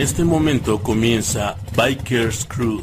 En 0.00 0.06
este 0.06 0.24
momento 0.24 0.82
comienza 0.82 1.56
Bikers 1.76 2.46
Crew. 2.46 2.82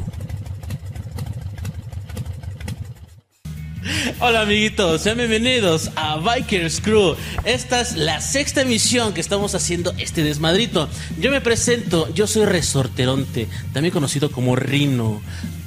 Hola 4.20 4.42
amiguitos, 4.42 5.02
sean 5.02 5.16
bienvenidos 5.16 5.90
a 5.96 6.18
Bikers 6.18 6.80
Crew. 6.80 7.16
Esta 7.42 7.80
es 7.80 7.96
la 7.96 8.20
sexta 8.20 8.60
emisión 8.60 9.14
que 9.14 9.20
estamos 9.20 9.56
haciendo 9.56 9.92
este 9.98 10.22
desmadrito. 10.22 10.88
Yo 11.18 11.32
me 11.32 11.40
presento, 11.40 12.08
yo 12.14 12.28
soy 12.28 12.44
Resorteronte, 12.44 13.48
también 13.72 13.92
conocido 13.92 14.30
como 14.30 14.54
Rino, 14.54 15.20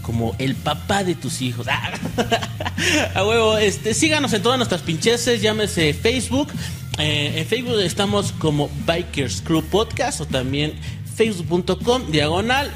como 0.03 0.37
el 0.39 0.55
papá 0.55 1.03
de 1.03 1.15
tus 1.15 1.41
hijos. 1.41 1.67
a 3.13 3.25
huevo, 3.25 3.57
este, 3.57 3.93
síganos 3.93 4.31
en 4.31 4.41
todas 4.41 4.57
nuestras 4.57 4.83
pincheses, 4.83 5.41
llámese 5.41 5.93
Facebook. 5.93 6.47
Eh, 6.97 7.39
en 7.39 7.45
Facebook 7.45 7.79
estamos 7.81 8.31
como 8.33 8.69
Bikers 8.85 9.41
Crew 9.41 9.63
Podcast 9.63 10.21
o 10.21 10.25
también 10.25 10.73
facebook.com 11.15 12.11
diagonal 12.11 12.71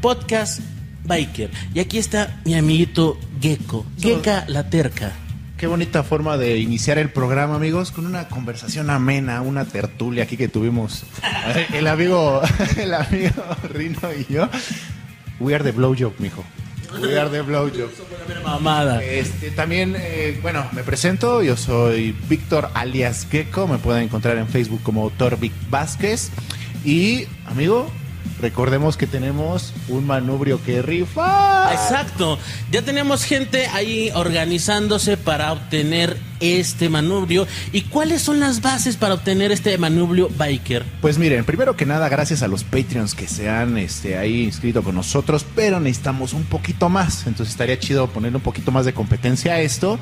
podcast 0.00 0.60
biker. 1.04 1.50
Y 1.74 1.80
aquí 1.80 1.98
está 1.98 2.40
mi 2.44 2.54
amiguito 2.54 3.18
Gecko, 3.40 3.84
Gecka 3.98 4.44
la 4.48 4.70
terca. 4.70 5.12
Qué 5.56 5.66
bonita 5.66 6.02
forma 6.02 6.36
de 6.36 6.58
iniciar 6.58 6.98
el 6.98 7.10
programa, 7.10 7.54
amigos, 7.54 7.90
con 7.90 8.06
una 8.06 8.28
conversación 8.28 8.90
amena, 8.90 9.40
una 9.40 9.64
tertulia 9.64 10.24
aquí 10.24 10.36
que 10.36 10.48
tuvimos 10.48 11.04
el 11.72 11.86
amigo, 11.86 12.42
el 12.76 12.92
amigo 12.92 13.42
Rino 13.72 14.12
y 14.12 14.32
yo. 14.32 14.48
We 15.38 15.54
are 15.54 15.62
the 15.64 15.72
blowjob, 15.72 16.14
mijo. 16.18 16.44
We 17.00 17.18
are 17.18 17.30
the 17.30 17.42
blowjob. 17.42 17.90
Mamada. 18.44 19.02
Este, 19.02 19.50
también, 19.50 19.94
eh, 19.98 20.38
bueno, 20.42 20.66
me 20.72 20.82
presento. 20.82 21.42
Yo 21.42 21.56
soy 21.56 22.12
Víctor 22.28 22.68
alias 22.74 23.26
Gecko. 23.30 23.66
Me 23.66 23.78
pueden 23.78 24.04
encontrar 24.04 24.36
en 24.38 24.48
Facebook 24.48 24.82
como 24.82 25.10
Vic 25.40 25.52
Vázquez. 25.70 26.30
Y, 26.84 27.26
amigo, 27.46 27.86
recordemos 28.40 28.96
que 28.96 29.06
tenemos 29.06 29.72
un 29.88 30.06
manubrio 30.06 30.62
que 30.62 30.82
rifa. 30.82 31.63
Exacto. 31.72 32.38
Ya 32.70 32.82
tenemos 32.82 33.24
gente 33.24 33.66
ahí 33.68 34.10
organizándose 34.14 35.16
para 35.16 35.52
obtener 35.52 36.16
este 36.40 36.88
manubrio. 36.88 37.46
¿Y 37.72 37.82
cuáles 37.82 38.22
son 38.22 38.40
las 38.40 38.60
bases 38.60 38.96
para 38.96 39.14
obtener 39.14 39.52
este 39.52 39.76
manubrio 39.78 40.28
biker? 40.36 40.84
Pues 41.00 41.18
miren, 41.18 41.44
primero 41.44 41.76
que 41.76 41.86
nada, 41.86 42.08
gracias 42.08 42.42
a 42.42 42.48
los 42.48 42.64
Patreons 42.64 43.14
que 43.14 43.28
se 43.28 43.48
han 43.48 43.78
este, 43.78 44.18
ahí 44.18 44.42
inscrito 44.42 44.82
con 44.82 44.94
nosotros, 44.94 45.46
pero 45.54 45.80
necesitamos 45.80 46.32
un 46.32 46.44
poquito 46.44 46.88
más. 46.88 47.26
Entonces 47.26 47.52
estaría 47.52 47.78
chido 47.78 48.08
ponerle 48.08 48.36
un 48.36 48.42
poquito 48.42 48.72
más 48.72 48.84
de 48.84 48.92
competencia 48.92 49.54
a 49.54 49.60
esto. 49.60 49.98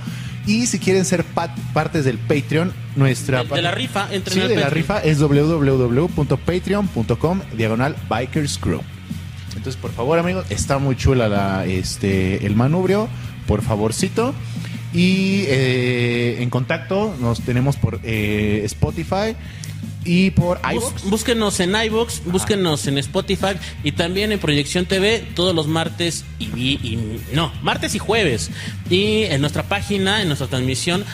Y 0.46 0.66
si 0.66 0.80
quieren 0.80 1.04
ser 1.04 1.24
partes 1.72 2.04
del 2.04 2.18
Patreon, 2.18 2.72
nuestra... 2.96 3.44
De, 3.44 3.62
la 3.62 3.70
rifa, 3.70 4.08
entre 4.10 4.34
sí, 4.34 4.40
de 4.40 4.56
la 4.56 4.70
rifa 4.70 4.98
es 4.98 5.20
www.patreon.com 5.20 7.40
diagonal 7.56 7.94
Bikers 8.08 8.58
Crew. 8.58 8.80
Entonces, 9.56 9.80
por 9.80 9.92
favor, 9.92 10.18
amigos, 10.18 10.46
está 10.50 10.78
muy 10.78 10.96
chula 10.96 11.28
la, 11.28 11.64
este, 11.66 12.46
el 12.46 12.56
manubrio. 12.56 13.08
Por 13.46 13.62
favorcito. 13.62 14.34
Y 14.94 15.44
eh, 15.48 16.42
en 16.42 16.50
contacto 16.50 17.14
nos 17.20 17.40
tenemos 17.40 17.76
por 17.76 17.98
eh, 18.04 18.62
Spotify 18.64 19.34
y 20.04 20.30
por 20.30 20.60
iVoox. 20.70 21.04
Búsquenos 21.04 21.60
en 21.60 21.74
iVoox, 21.74 22.24
búsquenos 22.24 22.86
en 22.86 22.98
Spotify 22.98 23.54
y 23.84 23.92
también 23.92 24.32
en 24.32 24.38
Proyección 24.38 24.86
TV 24.86 25.26
todos 25.34 25.54
los 25.54 25.66
martes 25.66 26.24
y, 26.38 26.46
y, 26.46 27.20
no, 27.32 27.52
martes 27.62 27.94
y 27.94 27.98
jueves. 27.98 28.50
Y 28.90 29.22
en 29.24 29.40
nuestra 29.40 29.62
página, 29.62 30.20
en 30.20 30.28
nuestra 30.28 30.48
transmisión, 30.48 31.04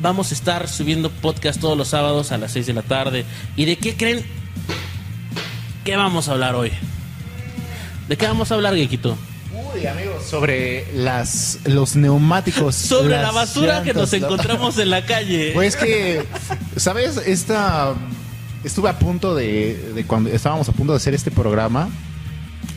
vamos 0.00 0.30
a 0.30 0.34
estar 0.34 0.68
subiendo 0.68 1.10
podcast 1.10 1.60
todos 1.60 1.76
los 1.76 1.88
sábados 1.88 2.32
a 2.32 2.38
las 2.38 2.52
6 2.52 2.66
de 2.66 2.72
la 2.72 2.82
tarde. 2.82 3.24
¿Y 3.56 3.64
de 3.64 3.76
qué 3.76 3.96
creen? 3.96 4.24
¿Qué 5.84 5.96
vamos 5.96 6.28
a 6.28 6.32
hablar 6.32 6.54
hoy? 6.54 6.70
¿De 8.08 8.16
qué 8.16 8.26
vamos 8.26 8.50
a 8.50 8.54
hablar, 8.54 8.74
Gequito? 8.74 9.16
Uy, 9.74 9.86
amigos, 9.86 10.24
sobre 10.24 10.86
las 10.94 11.58
los 11.64 11.94
neumáticos. 11.94 12.74
sobre 12.74 13.16
la 13.20 13.30
basura 13.30 13.82
que 13.82 13.92
nos 13.92 14.12
encontramos 14.12 14.78
en 14.78 14.90
la 14.90 15.04
calle. 15.04 15.50
Pues 15.54 15.76
que, 15.76 16.24
¿sabes? 16.76 17.18
Esta. 17.18 17.94
Estuve 18.64 18.88
a 18.88 18.98
punto 18.98 19.34
de, 19.34 19.92
de 19.94 20.04
cuando 20.04 20.30
estábamos 20.30 20.68
a 20.68 20.72
punto 20.72 20.92
de 20.92 20.96
hacer 20.96 21.14
este 21.14 21.30
programa. 21.30 21.88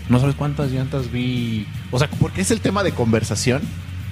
No 0.10 0.20
sabes 0.20 0.36
cuántas 0.36 0.72
llantas 0.72 1.12
vi. 1.12 1.66
O 1.92 1.98
sea, 1.98 2.10
porque 2.20 2.42
es 2.42 2.52
el 2.52 2.60
tema 2.60 2.84
de 2.84 2.92
conversación. 2.92 3.62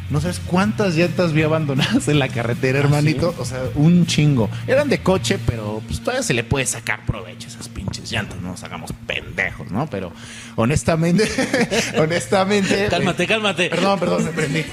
No 0.09 0.19
sabes 0.21 0.41
cuántas 0.45 0.95
llantas 0.95 1.33
vi 1.33 1.43
abandonadas 1.43 2.07
en 2.07 2.17
la 2.17 2.27
carretera, 2.27 2.79
¿Ah, 2.79 2.83
hermanito. 2.83 3.35
O 3.37 3.45
sea, 3.45 3.61
un 3.75 4.07
chingo. 4.07 4.49
Eran 4.67 4.89
de 4.89 5.01
coche, 5.03 5.39
pero 5.45 5.81
pues 5.87 5.99
todavía 5.99 6.23
se 6.23 6.33
le 6.33 6.43
puede 6.43 6.65
sacar 6.65 7.05
provecho 7.05 7.47
a 7.47 7.51
esas 7.51 7.69
pinches 7.69 8.11
llantas. 8.11 8.41
No 8.41 8.49
nos 8.49 8.63
hagamos 8.63 8.91
pendejos, 9.05 9.71
¿no? 9.71 9.87
Pero 9.87 10.11
honestamente, 10.55 11.29
honestamente. 11.97 12.87
cálmate, 12.89 13.27
cálmate. 13.27 13.69
Perdón, 13.69 13.99
perdón, 13.99 14.23
me 14.25 14.31
prendí. 14.31 14.65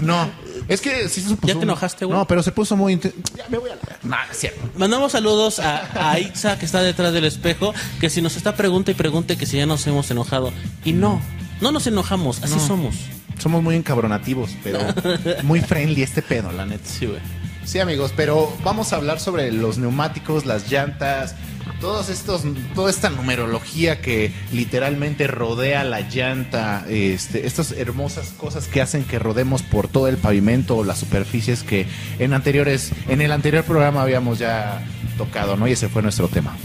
No, 0.00 0.30
es 0.68 0.80
que 0.80 1.08
sí 1.08 1.20
se 1.20 1.36
puso. 1.36 1.52
¿Ya 1.52 1.54
te 1.58 1.64
enojaste, 1.64 2.04
güey? 2.04 2.18
No, 2.18 2.26
pero 2.26 2.42
se 2.42 2.52
puso 2.52 2.76
muy. 2.76 2.98
Ya 3.36 3.48
me 3.48 3.58
voy 3.58 3.70
a 3.70 3.74
la. 3.74 3.80
Nah, 4.02 4.32
cierto. 4.32 4.60
Mandamos 4.76 5.12
saludos 5.12 5.58
a, 5.58 6.10
a 6.10 6.18
Itza, 6.18 6.58
que 6.58 6.66
está 6.66 6.82
detrás 6.82 7.12
del 7.12 7.24
espejo, 7.24 7.74
que 8.00 8.10
si 8.10 8.22
nos 8.22 8.36
está 8.36 8.54
pregunta 8.54 8.90
y 8.90 8.94
pregunte 8.94 9.36
que 9.36 9.46
si 9.46 9.56
ya 9.56 9.66
nos 9.66 9.86
hemos 9.86 10.10
enojado. 10.10 10.52
Y 10.84 10.92
no, 10.92 11.20
no 11.62 11.72
nos 11.72 11.86
enojamos, 11.86 12.42
así 12.42 12.60
somos 12.60 12.94
somos 13.42 13.62
muy 13.62 13.74
encabronativos, 13.74 14.50
pero 14.62 14.78
muy 15.42 15.60
friendly 15.60 16.02
este 16.02 16.22
pedo, 16.22 16.52
la 16.52 16.64
neta. 16.64 16.88
Sí, 16.88 17.06
güey. 17.06 17.20
Sí, 17.64 17.78
amigos, 17.78 18.12
pero 18.16 18.52
vamos 18.64 18.92
a 18.92 18.96
hablar 18.96 19.20
sobre 19.20 19.52
los 19.52 19.78
neumáticos, 19.78 20.46
las 20.46 20.70
llantas, 20.70 21.36
todos 21.80 22.08
estos, 22.08 22.42
toda 22.74 22.90
esta 22.90 23.08
numerología 23.10 24.00
que 24.00 24.32
literalmente 24.52 25.26
rodea 25.26 25.84
la 25.84 26.00
llanta, 26.00 26.84
este, 26.88 27.46
estas 27.46 27.72
hermosas 27.72 28.32
cosas 28.36 28.66
que 28.66 28.80
hacen 28.80 29.04
que 29.04 29.18
rodemos 29.18 29.62
por 29.62 29.88
todo 29.88 30.08
el 30.08 30.16
pavimento 30.16 30.76
o 30.76 30.84
las 30.84 30.98
superficies 30.98 31.62
que 31.62 31.86
en 32.18 32.32
anteriores, 32.32 32.90
en 33.08 33.20
el 33.20 33.30
anterior 33.30 33.64
programa 33.64 34.02
habíamos 34.02 34.38
ya 34.38 34.84
tocado, 35.16 35.56
¿no? 35.56 35.68
Y 35.68 35.72
ese 35.72 35.88
fue 35.88 36.02
nuestro 36.02 36.28
tema. 36.28 36.56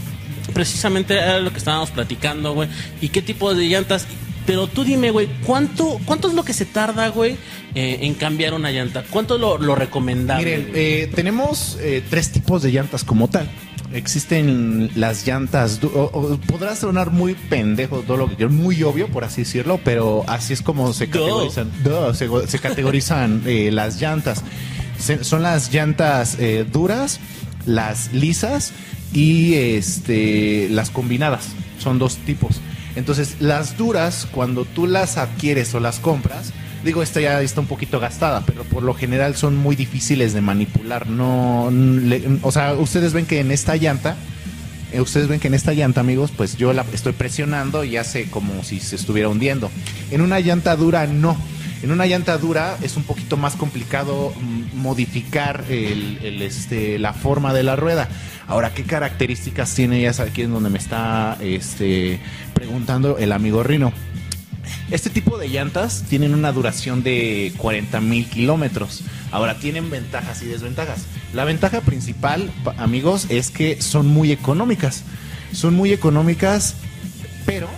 Precisamente 0.52 1.14
era 1.14 1.38
lo 1.38 1.52
que 1.52 1.58
estábamos 1.58 1.90
platicando, 1.90 2.54
güey. 2.54 2.68
¿Y 3.00 3.10
qué 3.10 3.22
tipo 3.22 3.54
de 3.54 3.66
llantas? 3.66 4.06
Pero 4.48 4.66
tú 4.66 4.82
dime, 4.82 5.10
güey, 5.10 5.28
¿cuánto, 5.44 6.00
¿cuánto 6.06 6.28
es 6.28 6.32
lo 6.32 6.42
que 6.42 6.54
se 6.54 6.64
tarda, 6.64 7.08
güey, 7.08 7.36
eh, 7.74 7.98
en 8.00 8.14
cambiar 8.14 8.54
una 8.54 8.70
llanta? 8.70 9.04
¿Cuánto 9.10 9.36
lo, 9.36 9.58
lo 9.58 9.74
recomendable? 9.74 10.56
Miren, 10.56 10.72
eh, 10.74 11.12
tenemos 11.14 11.76
eh, 11.82 12.02
tres 12.08 12.32
tipos 12.32 12.62
de 12.62 12.72
llantas 12.72 13.04
como 13.04 13.28
tal. 13.28 13.46
Existen 13.92 14.90
las 14.94 15.26
llantas, 15.26 15.80
podrá 16.46 16.74
sonar 16.76 17.10
muy 17.10 17.34
pendejo 17.34 17.98
todo 17.98 18.16
lo 18.16 18.34
que 18.34 18.46
muy 18.46 18.82
obvio, 18.84 19.08
por 19.08 19.22
así 19.22 19.42
decirlo, 19.42 19.80
pero 19.84 20.24
así 20.26 20.54
es 20.54 20.62
como 20.62 20.94
se 20.94 21.10
categorizan, 21.10 21.70
se, 22.14 22.58
categorizan 22.58 23.42
las 23.74 24.00
llantas. 24.00 24.42
son 25.20 25.42
las 25.42 25.74
llantas 25.74 26.38
duras, 26.72 27.20
las 27.66 28.14
lisas 28.14 28.72
y 29.12 29.56
este, 29.56 30.70
las 30.70 30.88
combinadas. 30.88 31.48
Son 31.78 31.98
dos 31.98 32.16
tipos. 32.16 32.62
Entonces, 32.98 33.36
las 33.38 33.76
duras, 33.76 34.26
cuando 34.32 34.64
tú 34.64 34.88
las 34.88 35.18
adquieres 35.18 35.72
o 35.72 35.78
las 35.78 36.00
compras, 36.00 36.52
digo, 36.84 37.00
esta 37.00 37.20
ya 37.20 37.40
está 37.40 37.60
un 37.60 37.68
poquito 37.68 38.00
gastada, 38.00 38.42
pero 38.44 38.64
por 38.64 38.82
lo 38.82 38.92
general 38.92 39.36
son 39.36 39.56
muy 39.56 39.76
difíciles 39.76 40.32
de 40.32 40.40
manipular. 40.40 41.08
No, 41.08 41.70
o 42.42 42.52
sea, 42.52 42.74
ustedes 42.74 43.12
ven 43.12 43.24
que 43.24 43.38
en 43.38 43.52
esta 43.52 43.76
llanta, 43.76 44.16
eh, 44.92 45.00
ustedes 45.00 45.28
ven 45.28 45.38
que 45.38 45.46
en 45.46 45.54
esta 45.54 45.74
llanta, 45.74 46.00
amigos, 46.00 46.32
pues 46.36 46.56
yo 46.56 46.72
la 46.72 46.84
estoy 46.92 47.12
presionando 47.12 47.84
y 47.84 47.96
hace 47.96 48.28
como 48.30 48.64
si 48.64 48.80
se 48.80 48.96
estuviera 48.96 49.28
hundiendo. 49.28 49.70
En 50.10 50.20
una 50.20 50.40
llanta 50.40 50.74
dura, 50.74 51.06
no. 51.06 51.36
En 51.82 51.92
una 51.92 52.06
llanta 52.06 52.36
dura 52.38 52.76
es 52.82 52.96
un 52.96 53.04
poquito 53.04 53.36
más 53.36 53.54
complicado 53.54 54.32
mm, 54.40 54.76
modificar 54.76 55.64
este, 55.68 56.98
la 56.98 57.12
forma 57.12 57.54
de 57.54 57.62
la 57.62 57.76
rueda. 57.76 58.08
Ahora, 58.48 58.74
¿qué 58.74 58.82
características 58.82 59.74
tiene? 59.74 60.00
Ya 60.00 60.10
aquí 60.22 60.42
en 60.42 60.52
donde 60.52 60.70
me 60.70 60.78
está 60.78 61.36
este, 61.40 62.18
preguntando 62.54 63.18
el 63.18 63.32
amigo 63.32 63.62
Rino. 63.62 63.92
Este 64.90 65.10
tipo 65.10 65.38
de 65.38 65.48
llantas 65.48 66.04
tienen 66.08 66.34
una 66.34 66.50
duración 66.50 67.02
de 67.02 67.52
40 67.58 68.00
mil 68.00 68.26
kilómetros. 68.28 69.02
Ahora, 69.30 69.58
tienen 69.58 69.90
ventajas 69.90 70.42
y 70.42 70.46
desventajas. 70.46 71.04
La 71.32 71.44
ventaja 71.44 71.82
principal, 71.82 72.50
amigos, 72.78 73.26
es 73.28 73.50
que 73.50 73.80
son 73.80 74.06
muy 74.06 74.32
económicas. 74.32 75.04
Son 75.52 75.74
muy 75.74 75.92
económicas, 75.92 76.74
pero 77.46 77.68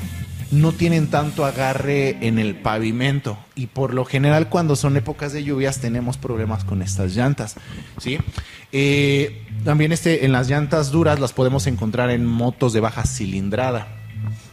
no 0.50 0.72
tienen 0.72 1.08
tanto 1.08 1.44
agarre 1.44 2.26
en 2.26 2.38
el 2.38 2.56
pavimento 2.56 3.38
y 3.54 3.68
por 3.68 3.94
lo 3.94 4.04
general 4.04 4.48
cuando 4.48 4.74
son 4.76 4.96
épocas 4.96 5.32
de 5.32 5.44
lluvias 5.44 5.80
tenemos 5.80 6.16
problemas 6.16 6.64
con 6.64 6.82
estas 6.82 7.14
llantas, 7.14 7.56
¿sí? 7.98 8.18
Eh, 8.72 9.46
también 9.64 9.92
este, 9.92 10.24
en 10.24 10.32
las 10.32 10.48
llantas 10.48 10.90
duras 10.90 11.20
las 11.20 11.32
podemos 11.32 11.66
encontrar 11.66 12.10
en 12.10 12.26
motos 12.26 12.72
de 12.72 12.80
baja 12.80 13.04
cilindrada. 13.04 13.88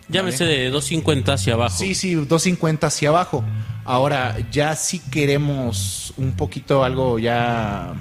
Llámese 0.10 0.46
de 0.46 0.70
250 0.70 1.34
hacia 1.34 1.54
abajo. 1.56 1.78
Sí, 1.78 1.94
sí, 1.94 2.14
250 2.14 2.88
hacia 2.88 3.10
abajo. 3.10 3.44
Ahora, 3.84 4.38
ya 4.52 4.76
si 4.76 5.00
queremos 5.00 6.14
un 6.18 6.34
poquito 6.34 6.84
algo 6.84 7.20
ya, 7.20 7.94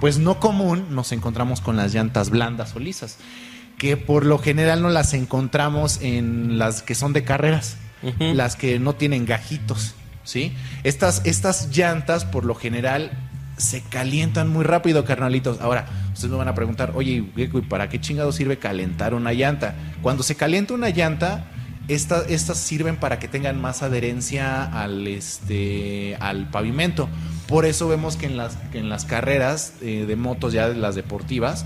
pues 0.00 0.18
no 0.18 0.38
común, 0.38 0.86
nos 0.90 1.12
encontramos 1.12 1.60
con 1.60 1.76
las 1.76 1.94
llantas 1.94 2.30
blandas 2.30 2.76
o 2.76 2.78
lisas 2.78 3.18
que 3.78 3.96
por 3.96 4.26
lo 4.26 4.38
general 4.38 4.82
no 4.82 4.88
las 4.90 5.14
encontramos 5.14 6.00
en 6.02 6.58
las 6.58 6.82
que 6.82 6.94
son 6.94 7.12
de 7.12 7.24
carreras, 7.24 7.76
las 8.36 8.54
que 8.56 8.78
no 8.78 8.94
tienen 8.94 9.24
gajitos, 9.26 9.94
¿sí? 10.24 10.52
Estas, 10.84 11.22
estas 11.24 11.68
llantas 11.76 12.24
por 12.24 12.44
lo 12.44 12.54
general 12.54 13.10
se 13.56 13.80
calientan 13.82 14.48
muy 14.48 14.64
rápido, 14.64 15.04
carnalitos. 15.04 15.60
Ahora, 15.60 15.86
ustedes 16.12 16.30
me 16.30 16.36
van 16.36 16.46
a 16.48 16.54
preguntar, 16.54 16.92
oye, 16.94 17.24
Gecko, 17.34 17.58
¿y 17.58 17.62
para 17.62 17.88
qué 17.88 18.00
chingado 18.00 18.30
sirve 18.30 18.56
calentar 18.58 19.14
una 19.14 19.32
llanta? 19.32 19.74
Cuando 20.00 20.22
se 20.22 20.36
calienta 20.36 20.74
una 20.74 20.90
llanta, 20.90 21.46
esta- 21.88 22.22
estas 22.28 22.58
sirven 22.58 22.96
para 22.96 23.18
que 23.18 23.26
tengan 23.26 23.60
más 23.60 23.82
adherencia 23.82 24.62
al, 24.64 25.06
este, 25.08 26.16
al 26.20 26.48
pavimento. 26.50 27.08
Por 27.48 27.64
eso 27.64 27.88
vemos 27.88 28.16
que 28.16 28.26
en 28.26 28.36
las, 28.36 28.56
que 28.70 28.78
en 28.78 28.88
las 28.88 29.04
carreras 29.04 29.72
eh, 29.80 30.04
de 30.06 30.14
motos, 30.16 30.52
ya 30.52 30.68
de 30.68 30.76
las 30.76 30.94
deportivas, 30.94 31.64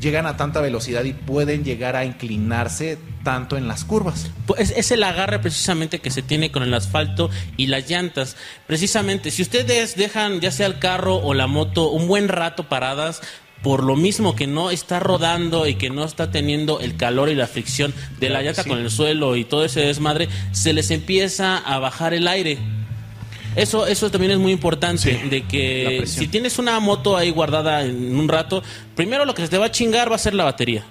llegan 0.00 0.26
a 0.26 0.36
tanta 0.36 0.60
velocidad 0.60 1.04
y 1.04 1.12
pueden 1.12 1.64
llegar 1.64 1.96
a 1.96 2.04
inclinarse 2.04 2.98
tanto 3.22 3.56
en 3.56 3.68
las 3.68 3.84
curvas. 3.84 4.30
Pues 4.46 4.70
es 4.70 4.90
el 4.90 5.02
agarre 5.02 5.38
precisamente 5.38 6.00
que 6.00 6.10
se 6.10 6.22
tiene 6.22 6.50
con 6.50 6.62
el 6.62 6.74
asfalto 6.74 7.30
y 7.56 7.66
las 7.66 7.88
llantas. 7.88 8.36
Precisamente, 8.66 9.30
si 9.30 9.42
ustedes 9.42 9.96
dejan 9.96 10.40
ya 10.40 10.50
sea 10.50 10.66
el 10.66 10.78
carro 10.78 11.16
o 11.16 11.34
la 11.34 11.46
moto 11.46 11.90
un 11.90 12.06
buen 12.06 12.28
rato 12.28 12.68
paradas, 12.68 13.22
por 13.62 13.82
lo 13.82 13.96
mismo 13.96 14.36
que 14.36 14.46
no 14.46 14.70
está 14.70 15.00
rodando 15.00 15.66
y 15.66 15.74
que 15.74 15.90
no 15.90 16.04
está 16.04 16.30
teniendo 16.30 16.80
el 16.80 16.96
calor 16.96 17.28
y 17.30 17.34
la 17.34 17.46
fricción 17.46 17.92
de 18.20 18.30
la 18.30 18.42
llanta 18.42 18.62
sí. 18.62 18.68
con 18.68 18.78
el 18.78 18.90
suelo 18.90 19.34
y 19.34 19.44
todo 19.44 19.64
ese 19.64 19.80
desmadre, 19.80 20.28
se 20.52 20.72
les 20.72 20.90
empieza 20.90 21.58
a 21.58 21.78
bajar 21.78 22.14
el 22.14 22.28
aire. 22.28 22.58
Eso, 23.56 23.86
eso 23.86 24.10
también 24.10 24.32
es 24.32 24.38
muy 24.38 24.52
importante, 24.52 25.18
Sí, 25.20 25.28
de 25.28 25.42
que 25.46 26.02
si 26.06 26.28
tienes 26.28 26.58
una 26.58 26.78
moto 26.78 27.16
ahí 27.16 27.30
guardada 27.30 27.84
en 27.84 28.14
un 28.16 28.28
rato, 28.28 28.62
primero 28.94 29.24
lo 29.24 29.34
que 29.34 29.42
se 29.42 29.48
te 29.48 29.58
va 29.58 29.66
a 29.66 29.70
chingar 29.70 30.10
va 30.10 30.16
a 30.16 30.18
ser 30.18 30.34
la 30.34 30.44
batería. 30.44 30.84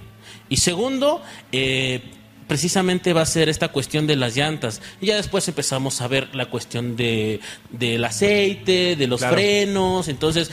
Y 0.48 0.56
segundo, 0.58 1.22
eh, 1.52 2.02
precisamente 2.48 3.12
va 3.12 3.22
a 3.22 3.26
ser 3.26 3.48
esta 3.48 3.68
cuestión 3.68 4.06
de 4.06 4.16
las 4.16 4.36
llantas. 4.36 4.80
Y 5.00 5.06
ya 5.06 5.16
después 5.16 5.46
empezamos 5.48 6.00
a 6.00 6.08
ver 6.08 6.34
la 6.34 6.46
cuestión 6.46 6.96
de, 6.96 7.40
del 7.70 8.04
aceite, 8.04 8.96
de 8.96 9.06
los 9.06 9.20
Claro. 9.20 9.34
frenos. 9.36 10.08
Entonces, 10.08 10.50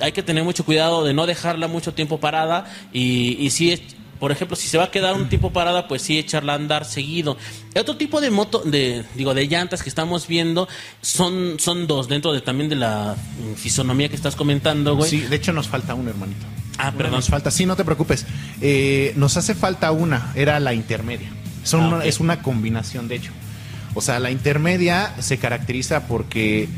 hay 0.00 0.12
que 0.12 0.22
tener 0.22 0.44
mucho 0.44 0.64
cuidado 0.64 1.04
de 1.04 1.14
no 1.14 1.26
dejarla 1.26 1.66
mucho 1.68 1.94
tiempo 1.94 2.18
parada. 2.20 2.72
Y, 2.92 3.36
y 3.40 3.50
si 3.50 3.72
es- 3.72 3.82
por 4.22 4.30
ejemplo, 4.30 4.54
si 4.56 4.68
se 4.68 4.78
va 4.78 4.84
a 4.84 4.90
quedar 4.92 5.16
un 5.16 5.28
tiempo 5.28 5.52
parada, 5.52 5.88
pues 5.88 6.00
sí 6.02 6.16
echarla 6.16 6.52
a 6.52 6.54
andar 6.54 6.84
seguido. 6.84 7.36
El 7.74 7.80
otro 7.80 7.96
tipo 7.96 8.20
de 8.20 8.30
moto, 8.30 8.60
de, 8.60 9.02
digo, 9.16 9.34
de 9.34 9.48
llantas 9.48 9.82
que 9.82 9.88
estamos 9.88 10.28
viendo 10.28 10.68
son, 11.00 11.56
son 11.58 11.88
dos 11.88 12.06
dentro 12.06 12.32
de 12.32 12.40
también 12.40 12.68
de 12.68 12.76
la 12.76 13.16
fisonomía 13.56 14.08
que 14.08 14.14
estás 14.14 14.36
comentando, 14.36 14.94
güey. 14.94 15.10
Sí, 15.10 15.20
de 15.22 15.34
hecho 15.34 15.52
nos 15.52 15.66
falta 15.66 15.94
una, 15.96 16.10
hermanito. 16.10 16.46
Ah, 16.78 16.90
Una 16.90 16.98
perdón. 16.98 17.14
Nos 17.16 17.26
falta, 17.30 17.50
sí, 17.50 17.66
no 17.66 17.74
te 17.74 17.84
preocupes. 17.84 18.24
Eh, 18.60 19.12
nos 19.16 19.36
hace 19.36 19.56
falta 19.56 19.90
una, 19.90 20.30
era 20.36 20.60
la 20.60 20.72
intermedia. 20.72 21.28
Son 21.64 21.80
Ah, 21.80 21.88
una-. 21.88 22.04
Es 22.04 22.20
una 22.20 22.42
combinación, 22.42 23.08
de 23.08 23.16
hecho. 23.16 23.32
O 23.94 24.00
sea, 24.00 24.20
la 24.20 24.30
intermedia 24.30 25.16
se 25.18 25.38
caracteriza 25.38 26.06
porque 26.06 26.68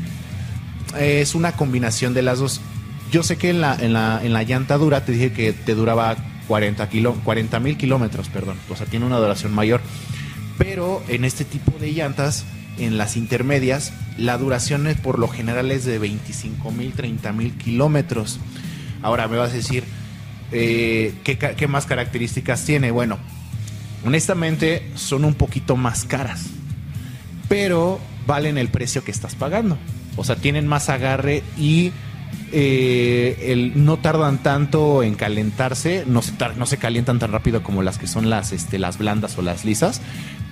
es 0.99 1.35
una 1.35 1.51
combinación 1.51 2.15
de 2.15 2.23
las 2.23 2.39
dos. 2.39 2.59
Yo 3.11 3.21
sé 3.21 3.37
que 3.37 3.51
en 3.51 3.61
la, 3.61 3.75
en 3.79 3.93
la, 3.93 4.19
en 4.23 4.33
la 4.33 4.41
llanta 4.41 4.79
dura 4.79 5.05
te 5.05 5.11
dije 5.11 5.31
que 5.31 5.53
te 5.53 5.75
duraba 5.75 6.15
40 6.47 6.87
kilo, 6.89 7.15
40 7.23 7.59
mil 7.59 7.77
kilómetros, 7.77 8.29
perdón. 8.29 8.57
O 8.69 8.75
sea, 8.75 8.85
tiene 8.85 9.05
una 9.05 9.17
duración 9.17 9.53
mayor. 9.53 9.81
Pero 10.57 11.03
en 11.07 11.25
este 11.25 11.45
tipo 11.45 11.77
de 11.79 11.91
llantas, 11.91 12.45
en 12.77 12.97
las 12.97 13.17
intermedias, 13.17 13.93
la 14.17 14.37
duración 14.37 14.87
es, 14.87 14.97
por 14.97 15.19
lo 15.19 15.27
general 15.27 15.71
es 15.71 15.85
de 15.85 15.99
25 15.99 16.71
mil, 16.71 16.93
30 16.93 17.31
mil 17.33 17.57
kilómetros. 17.57 18.39
Ahora 19.01 19.27
me 19.27 19.37
vas 19.37 19.51
a 19.51 19.55
decir, 19.55 19.83
eh, 20.51 21.13
¿qué, 21.23 21.37
qué 21.37 21.67
más 21.67 21.85
características 21.85 22.63
tiene? 22.63 22.91
Bueno, 22.91 23.17
honestamente 24.05 24.89
son 24.95 25.25
un 25.25 25.33
poquito 25.33 25.75
más 25.75 26.05
caras, 26.05 26.47
pero 27.49 27.99
valen 28.25 28.57
el 28.57 28.69
precio 28.69 29.03
que 29.03 29.11
estás 29.11 29.35
pagando. 29.35 29.77
O 30.15 30.23
sea, 30.23 30.37
tienen 30.37 30.67
más 30.67 30.89
agarre 30.89 31.43
y 31.57 31.91
eh, 32.51 33.51
el, 33.51 33.85
no 33.85 33.97
tardan 33.97 34.41
tanto 34.43 35.03
en 35.03 35.15
calentarse, 35.15 36.03
no 36.07 36.21
se, 36.21 36.33
no 36.57 36.65
se 36.65 36.77
calientan 36.77 37.19
tan 37.19 37.31
rápido 37.31 37.63
como 37.63 37.83
las 37.83 37.97
que 37.97 38.07
son 38.07 38.29
las, 38.29 38.51
este, 38.51 38.79
las 38.79 38.97
blandas 38.97 39.37
o 39.37 39.41
las 39.41 39.65
lisas, 39.65 40.01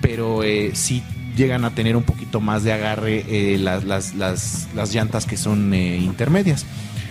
pero 0.00 0.42
eh, 0.42 0.72
sí 0.74 1.02
llegan 1.36 1.64
a 1.64 1.74
tener 1.74 1.96
un 1.96 2.02
poquito 2.04 2.40
más 2.40 2.62
de 2.62 2.72
agarre 2.72 3.24
eh, 3.28 3.58
las, 3.58 3.84
las, 3.84 4.14
las, 4.14 4.68
las 4.74 4.94
llantas 4.94 5.26
que 5.26 5.36
son 5.36 5.74
intermedias. 5.74 6.64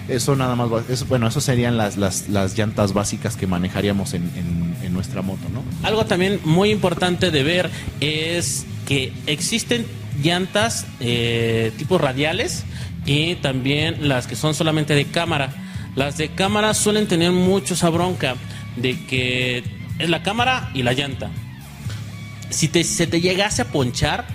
Eso 0.08 0.36
nada 0.36 0.56
más, 0.56 0.70
eso, 0.90 1.06
bueno, 1.06 1.28
eso 1.28 1.40
serían 1.40 1.78
las, 1.78 1.98
las, 1.98 2.28
las 2.30 2.58
llantas 2.58 2.94
básicas 2.94 3.36
que 3.38 3.48
manejaríamos 3.48 4.14
en, 4.14 4.24
en- 4.36 4.74
nuestra 4.94 5.24
moto, 5.24 5.42
¿no? 5.52 5.64
Algo 5.88 6.06
también 6.06 6.40
muy 6.44 6.70
importante 6.70 7.32
de 7.32 7.42
ver 7.42 7.72
es 8.00 8.64
que 8.86 9.12
existen 9.26 9.88
llantas 10.22 10.86
tipo 11.80 11.98
radiales 11.98 12.64
y 13.06 13.36
también 13.36 14.08
las 14.08 14.28
que 14.28 14.36
son 14.36 14.54
solamente 14.54 14.96
de 14.96 15.06
cámara. 15.06 15.50
Las 15.96 16.18
de 16.18 16.30
cámara 16.30 16.74
suelen 16.74 17.08
tener 17.08 17.32
mucho 17.32 17.74
esa 17.76 17.90
bronca 17.90 18.36
de 18.76 19.06
que 19.06 19.64
es 20.00 20.10
la 20.10 20.24
cámara 20.24 20.72
y 20.74 20.84
la 20.84 20.94
llanta. 20.94 21.30
Si 22.50 22.68
te, 22.68 22.84
se 22.84 23.08
te 23.08 23.22
llegase 23.22 23.62
a 23.62 23.66
ponchar, 23.66 24.26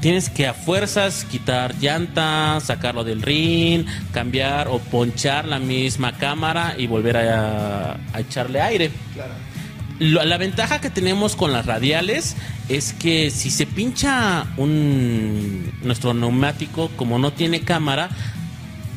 tienes 0.00 0.28
que 0.30 0.46
a 0.46 0.54
fuerzas 0.54 1.24
quitar 1.30 1.74
llanta, 1.80 2.58
sacarlo 2.60 3.04
del 3.04 3.22
ring, 3.22 3.86
cambiar 4.12 4.68
o 4.68 4.78
ponchar 4.78 5.46
la 5.46 5.58
misma 5.58 6.18
cámara 6.18 6.74
y 6.76 6.86
volver 6.86 7.16
a, 7.18 7.92
a 8.12 8.20
echarle 8.20 8.60
aire. 8.60 8.90
Lo- 9.16 9.51
la 10.10 10.36
ventaja 10.38 10.80
que 10.80 10.90
tenemos 10.90 11.36
con 11.36 11.52
las 11.52 11.66
radiales 11.66 12.36
es 12.68 12.92
que 12.92 13.30
si 13.30 13.50
se 13.50 13.66
pincha 13.66 14.46
un 14.56 15.72
nuestro 15.82 16.14
neumático 16.14 16.90
como 16.96 17.18
no 17.18 17.32
tiene 17.32 17.60
cámara 17.60 18.08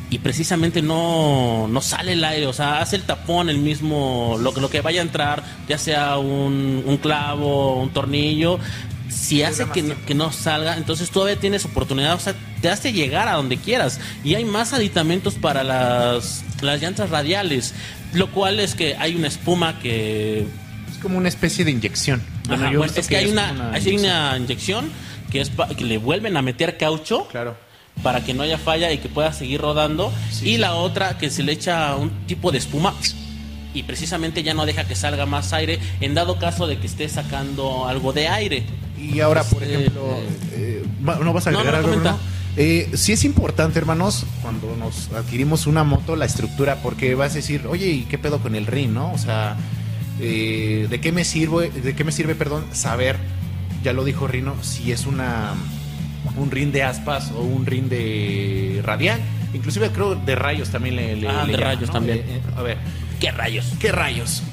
y 0.10 0.20
precisamente 0.20 0.82
no, 0.82 1.68
no 1.68 1.82
sale 1.82 2.14
el 2.14 2.24
aire, 2.24 2.48
o 2.48 2.54
sea, 2.54 2.80
hace 2.82 2.96
el 2.96 3.04
tapón 3.04 3.50
el 3.50 3.58
mismo, 3.58 4.38
lo, 4.40 4.54
que- 4.54 4.62
lo 4.62 4.70
que 4.70 4.82
vaya 4.82 5.02
a 5.02 5.04
entrar, 5.04 5.44
ya 5.68 5.78
sea 5.78 6.18
un, 6.18 6.84
un 6.86 6.98
clavo, 6.98 7.82
un 7.82 7.90
tornillo, 7.90 8.60
si 9.10 9.44
hace 9.44 9.64
que 9.74 9.82
no, 9.84 9.96
que 10.06 10.14
no 10.14 10.32
salga, 10.32 10.78
entonces 10.78 11.10
todavía 11.10 11.40
tienes 11.40 11.66
oportunidad, 11.66 12.14
o 12.16 12.20
sea, 12.20 12.36
te 12.62 12.70
hace 12.70 12.94
llegar 12.94 13.28
a 13.28 13.34
donde 13.34 13.58
quieras. 13.58 14.00
Y 14.24 14.36
hay 14.36 14.46
más 14.46 14.74
aditamentos 14.74 15.36
para 15.36 15.64
las, 15.64 16.44
las 16.62 16.82
llantas 16.82 17.10
radiales, 17.10 17.74
lo 18.14 18.32
cual 18.32 18.60
es 18.60 18.76
que 18.76 18.96
hay 18.98 19.16
una 19.16 19.28
espuma 19.28 19.80
que 19.80 20.46
como 21.06 21.18
una 21.20 21.30
especie 21.30 21.64
de 21.64 21.70
inyección. 21.72 22.22
Bueno, 22.48 22.64
Ajá, 22.64 22.74
yo 22.74 22.80
bueno, 22.80 22.94
es 22.98 23.08
que 23.08 23.18
hay 23.18 23.26
es 23.26 23.32
una, 23.32 23.50
hay 23.72 23.82
inyección. 23.82 24.00
una 24.12 24.38
inyección 24.38 24.86
que 25.32 25.42
es 25.42 25.50
pa- 25.52 25.68
que 25.70 25.84
le 25.84 25.98
vuelven 26.00 26.36
a 26.36 26.42
meter 26.42 26.78
caucho 26.78 27.28
Claro. 27.28 27.56
para 28.02 28.24
que 28.26 28.34
no 28.34 28.42
haya 28.44 28.58
falla 28.58 28.92
y 28.92 28.98
que 28.98 29.08
pueda 29.10 29.32
seguir 29.34 29.62
rodando 29.62 30.12
Sí, 30.32 30.46
y 30.46 30.52
sí. 30.54 30.58
la 30.58 30.74
otra 30.74 31.18
que 31.20 31.30
se 31.30 31.44
le 31.44 31.52
echa 31.52 31.96
un 31.96 32.10
tipo 32.26 32.52
de 32.52 32.58
espuma 32.58 32.94
y 33.74 33.84
precisamente 33.84 34.42
ya 34.42 34.54
no 34.56 34.66
deja 34.66 34.86
que 34.86 34.96
salga 34.96 35.26
más 35.26 35.54
aire 35.54 35.78
en 36.02 36.14
dado 36.16 36.40
caso 36.40 36.66
de 36.66 36.78
que 36.80 36.88
esté 36.88 37.08
sacando 37.10 37.88
algo 37.88 38.12
de 38.14 38.28
aire. 38.28 38.64
Y 39.00 39.20
ahora, 39.20 39.44
por 39.44 39.62
Este, 39.64 39.76
ejemplo, 39.76 40.18
eh, 40.54 40.84
¿no 41.02 41.34
vas 41.34 41.46
a 41.48 41.52
no, 41.52 41.60
agregar 41.60 41.82
no, 41.82 41.88
algo, 41.90 42.00
comenta. 42.02 42.12
Bruno? 42.18 42.36
Eh, 42.58 42.90
sí 42.94 43.12
es 43.12 43.26
importante, 43.26 43.78
hermanos, 43.78 44.26
cuando 44.42 44.74
nos 44.78 45.12
adquirimos 45.12 45.68
una 45.68 45.84
moto, 45.84 46.16
la 46.16 46.24
estructura, 46.24 46.78
porque 46.82 47.14
vas 47.14 47.34
a 47.34 47.36
decir, 47.36 47.68
oye, 47.68 47.88
¿y 47.88 48.04
qué 48.06 48.18
pedo 48.18 48.40
con 48.40 48.56
el 48.56 48.66
ring, 48.66 48.92
no? 48.94 49.12
O 49.12 49.18
sea, 49.18 49.58
eh, 50.20 50.88
¿de 50.90 51.00
qué 51.02 51.12
me 51.12 51.24
sirve, 51.26 51.70
de 51.70 51.96
qué 51.96 52.04
me 52.04 52.12
sirve, 52.12 52.36
perdón, 52.36 52.66
saber, 52.72 53.18
ya 53.84 53.94
lo 53.94 54.04
dijo 54.04 54.28
Rino, 54.28 54.56
si 54.64 54.92
es 54.92 55.06
una 55.06 55.54
un 56.38 56.50
ring 56.50 56.72
de 56.72 56.82
aspas 56.84 57.32
o 57.32 57.42
un 57.42 57.66
ring 57.66 57.86
de 57.86 58.82
radial? 58.84 59.20
Inclusive 59.54 59.90
creo 59.92 60.16
de 60.16 60.36
rayos 60.36 60.70
también 60.70 60.96
le, 60.96 61.16
le- 61.16 61.28
Ah, 61.30 61.44
le 61.46 61.54
de 61.54 61.58
rayos 61.64 61.88
¿no? 61.90 61.94
también. 61.94 62.18
Eh, 62.20 62.24
eh, 62.30 62.42
a 62.58 62.62
ver, 62.62 62.78
¿Qué 63.20 63.32
rayos? 63.32 63.66
¿Qué 63.80 63.92
rayos? 63.92 64.44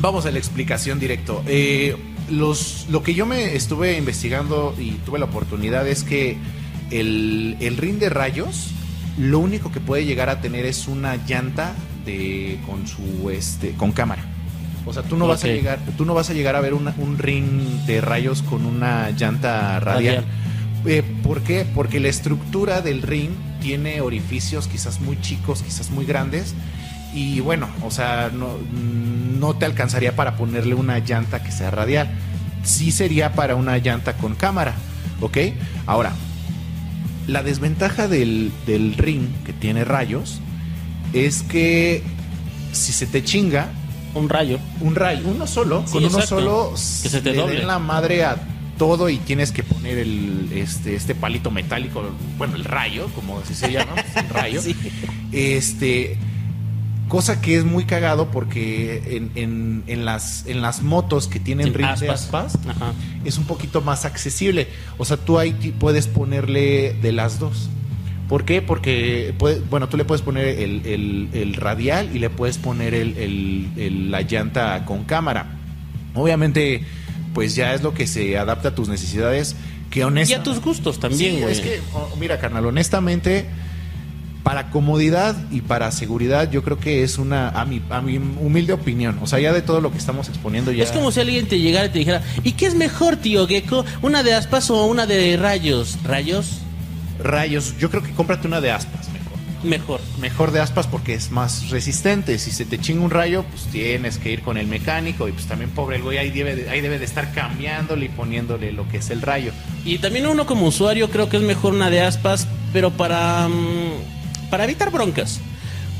Vamos 0.00 0.24
a 0.26 0.30
la 0.30 0.38
explicación 0.38 1.00
directo. 1.00 1.42
Eh, 1.48 1.96
los, 2.30 2.86
lo 2.90 3.02
que 3.02 3.14
yo 3.14 3.26
me 3.26 3.56
estuve 3.56 3.98
investigando 3.98 4.74
y 4.78 4.92
tuve 5.04 5.18
la 5.18 5.24
oportunidad 5.24 5.86
es 5.88 6.04
que 6.04 6.36
el, 6.90 7.56
el 7.60 7.76
ring 7.76 7.98
de 7.98 8.08
rayos, 8.08 8.68
lo 9.18 9.40
único 9.40 9.72
que 9.72 9.80
puede 9.80 10.04
llegar 10.04 10.28
a 10.30 10.40
tener 10.40 10.64
es 10.64 10.86
una 10.86 11.16
llanta 11.26 11.74
de 12.06 12.58
con 12.66 12.86
su 12.86 13.30
este 13.30 13.72
con 13.72 13.90
cámara. 13.92 14.24
O 14.86 14.92
sea, 14.92 15.02
tú 15.02 15.16
no 15.16 15.26
vas 15.28 15.44
a 15.44 15.46
llegar, 15.48 15.78
tú 15.96 16.04
no 16.04 16.14
vas 16.14 16.30
a 16.30 16.32
llegar 16.34 16.56
a 16.56 16.60
ver 16.60 16.74
una- 16.74 16.94
un 16.98 17.18
ring 17.18 17.44
de 17.86 18.00
rayos 18.00 18.42
con 18.42 18.64
una 18.66 19.10
llanta 19.10 19.78
radial. 19.80 20.24
Radial. 20.24 20.24
Eh, 20.86 21.02
¿Por 21.22 21.42
qué? 21.42 21.66
Porque 21.74 22.00
la 22.00 22.08
estructura 22.08 22.80
del 22.80 23.02
ring 23.02 23.30
tiene 23.60 24.00
orificios 24.00 24.66
quizás 24.68 25.00
muy 25.00 25.20
chicos, 25.20 25.62
quizás 25.62 25.90
muy 25.90 26.06
grandes. 26.06 26.54
Y 27.14 27.40
bueno, 27.40 27.68
o 27.82 27.90
sea, 27.90 28.30
no, 28.32 28.56
no 29.38 29.54
te 29.54 29.66
alcanzaría 29.66 30.16
para 30.16 30.36
ponerle 30.36 30.74
una 30.74 30.98
llanta 31.00 31.42
que 31.42 31.52
sea 31.52 31.70
radial. 31.70 32.08
Sí 32.62 32.90
sería 32.92 33.32
para 33.34 33.56
una 33.56 33.76
llanta 33.78 34.14
con 34.14 34.34
cámara, 34.34 34.74
¿ok? 35.20 35.36
Ahora, 35.86 36.12
la 37.26 37.42
desventaja 37.42 38.08
del, 38.08 38.50
del 38.66 38.94
ring 38.94 39.26
que 39.44 39.52
tiene 39.52 39.84
rayos 39.84 40.40
es 41.12 41.42
que 41.42 42.02
si 42.72 42.92
se 42.92 43.06
te 43.06 43.22
chinga, 43.24 43.68
Un 44.14 44.28
rayo. 44.28 44.58
un 44.80 44.94
rayo, 44.94 45.22
uno 45.26 45.46
solo, 45.46 45.82
Sí, 45.86 45.92
con 45.94 46.04
uno 46.04 46.18
exacto. 46.18 46.28
solo 46.40 46.70
Que 46.74 47.08
se 47.08 47.20
te 47.22 47.30
le 47.32 47.36
doble. 47.38 47.56
den 47.56 47.66
la 47.66 47.78
madre 47.78 48.24
a 48.24 48.36
todo 48.78 49.08
y 49.10 49.18
tienes 49.18 49.52
que 49.52 49.62
poner 49.62 49.98
el 49.98 50.48
este 50.52 50.96
este 50.96 51.14
palito 51.14 51.50
metálico, 51.50 52.02
bueno, 52.38 52.56
el 52.56 52.64
rayo, 52.64 53.08
como 53.14 53.38
así 53.38 53.54
se 53.54 53.70
llama, 53.72 53.94
el 54.16 54.28
rayo. 54.30 54.60
Sí. 54.62 54.74
Este 55.32 56.16
cosa 57.08 57.40
que 57.40 57.56
es 57.56 57.64
muy 57.64 57.84
cagado 57.86 58.30
porque 58.30 59.16
en, 59.16 59.32
en- 59.34 59.82
en 59.88 60.04
las 60.04 60.46
en 60.46 60.62
las 60.62 60.82
motos 60.82 61.26
que 61.26 61.40
tienen 61.40 61.66
Sí, 61.66 61.72
ring 61.72 61.86
de 61.98 62.08
aspas. 62.08 62.54
aspas 62.54 62.58
Ajá. 62.68 62.92
es 63.24 63.36
un 63.36 63.44
poquito 63.44 63.80
más 63.80 64.04
accesible. 64.04 64.68
O 64.96 65.04
sea, 65.04 65.16
tú 65.16 65.38
ahí 65.38 65.52
puedes 65.78 66.06
ponerle 66.06 66.94
de 67.02 67.12
las 67.12 67.38
dos. 67.38 67.68
¿Por 68.30 68.44
qué? 68.46 68.62
Porque, 68.62 69.34
puede- 69.36 69.60
bueno, 69.68 69.88
tú 69.90 69.96
le 69.98 70.04
puedes 70.06 70.22
poner 70.22 70.46
el, 70.60 70.86
el- 70.86 71.28
el 71.34 71.54
radial 71.54 72.08
y 72.16 72.20
le 72.20 72.30
puedes 72.30 72.56
poner 72.56 72.94
el- 72.94 74.10
la 74.10 74.22
llanta 74.22 74.84
con 74.86 75.04
cámara. 75.04 75.58
Obviamente, 76.14 76.82
pues 77.34 77.54
ya 77.56 77.74
es 77.74 77.82
lo 77.82 77.92
que 77.92 78.06
se 78.06 78.38
adapta 78.38 78.68
a 78.68 78.74
tus 78.74 78.88
necesidades. 78.88 79.56
Que 79.90 80.00
Y 80.00 80.02
honestamente. 80.04 80.48
a 80.50 80.54
tus 80.54 80.62
gustos 80.62 81.00
también, 81.00 81.40
güey. 81.40 81.52
es 81.52 81.60
que, 81.60 81.80
oh, 81.92 82.14
mira, 82.20 82.38
carnal, 82.38 82.64
honestamente, 82.66 83.46
para 84.44 84.70
comodidad 84.70 85.36
y 85.50 85.60
para 85.62 85.90
seguridad, 85.90 86.48
yo 86.50 86.62
creo 86.62 86.78
que 86.78 87.02
es 87.02 87.18
una, 87.18 87.48
a 87.50 87.64
mi, 87.64 87.82
a 87.90 88.00
mi 88.00 88.16
humilde 88.16 88.72
opinión. 88.72 89.18
O 89.20 89.26
sea, 89.26 89.40
ya 89.40 89.52
de 89.52 89.60
todo 89.62 89.80
lo 89.80 89.90
que 89.90 89.98
estamos 89.98 90.28
exponiendo, 90.28 90.70
ya. 90.70 90.84
Es 90.84 90.92
como 90.92 91.10
si 91.10 91.18
alguien 91.20 91.46
te 91.48 91.58
llegara 91.58 91.86
y 91.86 91.90
te 91.90 91.98
dijera, 91.98 92.22
¿y 92.44 92.52
qué 92.52 92.66
es 92.66 92.74
mejor, 92.76 93.16
tío 93.16 93.46
Gecko? 93.48 93.84
¿Una 94.02 94.22
de 94.22 94.34
aspas 94.34 94.70
o 94.70 94.86
una 94.86 95.06
de 95.06 95.36
rayos? 95.36 95.98
¿Rayos? 96.04 96.60
Rayos, 97.22 97.76
yo 97.78 97.90
creo 97.90 98.02
que 98.02 98.12
cómprate 98.12 98.46
una 98.46 98.60
de 98.60 98.70
aspas 98.70 99.08
mejor. 99.12 99.30
Mejor. 99.62 100.00
Mejor 100.20 100.52
de 100.52 100.60
aspas 100.60 100.86
porque 100.86 101.14
es 101.14 101.30
más 101.30 101.68
resistente. 101.70 102.38
Si 102.38 102.50
se 102.50 102.64
te 102.64 102.78
chinga 102.78 103.02
un 103.02 103.10
rayo, 103.10 103.44
pues 103.44 103.64
tienes 103.64 104.18
que 104.18 104.32
ir 104.32 104.42
con 104.42 104.56
el 104.56 104.66
mecánico 104.66 105.28
y 105.28 105.32
pues 105.32 105.46
también 105.46 105.70
pobre 105.70 105.96
el 105.96 106.02
güey 106.02 106.18
ahí 106.18 106.30
debe 106.30 106.56
de, 106.56 106.70
ahí 106.70 106.80
debe 106.80 106.98
de 106.98 107.04
estar 107.04 107.32
cambiándole 107.32 108.06
y 108.06 108.08
poniéndole 108.08 108.72
lo 108.72 108.88
que 108.88 108.98
es 108.98 109.10
el 109.10 109.20
rayo. 109.20 109.52
Y 109.84 109.98
también 109.98 110.26
uno 110.26 110.46
como 110.46 110.66
usuario 110.66 111.10
creo 111.10 111.28
que 111.28 111.36
es 111.36 111.42
mejor 111.42 111.74
una 111.74 111.90
de 111.90 112.00
aspas, 112.00 112.48
pero 112.72 112.90
para, 112.90 113.48
mm, 113.48 114.48
para 114.50 114.64
evitar 114.64 114.90
broncas. 114.90 115.40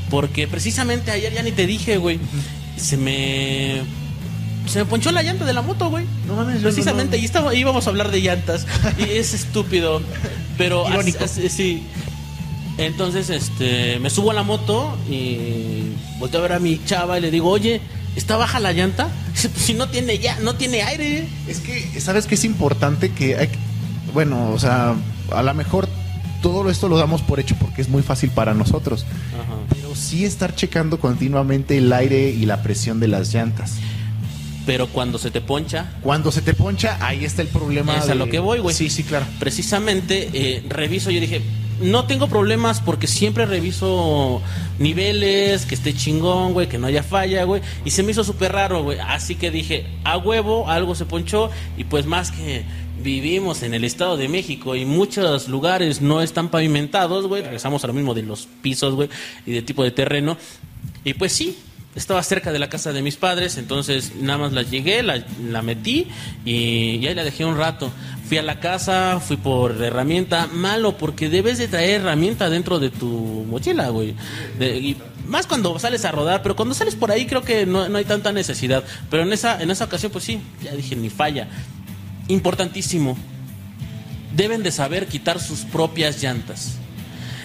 Porque 0.09 0.49
precisamente 0.49 1.11
ayer 1.11 1.33
ya 1.33 1.43
ni 1.43 1.53
te 1.53 1.67
dije, 1.67 1.99
güey, 1.99 2.19
se 2.77 2.97
me... 2.97 3.83
Se 4.71 4.79
me 4.79 4.85
ponchó 4.85 5.11
la 5.11 5.23
llanta 5.23 5.45
de 5.45 5.53
la 5.53 5.63
moto, 5.63 5.91
güey. 5.91 6.05
No 6.27 6.35
mames, 6.37 6.63
Precisamente, 6.63 7.19
y 7.19 7.25
estaba, 7.25 7.55
íbamos 7.55 7.87
a 7.87 7.91
hablar 7.91 8.11
de 8.11 8.21
llantas. 8.21 8.67
y 8.99 9.03
es 9.17 9.35
estúpido. 9.35 10.01
Pero 10.57 10.89
Irónico. 10.89 11.25
as- 11.25 11.33
sí. 11.49 11.83
Entonces, 12.79 13.29
este, 13.31 13.99
me 13.99 14.09
subo 14.11 14.31
a 14.31 14.35
la 14.35 14.43
moto 14.43 14.97
y 15.11 15.93
volteo 16.19 16.41
a 16.41 16.43
ver 16.45 16.53
a 16.55 16.59
mi 16.59 16.81
chava 16.85 17.19
y 17.19 17.21
le 17.21 17.31
digo, 17.31 17.49
oye, 17.51 17.81
¿está 18.17 18.37
baja 18.37 18.59
la 18.61 18.73
llanta? 18.73 19.09
Dice, 19.35 19.49
pues 19.51 19.65
si 19.65 19.75
no 19.75 19.89
tiene 19.89 20.19
ya, 20.19 20.39
no 20.41 20.55
tiene 20.55 20.83
aire. 20.83 21.27
Es 21.47 21.61
que, 21.61 22.01
¿sabes 22.01 22.27
qué 22.27 22.37
es 22.37 22.45
importante? 22.45 23.11
Que 23.11 23.37
hay 23.37 23.49
bueno, 24.15 24.51
o 24.53 24.59
sea, 24.59 24.95
a 25.33 25.43
lo 25.43 25.55
mejor 25.55 25.89
todo 26.43 26.69
esto 26.71 26.89
lo 26.89 26.97
damos 26.97 27.21
por 27.23 27.39
hecho 27.39 27.55
porque 27.61 27.83
es 27.83 27.89
muy 27.89 28.03
fácil 28.03 28.31
para 28.31 28.55
nosotros. 28.55 29.05
Ajá. 29.35 29.57
Pero 29.69 29.95
sí 29.95 30.25
estar 30.25 30.55
checando 30.55 30.99
continuamente 30.99 31.77
el 31.77 31.93
aire 31.93 32.31
y 32.31 32.47
la 32.47 32.63
presión 32.63 32.99
de 32.99 33.09
las 33.09 33.33
llantas. 33.35 33.75
Pero 34.67 34.89
cuando 34.89 35.19
se 35.19 35.31
te 35.31 35.41
poncha, 35.41 35.93
Cuando 36.03 36.31
se 36.31 36.43
te 36.43 36.55
poncha, 36.55 36.99
ahí 37.01 37.25
está 37.25 37.43
el 37.43 37.49
problema. 37.49 37.97
Es 37.97 38.09
a 38.09 38.15
lo 38.15 38.29
que 38.29 38.39
voy, 38.39 38.59
güey. 38.59 38.75
Sí, 38.75 38.91
sí, 38.91 39.05
claro. 39.05 39.27
precisamente 39.39 40.31
eh, 40.33 40.63
reviso, 40.69 41.11
yo 41.11 41.21
dije, 41.21 41.43
no 41.81 42.05
tengo 42.05 42.29
problemas 42.29 42.81
porque 42.81 43.07
siempre 43.07 43.47
reviso 43.47 44.43
niveles, 44.79 45.67
que 45.67 45.75
esté 45.75 45.95
chingón, 45.95 46.53
güey, 46.53 46.69
que 46.69 46.79
no 46.79 46.87
haya 46.87 47.03
falla, 47.03 47.45
güey. 47.45 47.63
Y 47.85 47.91
se 47.91 48.03
me 48.03 48.13
hizo 48.13 48.23
súper 48.23 48.53
raro, 48.53 48.83
güey. 48.83 48.99
Así 48.99 49.35
que 49.35 49.51
dije, 49.51 49.87
a 50.05 50.19
huevo, 50.19 50.69
algo 50.69 50.95
se 50.95 51.07
ponchó. 51.07 51.51
Y 51.77 51.85
pues 51.85 52.07
más 52.07 52.31
que 52.31 52.65
vivimos 53.03 53.63
en 53.63 53.73
el 53.75 53.85
Estado 53.85 54.17
de 54.17 54.29
México 54.29 54.77
y 54.77 54.85
muchos 54.85 55.49
lugares 55.49 56.03
no 56.03 56.21
están 56.21 56.51
pavimentados, 56.51 57.27
güey. 57.27 57.43
Regresamos 57.43 57.83
a 57.85 57.87
lo 57.87 57.95
mismo 57.95 58.15
de 58.15 58.23
los 58.23 58.47
pisos, 58.61 58.95
güey, 58.95 59.09
y 59.47 59.53
de 59.53 59.63
tipo 59.63 59.83
de 59.83 59.91
terreno. 59.91 60.37
Y 61.05 61.15
pues 61.15 61.33
sí, 61.33 61.57
estaba 61.95 62.23
cerca 62.23 62.53
de 62.53 62.59
la 62.59 62.69
casa 62.69 62.93
de 62.93 63.03
mis 63.03 63.17
padres, 63.17 63.59
entonces 63.59 64.15
nada 64.15 64.39
más 64.39 64.53
la 64.53 64.63
llegué, 64.63 65.03
la, 65.03 65.63
metí 65.63 66.07
y, 66.45 66.97
y 66.97 67.07
ahí 67.07 67.15
la 67.15 67.25
dejé 67.25 67.45
un 67.45 67.57
rato. 67.57 67.91
Fui 68.29 68.39
a 68.39 68.43
la 68.43 68.61
casa, 68.61 69.21
fui 69.21 69.37
por 69.37 69.83
herramienta, 69.83 70.47
malo 70.47 70.97
porque 70.97 71.29
debes 71.29 71.59
de 71.59 71.67
traer 71.67 72.03
herramienta 72.03 72.49
dentro 72.49 72.79
de 72.79 72.91
tu 72.91 73.09
mochila, 73.09 73.89
güey. 73.89 74.15
Más 75.27 75.49
cuando 75.49 75.77
sales 75.81 76.05
a 76.05 76.13
rodar, 76.13 76.43
pero 76.43 76.55
cuando 76.55 76.75
sales 76.75 76.95
por 76.95 77.11
ahí 77.11 77.27
creo 77.27 77.43
que 77.43 77.67
no, 77.67 77.89
no 77.89 77.99
hay 77.99 78.05
tanta 78.05 78.31
necesidad. 78.33 78.85
Pero 79.11 79.25
en 79.25 79.33
esa, 79.33 79.61
en 79.61 79.71
esa 79.71 79.85
ocasión, 79.85 80.13
pues 80.13 80.25
sí, 80.25 80.41
ya 80.63 80.73
dije, 80.73 80.95
ni 80.95 81.11
falla. 81.11 81.49
Importantísimo, 82.29 83.17
deben 84.37 84.63
de 84.63 84.71
saber 84.71 85.07
quitar 85.07 85.41
sus 85.41 85.61
propias 85.61 86.23
llantas. 86.23 86.77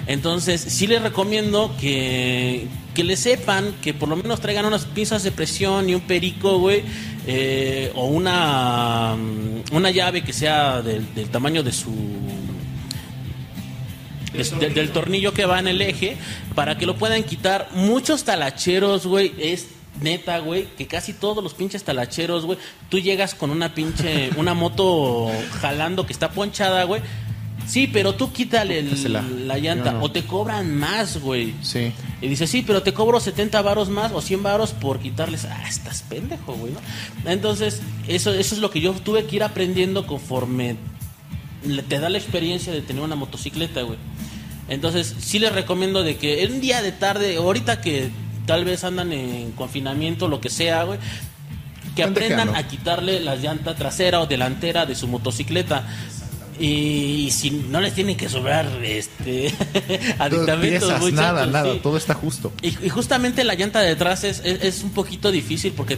Entonces, 0.08 0.62
sí 0.62 0.86
les 0.86 1.02
recomiendo 1.02 1.76
que, 1.80 2.68
que 2.96 3.04
le 3.04 3.16
sepan, 3.18 3.76
que 3.84 3.94
por 3.94 4.10
lo 4.10 4.16
menos 4.16 4.40
traigan 4.40 4.66
unas 4.66 4.86
pinzas 4.86 5.22
de 5.22 5.32
presión 5.32 5.88
y 5.90 5.94
un 5.94 6.02
perico, 6.02 6.58
güey, 6.58 6.82
eh, 7.28 7.92
o 7.94 8.08
una, 8.08 9.16
mm, 9.16 9.76
una 9.76 9.92
llave 9.92 10.24
que 10.24 10.34
sea 10.34 10.82
del, 10.82 11.14
del 11.14 11.30
tamaño 11.30 11.62
de 11.62 11.72
su... 11.72 11.92
de- 14.34 14.44
de- 14.60 14.70
del 14.70 14.90
tornillo 14.92 15.34
que 15.34 15.46
va 15.46 15.60
en 15.60 15.68
el 15.68 15.82
eje, 15.82 16.18
para 16.56 16.78
que 16.78 16.86
lo 16.86 16.96
puedan 16.96 17.24
quitar. 17.24 17.70
Muchos 17.74 18.24
talacheros, 18.24 19.06
güey, 19.06 19.34
es 19.40 19.68
neta, 20.02 20.40
güey, 20.40 20.66
que 20.78 20.88
casi 20.88 21.14
todos 21.14 21.42
los 21.44 21.54
pinches 21.54 21.84
talacheros, 21.86 22.46
güey, 22.46 22.58
tú 22.90 23.00
llegas 23.00 23.34
con 23.34 23.50
una 23.50 23.74
pinche, 23.74 24.30
una 24.36 24.54
moto 24.54 25.32
jalando 25.62 26.06
que 26.06 26.12
está 26.14 26.32
ponchada, 26.32 26.84
güey. 26.84 27.02
Sí, 27.68 27.88
pero 27.88 28.14
tú 28.16 28.32
quítale 28.32 28.80
el- 28.80 29.48
la 29.48 29.58
llanta 29.58 29.92
no. 29.94 30.04
o 30.04 30.12
te 30.12 30.24
cobran 30.26 30.76
más, 30.76 31.18
güey. 31.20 31.54
Sí. 31.62 31.92
Y 32.22 32.28
dice, 32.28 32.48
sí, 32.48 32.64
pero 32.66 32.84
te 32.84 32.94
cobro 32.94 33.20
70 33.20 33.62
varos 33.62 33.90
más 33.90 34.12
o 34.12 34.22
100 34.22 34.44
varos 34.44 34.72
por 34.74 35.00
quitarles. 35.00 35.46
Ah, 35.46 35.64
estás 35.68 36.04
pendejo, 36.04 36.54
güey, 36.54 36.74
¿no? 36.74 36.80
Entonces, 37.32 37.82
eso, 38.08 38.34
eso 38.34 38.56
es 38.56 38.62
lo 38.62 38.70
que 38.72 38.82
yo 38.82 38.94
tuve 38.94 39.26
que 39.26 39.36
ir 39.38 39.44
aprendiendo 39.44 40.06
conforme 40.08 40.76
le- 41.66 41.84
te 41.84 42.00
da 42.00 42.10
la 42.10 42.18
experiencia 42.18 42.72
de 42.72 42.82
tener 42.82 43.02
una 43.04 43.16
motocicleta, 43.16 43.82
güey. 43.82 43.98
Entonces, 44.70 45.16
sí 45.20 45.40
les 45.40 45.52
recomiendo 45.52 46.04
de 46.04 46.18
que 46.18 46.44
en 46.44 46.54
un 46.54 46.62
día 46.62 46.82
de 46.82 46.92
tarde, 46.92 47.36
ahorita 47.38 47.82
que 47.82 48.10
tal 48.46 48.66
vez 48.66 48.84
andan 48.84 49.12
en 49.12 49.52
confinamiento, 49.52 50.28
lo 50.28 50.40
que 50.42 50.50
sea, 50.50 50.84
güey, 50.84 51.00
que 51.96 52.04
aprendan 52.04 52.50
a 52.56 52.68
quitarle 52.68 53.20
la 53.22 53.36
llanta 53.38 53.76
trasera 53.76 54.20
o 54.22 54.26
delantera 54.28 54.86
de 54.86 54.96
su 54.96 55.08
motocicleta. 55.08 55.88
Y 56.60 57.30
si 57.32 57.52
no 57.52 57.82
les 57.82 57.94
tienen 57.94 58.16
que 58.16 58.30
sobrar 58.30 58.68
este 58.84 59.54
aditamentos, 60.20 60.60
piezas, 60.60 61.02
muchachos, 61.02 61.14
nada, 61.14 61.46
nada, 61.46 61.74
sí. 61.74 61.80
todo 61.82 61.98
está 61.98 62.14
justo. 62.14 62.54
Y, 62.62 62.68
y 62.86 62.90
justamente 62.90 63.44
la 63.44 63.56
llanta 63.56 63.82
de 63.82 63.92
atrás 63.92 64.24
es, 64.24 64.42
es, 64.44 64.64
es 64.64 64.84
un 64.84 64.92
poquito 64.92 65.32
difícil 65.32 65.74
porque 65.74 65.98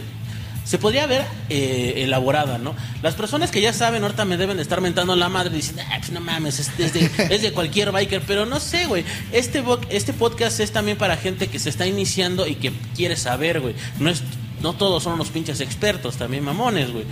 se 0.68 0.76
podría 0.76 1.06
ver 1.06 1.24
eh, 1.48 1.94
elaborada, 2.04 2.58
¿no? 2.58 2.76
Las 3.00 3.14
personas 3.14 3.50
que 3.50 3.62
ya 3.62 3.72
saben 3.72 4.02
ahorita 4.02 4.26
me 4.26 4.36
deben 4.36 4.58
de 4.58 4.62
estar 4.62 4.82
mentando 4.82 5.16
la 5.16 5.30
madre 5.30 5.54
diciendo, 5.54 5.82
ah, 5.90 5.96
pues 5.98 6.10
no 6.10 6.20
mames, 6.20 6.58
es, 6.58 6.70
es 6.78 6.92
de, 6.92 7.10
es 7.34 7.40
de 7.40 7.52
cualquier 7.52 7.90
biker, 7.90 8.20
pero 8.26 8.44
no 8.44 8.60
sé, 8.60 8.84
güey. 8.84 9.02
Este, 9.32 9.64
este 9.88 10.12
podcast 10.12 10.60
es 10.60 10.70
también 10.70 10.98
para 10.98 11.16
gente 11.16 11.46
que 11.46 11.58
se 11.58 11.70
está 11.70 11.86
iniciando 11.86 12.46
y 12.46 12.56
que 12.56 12.70
quiere 12.94 13.16
saber, 13.16 13.60
güey. 13.60 13.74
No, 13.98 14.10
es, 14.10 14.22
no 14.62 14.72
todos 14.74 15.02
son 15.02 15.14
unos 15.14 15.28
pinches 15.28 15.60
expertos, 15.60 16.16
también 16.16 16.44
mamones, 16.44 16.92
güey. 16.92 17.04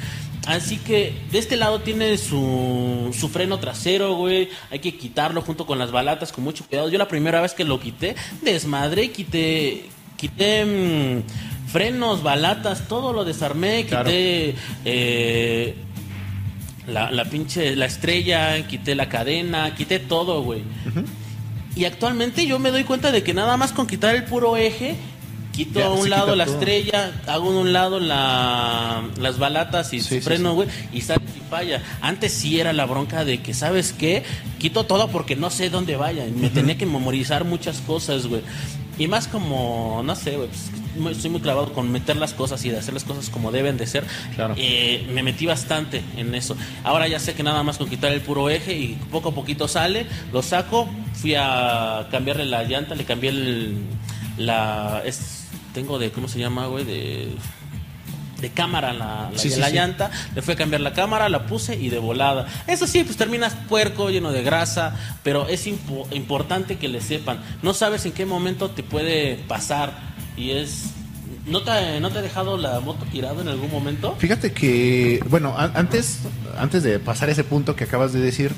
Así 0.47 0.77
que 0.79 1.13
de 1.33 1.39
este 1.39 1.57
lado 1.57 1.81
tiene 1.81 2.17
su, 2.19 3.13
su 3.19 3.29
freno 3.29 3.59
trasero, 3.59 4.15
güey. 4.15 4.49
Hay 4.71 4.79
que 4.79 4.97
quitarlo 4.97 5.43
junto 5.43 5.67
con 5.67 5.79
las 5.79 5.91
balatas 5.91 6.31
con 6.33 6.45
mucho 6.45 6.65
cuidado. 6.67 6.89
Yo 6.89 6.99
la 6.99 7.09
primera 7.09 7.41
vez 7.41 7.53
que 7.55 7.65
lo 7.65 7.81
quité, 7.81 8.15
desmadré, 8.43 9.11
quité, 9.11 9.87
quité 10.17 10.65
mm, 10.65 11.69
frenos, 11.71 12.23
balatas, 12.23 12.87
todo 12.87 13.13
lo 13.13 13.25
desarmé, 13.25 13.87
Claro. 13.87 14.05
quité 14.05 14.55
eh, 14.85 15.75
la, 16.87 17.11
la 17.11 17.25
pinche, 17.25 17.75
la 17.75 17.87
estrella, 17.87 18.65
quité 18.69 18.95
la 18.95 19.09
cadena, 19.09 19.75
quité 19.75 19.99
todo, 19.99 20.43
güey. 20.43 20.63
Y 21.75 21.85
actualmente 21.85 22.47
yo 22.47 22.59
me 22.61 22.71
doy 22.71 22.85
cuenta 22.85 23.11
de 23.11 23.23
que 23.25 23.35
nada 23.35 23.57
más 23.57 23.73
con 23.73 23.87
quitar 23.89 24.15
el 24.15 24.25
puro 24.25 24.57
eje, 24.57 24.95
quito 25.57 25.81
Ya, 25.81 25.87
a 25.87 25.91
un 25.91 26.11
lado 26.11 26.37
la 26.37 26.45
todo. 26.45 26.55
estrella, 26.55 27.13
hago 27.27 27.51
a 27.51 27.61
un 27.61 27.73
lado 27.73 27.99
la, 27.99 29.03
las 29.19 29.39
balatas 29.39 29.93
y 29.93 30.01
Sí, 30.01 30.21
su 30.21 30.25
freno, 30.25 30.51
sí. 30.51 30.55
güey, 30.57 30.69
y 30.93 31.01
sale 31.01 31.23
sin 31.33 31.43
falla. 31.45 31.83
Antes 32.03 32.33
sí 32.33 32.61
era 32.61 32.73
la 32.73 32.85
bronca 32.87 33.25
de 33.25 33.41
que, 33.43 33.55
¿sabes 33.55 33.93
qué? 33.93 34.23
Quito 34.59 34.85
todo 34.85 35.09
porque 35.09 35.35
no 35.35 35.51
sé 35.51 35.71
dónde 35.71 35.97
vaya. 35.97 36.27
Y 36.27 36.31
me 36.33 36.51
tenía 36.51 36.77
que 36.77 36.87
memorizar 36.87 37.45
muchas 37.45 37.79
cosas, 37.79 38.27
güey. 38.27 38.43
Y 38.99 39.09
más 39.09 39.29
como, 39.29 40.03
no 40.05 40.15
sé, 40.17 40.37
güey, 40.37 40.49
pues, 40.49 41.17
estoy 41.17 41.31
muy 41.31 41.41
clavado 41.43 41.73
con 41.75 41.93
meter 41.93 42.17
las 42.17 42.33
cosas 42.33 42.65
y 42.65 42.71
de 42.71 42.79
hacer 42.79 42.95
las 42.95 43.05
cosas 43.05 43.29
como 43.29 43.53
deben 43.53 43.77
de 43.77 43.87
ser. 43.87 44.05
Claro. 44.35 44.55
Eh, 44.57 45.07
me 45.13 45.23
metí 45.23 45.45
bastante 45.47 46.03
en 46.17 46.35
eso. 46.35 46.57
Ahora 46.83 47.07
ya 47.07 47.19
sé 47.19 47.35
que 47.35 47.43
nada 47.43 47.63
más 47.63 47.77
con 47.77 47.89
quitar 47.91 48.13
el 48.13 48.23
puro 48.23 48.49
eje 48.49 48.73
y 48.75 48.99
poco 49.11 49.29
a 49.31 49.35
poquito 49.35 49.69
sale, 49.69 50.07
lo 50.33 50.43
saco, 50.43 50.89
fui 51.15 51.35
a 51.37 52.09
cambiarle 52.11 52.47
la 52.47 52.65
llanta, 52.65 52.95
le 52.95 53.05
cambié 53.05 53.31
el, 53.31 53.75
la... 54.39 55.03
Es, 55.05 55.46
tengo 55.77 55.99
de, 55.99 56.11
¿cómo 56.11 56.27
se 56.27 56.39
llama, 56.39 56.67
güey? 56.69 56.85
De, 56.87 57.29
de 58.41 58.51
cámara 58.51 58.93
la, 58.95 59.29
la, 59.31 59.39
Sí, 59.39 59.51
sí, 59.51 59.61
la 59.61 59.69
sí. 59.69 59.75
llanta. 59.75 60.11
Le 60.35 60.41
fue 60.41 60.55
a 60.55 60.57
cambiar 60.57 60.81
la 60.81 60.95
cámara, 60.95 61.29
la 61.29 61.47
puse 61.47 61.75
y 61.77 61.91
de 61.91 61.99
volada. 61.99 62.47
Eso 62.67 62.87
sí, 62.87 63.05
pues 63.05 63.19
terminas 63.19 63.55
puerco, 63.69 64.09
lleno 64.09 64.33
de 64.33 64.43
grasa, 64.43 64.95
pero 65.23 65.47
es 65.49 65.67
impo- 65.67 66.07
importante 66.13 66.79
que 66.79 66.89
le 66.89 67.03
sepan. 67.03 67.41
No 67.63 67.75
sabes 67.75 68.07
en 68.07 68.13
qué 68.13 68.25
momento 68.25 68.71
te 68.71 68.83
puede 68.83 69.37
pasar 69.49 69.93
y 70.37 70.53
es... 70.53 70.85
¿No 71.47 71.61
te, 71.63 72.01
¿No 72.01 72.11
te 72.11 72.19
ha 72.19 72.23
dejado 72.23 72.57
la 72.57 72.81
moto 72.81 73.05
tirado 73.13 73.41
en 73.43 73.49
algún 73.49 73.71
momento? 73.71 74.17
Fíjate 74.19 74.53
que, 74.53 75.21
bueno, 75.29 75.55
antes, 75.57 76.21
antes 76.59 76.83
de 76.83 76.99
pasar 76.99 77.29
ese 77.31 77.45
punto 77.45 77.77
que 77.77 77.85
acabas 77.85 78.13
de 78.13 78.19
decir, 78.21 78.53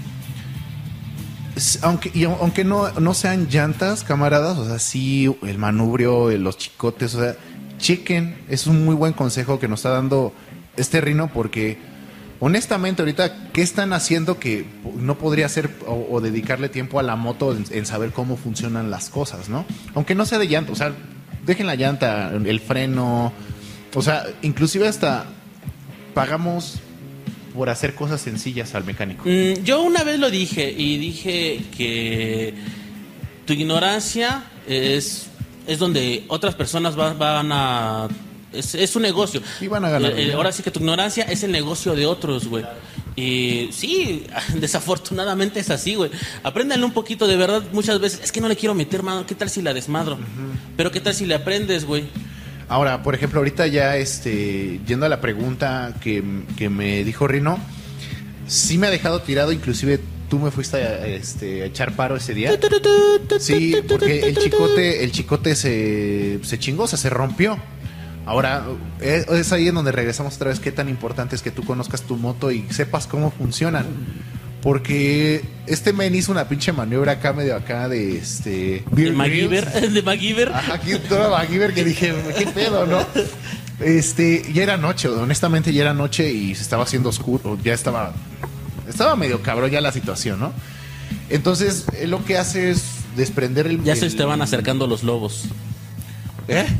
aunque, 1.83 2.11
y 2.15 2.23
au- 2.25 2.37
aunque 2.41 2.65
no, 2.65 2.91
no 3.01 3.15
sean 3.15 3.49
llantas, 3.49 4.05
camaradas, 4.05 4.59
o 4.59 4.67
sea, 4.67 4.79
sí, 4.79 5.31
el 5.43 5.59
manubrio, 5.59 6.31
los 6.39 6.59
chicotes, 6.59 7.15
o 7.15 7.21
sea, 7.21 7.37
chequen, 7.79 8.37
es 8.49 8.67
un 8.67 8.85
muy 8.85 8.95
buen 8.95 9.13
consejo 9.13 9.59
que 9.59 9.69
nos 9.69 9.81
está 9.81 9.91
dando 9.91 10.33
este 10.77 11.01
Rino 11.01 11.29
porque 11.33 11.79
honestamente 12.41 13.03
ahorita, 13.03 13.51
¿qué 13.53 13.63
están 13.63 13.93
haciendo 13.93 14.39
que 14.39 14.65
no 14.97 15.17
podría 15.19 15.47
hacer 15.47 15.71
o, 15.87 16.21
dedicarle 16.21 16.69
tiempo 16.69 16.99
a 17.01 17.03
la 17.03 17.17
moto 17.17 17.53
en, 17.53 17.65
en 17.71 17.87
saber 17.87 18.11
cómo 18.13 18.37
funcionan 18.37 18.91
las 18.91 19.11
cosas, 19.11 19.49
¿no? 19.49 19.65
Aunque 19.95 20.15
no 20.15 20.25
sea 20.27 20.39
de 20.39 20.47
llanta, 20.47 20.73
o 20.73 20.77
sea, 20.77 20.93
dejen 21.47 21.67
la 21.67 21.75
llanta, 21.77 22.31
el 22.33 22.61
freno, 22.61 23.33
o 23.95 24.03
sea, 24.03 24.25
inclusive 24.43 24.87
hasta 24.89 25.25
pagamos 26.15 26.81
por 27.59 27.69
hacer 27.71 27.97
cosas 27.97 28.21
sencillas 28.21 28.77
al 28.77 28.85
mecánico. 28.85 29.25
Mm, 29.27 29.65
yo 29.65 29.83
una 29.83 30.05
vez 30.05 30.21
lo 30.21 30.31
dije 30.31 30.71
y 30.71 30.97
dije 30.97 31.65
que 31.77 32.55
tu 33.47 33.53
ignorancia 33.53 34.45
es, 34.69 35.27
es 35.67 35.79
donde 35.81 36.25
otras 36.29 36.55
personas 36.55 36.97
va- 36.97 37.15
van 37.15 37.51
a... 37.51 38.07
Es, 38.53 38.77
es 38.77 38.95
un 38.95 39.03
negocio. 39.03 39.43
Y 39.61 39.67
van 39.67 39.85
a 39.85 39.91
ganar 39.91 40.13
Eh, 40.13 40.29
eh, 40.29 40.33
ahora 40.35 40.53
sí 40.53 40.63
que 40.63 40.71
tu 40.71 40.79
ignorancia 40.79 41.25
es 41.25 41.43
el 41.43 41.51
negocio 41.51 41.97
de 41.97 42.07
otros, 42.07 42.47
güey. 42.47 42.65
Y 43.17 43.71
sí, 43.73 44.23
desafortunadamente 44.55 45.59
es 45.59 45.71
así, 45.71 45.97
güey. 45.97 46.13
Apréndanle 46.45 46.85
un 46.87 46.93
poquito, 46.93 47.27
de 47.27 47.37
verdad, 47.37 47.65
muchas 47.73 47.99
veces. 47.99 48.21
Es 48.23 48.31
que 48.31 48.41
no 48.41 48.47
le 48.49 48.55
quiero 48.55 48.75
meter 48.77 49.03
mano. 49.03 49.27
¿Qué 49.27 49.35
tal 49.35 49.51
si 49.51 49.63
la 49.63 49.75
desmadro? 49.75 50.17
Pero 50.77 50.93
¿qué 50.93 51.01
tal 51.01 51.13
si 51.13 51.27
le 51.27 51.35
aprendes, 51.35 51.85
güey? 51.85 52.05
Ahora, 52.69 53.03
por 53.03 53.15
ejemplo, 53.15 53.41
ahorita 53.41 53.67
ya 53.67 53.97
este, 53.97 54.81
yendo 54.87 55.07
a 55.07 55.09
la 55.09 55.21
pregunta 55.21 55.95
que, 56.01 56.23
que 56.57 56.69
me 56.69 57.03
dijo 57.03 57.27
Rino, 57.27 57.59
sí 58.47 58.77
me 58.77 58.89
ha 58.89 58.91
dejado 58.91 59.23
tirado, 59.23 59.53
inclusive 59.53 60.01
tú 60.29 60.39
me 60.39 60.51
fuiste 60.51 60.77
a, 60.77 61.07
este, 61.07 61.63
a 61.63 61.67
echar 61.67 61.93
paro 61.93 62.17
ese 62.17 62.35
día. 62.35 62.51
Sí, 63.41 63.77
porque 63.89 64.21
el 64.29 64.37
chicote, 64.37 65.05
el 65.05 65.13
chicote 65.13 65.55
se, 65.55 66.41
se 66.43 66.59
chingó, 66.59 66.85
o 66.85 66.87
sea, 66.87 66.99
se 66.99 67.09
rompió. 67.09 67.59
Ahora, 68.27 68.67
es, 69.01 69.27
es 69.29 69.53
ahí 69.53 69.69
en 69.69 69.75
donde 69.75 69.91
regresamos 69.91 70.37
otra 70.37 70.51
vez 70.51 70.61
qué 70.61 70.71
tan 70.71 70.91
importante 70.91 71.35
es 71.35 71.41
que 71.41 71.51
tú 71.51 71.65
conozcas 71.65 72.03
tu 72.03 72.17
moto 72.17 72.51
y 72.51 72.67
sepas 72.71 73.07
cómo 73.07 73.31
funcionan. 73.31 73.87
Porque 74.63 75.43
este 75.67 75.93
men 75.93 76.15
hizo 76.15 76.33
una 76.33 76.49
pinche 76.49 76.73
maniobra 76.73 77.13
acá, 77.13 77.33
medio 77.33 77.55
acá 77.55 77.89
de 77.89 78.19
este... 78.19 78.51
De 78.51 78.85
Bear 78.91 79.13
MacGyver. 79.15 79.91
De 79.93 80.03
MacGyver. 80.03 80.49
Ajá, 80.53 80.75
aquí 80.75 80.93
toda 81.09 81.31
MacGyver 81.31 81.73
que 81.73 81.85
dije, 81.85 82.13
¿qué 82.37 82.47
pedo, 82.47 82.85
no? 82.87 82.99
Este, 83.81 84.45
ya 84.53 84.65
era 84.65 84.77
noche, 84.77 85.09
honestamente 85.09 85.73
ya 85.73 85.83
era 85.83 85.95
noche 85.95 86.33
y 86.33 86.55
se 86.57 86.63
estaba 86.63 86.83
haciendo 86.83 87.11
oscuro, 87.11 87.57
ya 87.63 87.73
estaba, 87.73 88.13
estaba 88.89 89.15
medio 89.15 89.41
cabrón 89.43 89.71
ya 89.71 89.81
la 89.81 89.93
situación, 89.93 90.41
¿no? 90.41 90.53
Entonces, 91.31 91.85
él 92.01 92.11
lo 92.11 92.25
que 92.25 92.39
hace 92.39 92.71
es 92.71 92.83
desprender 93.17 93.69
el... 93.69 93.85
Ya 93.85 93.95
se 93.95 94.07
el- 94.07 94.17
te 94.17 94.25
van 94.25 94.43
acercando 94.43 94.87
los 94.89 95.05
lobos. 95.05 95.45
¿Eh? 96.49 96.67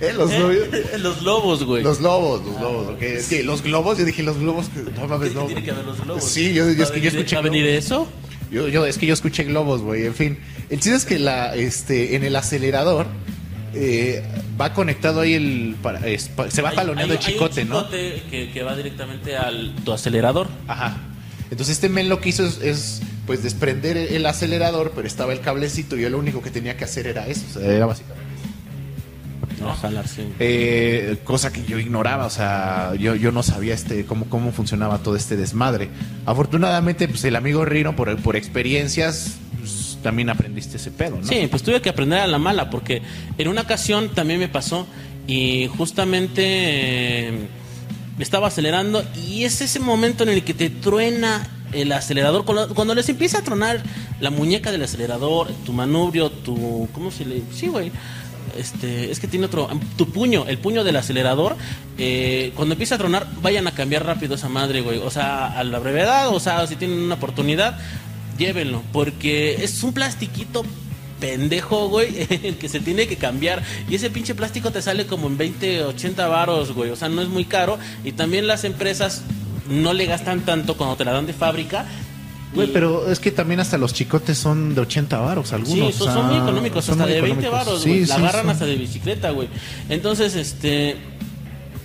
¿Eh? 0.00 0.12
Los 0.16 0.30
novios. 0.32 0.68
los 0.98 1.22
lobos, 1.22 1.64
güey. 1.64 1.82
Los 1.82 2.00
lobos, 2.00 2.44
los 2.44 2.60
lobos, 2.60 2.88
ok. 2.90 3.02
Es 3.02 3.28
que 3.28 3.42
los 3.42 3.62
globos, 3.62 3.98
yo 3.98 4.04
dije 4.04 4.22
los 4.22 4.38
globos, 4.38 4.66
no 4.98 5.06
mames, 5.08 5.34
no. 5.34 5.44
Tiene 5.46 5.62
que 5.62 5.70
haber 5.70 5.84
los 5.84 6.00
globos. 6.00 6.24
Sí, 6.24 6.52
yo, 6.54 6.70
yo- 6.70 6.84
es 6.84 6.90
que 6.90 7.00
yo 7.00 7.10
¿Va 7.10 7.10
a 7.10 7.12
venir- 7.12 7.18
escuché 7.18 7.36
¿Va 7.36 7.40
a 7.40 7.44
venir 7.44 7.66
eso? 7.66 8.08
Yo, 8.50 8.68
yo, 8.68 8.86
es 8.86 8.98
que 8.98 9.06
yo 9.06 9.14
escuché 9.14 9.44
globos, 9.44 9.82
güey. 9.82 10.06
En 10.06 10.14
fin, 10.14 10.38
el 10.70 10.80
chiste 10.80 10.96
es 10.96 11.04
que 11.04 11.18
la, 11.18 11.54
este, 11.54 12.16
en 12.16 12.24
el 12.24 12.34
acelerador 12.36 13.06
eh, 13.74 14.22
va 14.60 14.72
conectado 14.74 15.20
ahí 15.20 15.34
el, 15.34 15.76
para- 15.82 16.06
es- 16.06 16.30
se 16.48 16.62
va 16.62 16.70
Hay- 16.70 16.76
jaloneando 16.76 17.14
hay- 17.14 17.18
el 17.20 17.24
hay 17.24 17.32
un 17.32 17.38
chicote, 17.38 17.64
¿no? 17.64 17.80
chicote 17.82 18.22
que, 18.30 18.50
que 18.50 18.62
va 18.62 18.74
directamente 18.76 19.36
al 19.36 19.74
tu 19.84 19.92
acelerador. 19.92 20.48
Ajá. 20.66 20.96
Entonces 21.50 21.76
este 21.76 21.88
men 21.88 22.08
lo 22.08 22.20
que 22.20 22.28
hizo 22.28 22.46
es, 22.46 22.58
es, 22.62 23.02
pues 23.26 23.42
desprender 23.42 23.96
el 23.96 24.24
acelerador, 24.26 24.92
pero 24.94 25.06
estaba 25.06 25.32
el 25.32 25.40
cablecito 25.40 25.96
y 25.96 26.02
yo 26.02 26.10
lo 26.10 26.18
único 26.18 26.42
que 26.42 26.50
tenía 26.50 26.76
que 26.76 26.84
hacer 26.84 27.06
era 27.06 27.26
eso, 27.26 27.44
o 27.50 27.60
sea, 27.60 27.72
era 27.72 27.86
básicamente. 27.86 28.20
No, 29.60 29.74
jalar, 29.74 30.08
sí. 30.08 30.22
Eh, 30.38 31.18
cosa 31.24 31.52
que 31.52 31.62
yo 31.64 31.78
ignoraba, 31.78 32.24
o 32.24 32.30
sea, 32.30 32.94
yo, 32.98 33.14
yo 33.14 33.30
no 33.30 33.42
sabía 33.42 33.74
este 33.74 34.06
cómo, 34.06 34.24
cómo 34.26 34.52
funcionaba 34.52 34.98
todo 34.98 35.16
este 35.16 35.36
desmadre. 35.36 35.90
Afortunadamente, 36.24 37.06
pues 37.08 37.24
el 37.24 37.36
amigo 37.36 37.64
Rino, 37.66 37.94
por, 37.94 38.16
por 38.22 38.36
experiencias, 38.36 39.36
pues, 39.58 39.98
también 40.02 40.30
aprendiste 40.30 40.78
ese 40.78 40.90
pedo, 40.90 41.18
¿no? 41.18 41.26
Sí, 41.26 41.46
pues 41.50 41.62
tuve 41.62 41.82
que 41.82 41.90
aprender 41.90 42.20
a 42.20 42.26
la 42.26 42.38
mala 42.38 42.70
porque 42.70 43.02
en 43.36 43.48
una 43.48 43.62
ocasión 43.62 44.08
también 44.14 44.40
me 44.40 44.48
pasó 44.48 44.86
y 45.26 45.68
justamente 45.76 46.42
eh, 47.28 47.48
estaba 48.24 48.48
acelerando 48.48 49.02
y 49.26 49.44
es 49.44 49.60
ese 49.60 49.80
momento 49.80 50.22
en 50.22 50.30
el 50.30 50.44
que 50.44 50.54
te 50.54 50.70
truena 50.70 51.46
el 51.72 51.92
acelerador 51.92 52.44
cuando, 52.44 52.94
les 52.94 53.08
empieza 53.08 53.38
a 53.38 53.42
tronar 53.42 53.82
la 54.20 54.30
muñeca 54.30 54.72
del 54.72 54.82
acelerador, 54.82 55.48
tu 55.64 55.72
manubrio, 55.72 56.30
tu 56.30 56.88
¿cómo 56.92 57.10
se 57.10 57.24
le? 57.24 57.42
Sí, 57.54 57.68
güey. 57.68 57.92
Este, 58.58 59.12
es 59.12 59.20
que 59.20 59.28
tiene 59.28 59.46
otro 59.46 59.68
tu 59.96 60.10
puño, 60.10 60.44
el 60.48 60.58
puño 60.58 60.82
del 60.82 60.96
acelerador, 60.96 61.56
eh, 61.98 62.52
cuando 62.56 62.74
empieza 62.74 62.96
a 62.96 62.98
tronar, 62.98 63.28
vayan 63.42 63.68
a 63.68 63.72
cambiar 63.72 64.04
rápido 64.04 64.34
esa 64.34 64.48
madre, 64.48 64.80
güey. 64.80 64.98
O 64.98 65.10
sea, 65.10 65.46
a 65.46 65.62
la 65.62 65.78
brevedad, 65.78 66.28
o 66.34 66.40
sea, 66.40 66.66
si 66.66 66.74
tienen 66.74 66.98
una 66.98 67.14
oportunidad, 67.14 67.78
llévenlo, 68.38 68.82
porque 68.92 69.62
es 69.62 69.82
un 69.84 69.92
plastiquito 69.92 70.64
pendejo, 71.20 71.88
güey, 71.88 72.26
el 72.42 72.56
que 72.56 72.68
se 72.68 72.80
tiene 72.80 73.06
que 73.06 73.16
cambiar. 73.16 73.62
Y 73.88 73.94
ese 73.94 74.10
pinche 74.10 74.34
plástico 74.34 74.70
te 74.72 74.82
sale 74.82 75.06
como 75.06 75.28
en 75.28 75.36
20, 75.38 75.84
80 75.84 76.26
varos, 76.28 76.72
güey. 76.72 76.90
O 76.90 76.96
sea, 76.96 77.08
no 77.08 77.22
es 77.22 77.28
muy 77.28 77.44
caro. 77.44 77.78
Y 78.04 78.12
también 78.12 78.46
las 78.46 78.64
empresas 78.64 79.22
no 79.68 79.92
le 79.92 80.06
gastan 80.06 80.40
tanto 80.40 80.76
cuando 80.76 80.96
te 80.96 81.04
la 81.04 81.12
dan 81.12 81.26
de 81.26 81.32
fábrica. 81.34 81.86
Güey, 82.54 82.68
Y- 82.68 82.72
pero 82.72 83.08
es 83.08 83.20
que 83.20 83.30
también 83.30 83.60
hasta 83.60 83.78
los 83.78 83.94
chicotes 83.94 84.36
son 84.36 84.74
de 84.74 84.80
80 84.80 85.18
varos 85.20 85.52
algunos. 85.52 85.92
Sí, 85.94 85.98
son, 85.98 86.08
o 86.08 86.12
sea, 86.12 86.14
son 86.22 86.26
muy 86.26 86.36
económicos, 86.38 86.84
son 86.84 86.94
hasta 86.94 87.04
muy 87.04 87.12
de 87.14 87.20
20 87.20 87.40
económicos. 87.46 87.66
varos, 87.66 87.82
Sí, 87.84 87.88
güey. 87.90 88.00
La 88.06 88.06
sí, 88.16 88.20
agarran 88.22 88.42
son. 88.42 88.50
hasta 88.50 88.64
de 88.66 88.74
bicicleta, 88.76 89.30
güey. 89.30 89.48
Entonces, 89.88 90.34
este. 90.34 90.96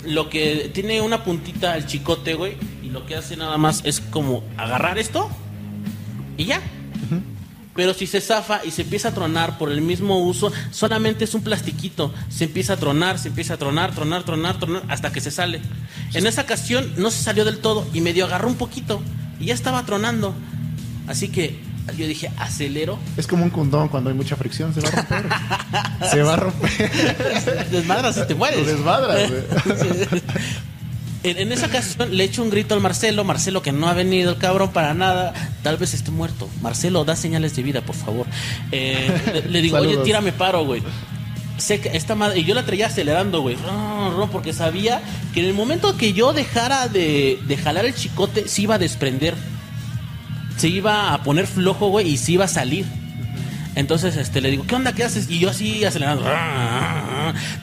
Lo 0.04 0.28
que 0.30 0.70
tiene 0.72 1.00
una 1.00 1.24
puntita 1.24 1.76
el 1.76 1.86
chicote, 1.86 2.34
güey. 2.34 2.56
Y 2.82 2.90
lo 2.90 3.06
que 3.06 3.16
hace 3.16 3.36
nada 3.36 3.58
más 3.58 3.80
es 3.84 4.00
como 4.00 4.42
agarrar 4.56 4.98
esto. 4.98 5.28
Y 6.36 6.44
ya. 6.46 6.60
Pero 7.76 7.94
si 7.94 8.06
se 8.06 8.20
zafa 8.20 8.64
y 8.64 8.70
se 8.70 8.82
empieza 8.82 9.08
a 9.08 9.14
tronar 9.14 9.58
por 9.58 9.70
el 9.70 9.82
mismo 9.82 10.18
uso, 10.18 10.52
solamente 10.70 11.24
es 11.24 11.34
un 11.34 11.42
plastiquito. 11.42 12.12
Se 12.28 12.44
empieza 12.44 12.72
a 12.72 12.76
tronar, 12.76 13.18
se 13.18 13.28
empieza 13.28 13.54
a 13.54 13.56
tronar, 13.58 13.94
tronar, 13.94 14.24
tronar, 14.24 14.58
tronar, 14.58 14.82
hasta 14.88 15.12
que 15.12 15.20
se 15.20 15.30
sale. 15.30 15.60
En 16.14 16.26
esa 16.26 16.42
ocasión 16.42 16.92
no 16.96 17.10
se 17.10 17.22
salió 17.22 17.44
del 17.44 17.58
todo 17.58 17.86
y 17.92 18.00
medio 18.00 18.24
agarró 18.24 18.48
un 18.48 18.56
poquito. 18.56 19.02
Y 19.38 19.46
ya 19.46 19.54
estaba 19.54 19.84
tronando. 19.84 20.34
Así 21.06 21.28
que 21.28 21.60
yo 21.96 22.06
dije, 22.06 22.30
acelero. 22.38 22.98
Es 23.16 23.26
como 23.26 23.44
un 23.44 23.50
condón 23.50 23.88
cuando 23.88 24.10
hay 24.10 24.16
mucha 24.16 24.36
fricción, 24.36 24.74
se 24.74 24.80
va 24.80 24.88
a 24.88 24.92
romper. 24.92 25.28
se 26.10 26.22
va 26.22 26.34
a 26.34 26.36
romper. 26.36 27.68
Desmadras 27.70 28.16
y 28.16 28.26
te 28.26 28.34
mueres. 28.34 28.66
Desmadras. 28.66 29.30
En, 31.26 31.38
en 31.38 31.52
esa 31.52 31.66
ocasión 31.66 32.16
le 32.16 32.24
echo 32.24 32.42
un 32.42 32.50
grito 32.50 32.74
al 32.74 32.80
Marcelo, 32.80 33.24
Marcelo 33.24 33.62
que 33.62 33.72
no 33.72 33.88
ha 33.88 33.94
venido 33.94 34.30
el 34.32 34.38
cabrón 34.38 34.72
para 34.72 34.94
nada, 34.94 35.32
tal 35.62 35.76
vez 35.76 35.92
esté 35.92 36.10
muerto. 36.10 36.48
Marcelo, 36.62 37.04
da 37.04 37.16
señales 37.16 37.56
de 37.56 37.62
vida, 37.62 37.80
por 37.80 37.96
favor. 37.96 38.26
Eh, 38.70 39.10
le, 39.32 39.50
le 39.50 39.62
digo, 39.62 39.78
oye, 39.78 39.96
tírame 39.98 40.32
paro, 40.32 40.64
güey. 40.64 40.82
Sé 41.58 41.80
que 41.80 41.96
esta 41.96 42.14
madre, 42.14 42.38
y 42.40 42.44
yo 42.44 42.54
la 42.54 42.64
traía 42.64 42.86
acelerando, 42.86 43.40
güey, 43.40 43.56
porque 44.30 44.52
sabía 44.52 45.00
que 45.32 45.40
en 45.40 45.46
el 45.46 45.54
momento 45.54 45.96
que 45.96 46.12
yo 46.12 46.32
dejara 46.32 46.86
de, 46.88 47.38
de 47.46 47.56
jalar 47.56 47.86
el 47.86 47.94
chicote, 47.94 48.46
se 48.46 48.62
iba 48.62 48.74
a 48.74 48.78
desprender. 48.78 49.34
Se 50.58 50.68
iba 50.68 51.12
a 51.12 51.22
poner 51.22 51.46
flojo, 51.46 51.88
güey, 51.88 52.08
y 52.08 52.16
se 52.18 52.32
iba 52.32 52.44
a 52.44 52.48
salir. 52.48 52.86
Entonces 53.76 54.16
este, 54.16 54.40
le 54.40 54.50
digo, 54.50 54.64
¿qué 54.66 54.74
onda? 54.74 54.94
¿Qué 54.94 55.04
haces? 55.04 55.30
Y 55.30 55.38
yo 55.38 55.50
así 55.50 55.84
acelerando. 55.84 56.24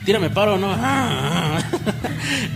Tírame 0.04 0.30
paro, 0.30 0.56
¿no? 0.56 0.74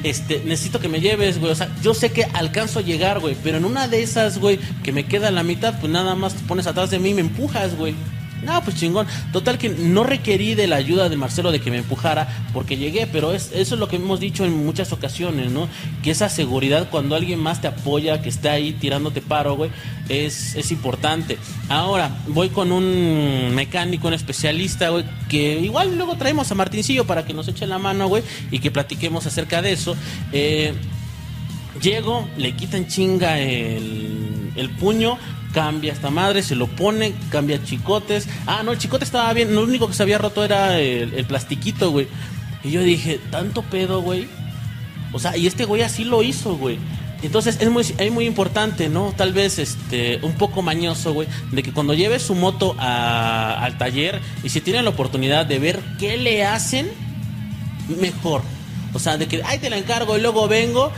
Este, 0.02 0.40
necesito 0.44 0.78
que 0.78 0.88
me 0.88 1.00
lleves, 1.00 1.38
güey. 1.38 1.52
O 1.52 1.54
sea, 1.54 1.68
yo 1.82 1.92
sé 1.92 2.10
que 2.10 2.24
alcanzo 2.32 2.78
a 2.78 2.82
llegar, 2.82 3.18
güey. 3.18 3.36
Pero 3.42 3.58
en 3.58 3.64
una 3.64 3.88
de 3.88 4.02
esas, 4.02 4.38
güey, 4.38 4.58
que 4.82 4.92
me 4.92 5.04
queda 5.04 5.30
la 5.30 5.42
mitad, 5.42 5.78
pues 5.80 5.92
nada 5.92 6.14
más 6.14 6.34
te 6.34 6.44
pones 6.44 6.66
atrás 6.66 6.90
de 6.90 6.98
mí 6.98 7.10
y 7.10 7.14
me 7.14 7.20
empujas, 7.20 7.76
güey. 7.76 7.94
No, 8.42 8.62
pues 8.62 8.76
chingón. 8.76 9.06
Total 9.32 9.58
que 9.58 9.68
no 9.68 10.04
requerí 10.04 10.54
de 10.54 10.66
la 10.66 10.76
ayuda 10.76 11.08
de 11.08 11.16
Marcelo 11.16 11.50
de 11.50 11.60
que 11.60 11.70
me 11.70 11.78
empujara 11.78 12.28
porque 12.52 12.76
llegué, 12.76 13.06
pero 13.06 13.32
es, 13.32 13.50
eso 13.52 13.74
es 13.74 13.80
lo 13.80 13.88
que 13.88 13.96
hemos 13.96 14.20
dicho 14.20 14.44
en 14.44 14.64
muchas 14.64 14.92
ocasiones, 14.92 15.50
¿no? 15.50 15.68
Que 16.02 16.10
esa 16.10 16.28
seguridad 16.28 16.88
cuando 16.90 17.16
alguien 17.16 17.40
más 17.40 17.60
te 17.60 17.68
apoya, 17.68 18.22
que 18.22 18.28
está 18.28 18.52
ahí 18.52 18.72
tirándote 18.72 19.20
paro, 19.20 19.56
güey, 19.56 19.70
es, 20.08 20.54
es 20.54 20.70
importante. 20.70 21.38
Ahora, 21.68 22.16
voy 22.28 22.50
con 22.50 22.72
un 22.72 23.52
mecánico, 23.54 24.08
un 24.08 24.14
especialista, 24.14 24.90
güey, 24.90 25.04
que 25.28 25.58
igual 25.60 25.96
luego 25.96 26.16
traemos 26.16 26.50
a 26.50 26.54
Martincillo 26.54 27.06
para 27.06 27.24
que 27.24 27.34
nos 27.34 27.48
eche 27.48 27.66
la 27.66 27.78
mano, 27.78 28.08
güey, 28.08 28.22
y 28.50 28.60
que 28.60 28.70
platiquemos 28.70 29.26
acerca 29.26 29.62
de 29.62 29.72
eso. 29.72 29.96
Eh, 30.32 30.74
llego, 31.82 32.28
le 32.36 32.54
quitan 32.54 32.86
chinga 32.86 33.38
el, 33.38 34.52
el 34.56 34.70
puño, 34.70 35.18
cambia 35.58 35.92
esta 35.92 36.10
madre, 36.10 36.44
se 36.44 36.54
lo 36.54 36.68
pone, 36.68 37.14
cambia 37.30 37.60
chicotes. 37.64 38.28
Ah, 38.46 38.62
no, 38.64 38.70
el 38.70 38.78
chicote 38.78 39.04
estaba 39.04 39.32
bien, 39.32 39.56
lo 39.56 39.64
único 39.64 39.88
que 39.88 39.92
se 39.92 40.04
había 40.04 40.16
roto 40.16 40.44
era 40.44 40.78
el, 40.78 41.24
plastiquito, 41.24 41.90
güey. 41.90 42.06
Y 42.62 42.70
yo 42.70 42.80
dije, 42.80 43.18
tanto 43.32 43.62
pedo, 43.62 44.00
güey. 44.00 44.28
O 45.12 45.18
sea, 45.18 45.36
y 45.36 45.48
este 45.48 45.64
güey 45.64 45.82
así 45.82 46.04
lo 46.04 46.22
hizo, 46.22 46.56
güey. 46.56 46.78
Entonces 47.22 47.58
es 47.60 47.68
muy, 47.70 47.82
es 47.82 48.12
muy 48.12 48.24
importante, 48.24 48.88
¿no? 48.88 49.12
Tal 49.16 49.32
vez 49.32 49.58
este, 49.58 50.20
un 50.22 50.34
poco 50.34 50.62
mañoso, 50.62 51.12
güey, 51.12 51.26
de 51.50 51.64
que 51.64 51.72
cuando 51.72 51.92
lleve 51.92 52.20
su 52.20 52.36
moto 52.36 52.76
al 52.78 53.76
taller 53.78 54.20
y 54.44 54.50
si 54.50 54.60
tienen 54.60 54.84
la 54.84 54.90
oportunidad 54.90 55.44
de 55.44 55.58
ver 55.58 55.80
qué 55.98 56.18
le 56.18 56.44
hacen, 56.44 56.88
mejor. 58.00 58.42
O 58.92 59.00
sea, 59.00 59.18
de 59.18 59.26
que, 59.26 59.42
ay, 59.44 59.58
te 59.58 59.70
la 59.70 59.76
encargo 59.76 60.16
y 60.16 60.20
luego 60.20 60.46
vengo. 60.46 60.92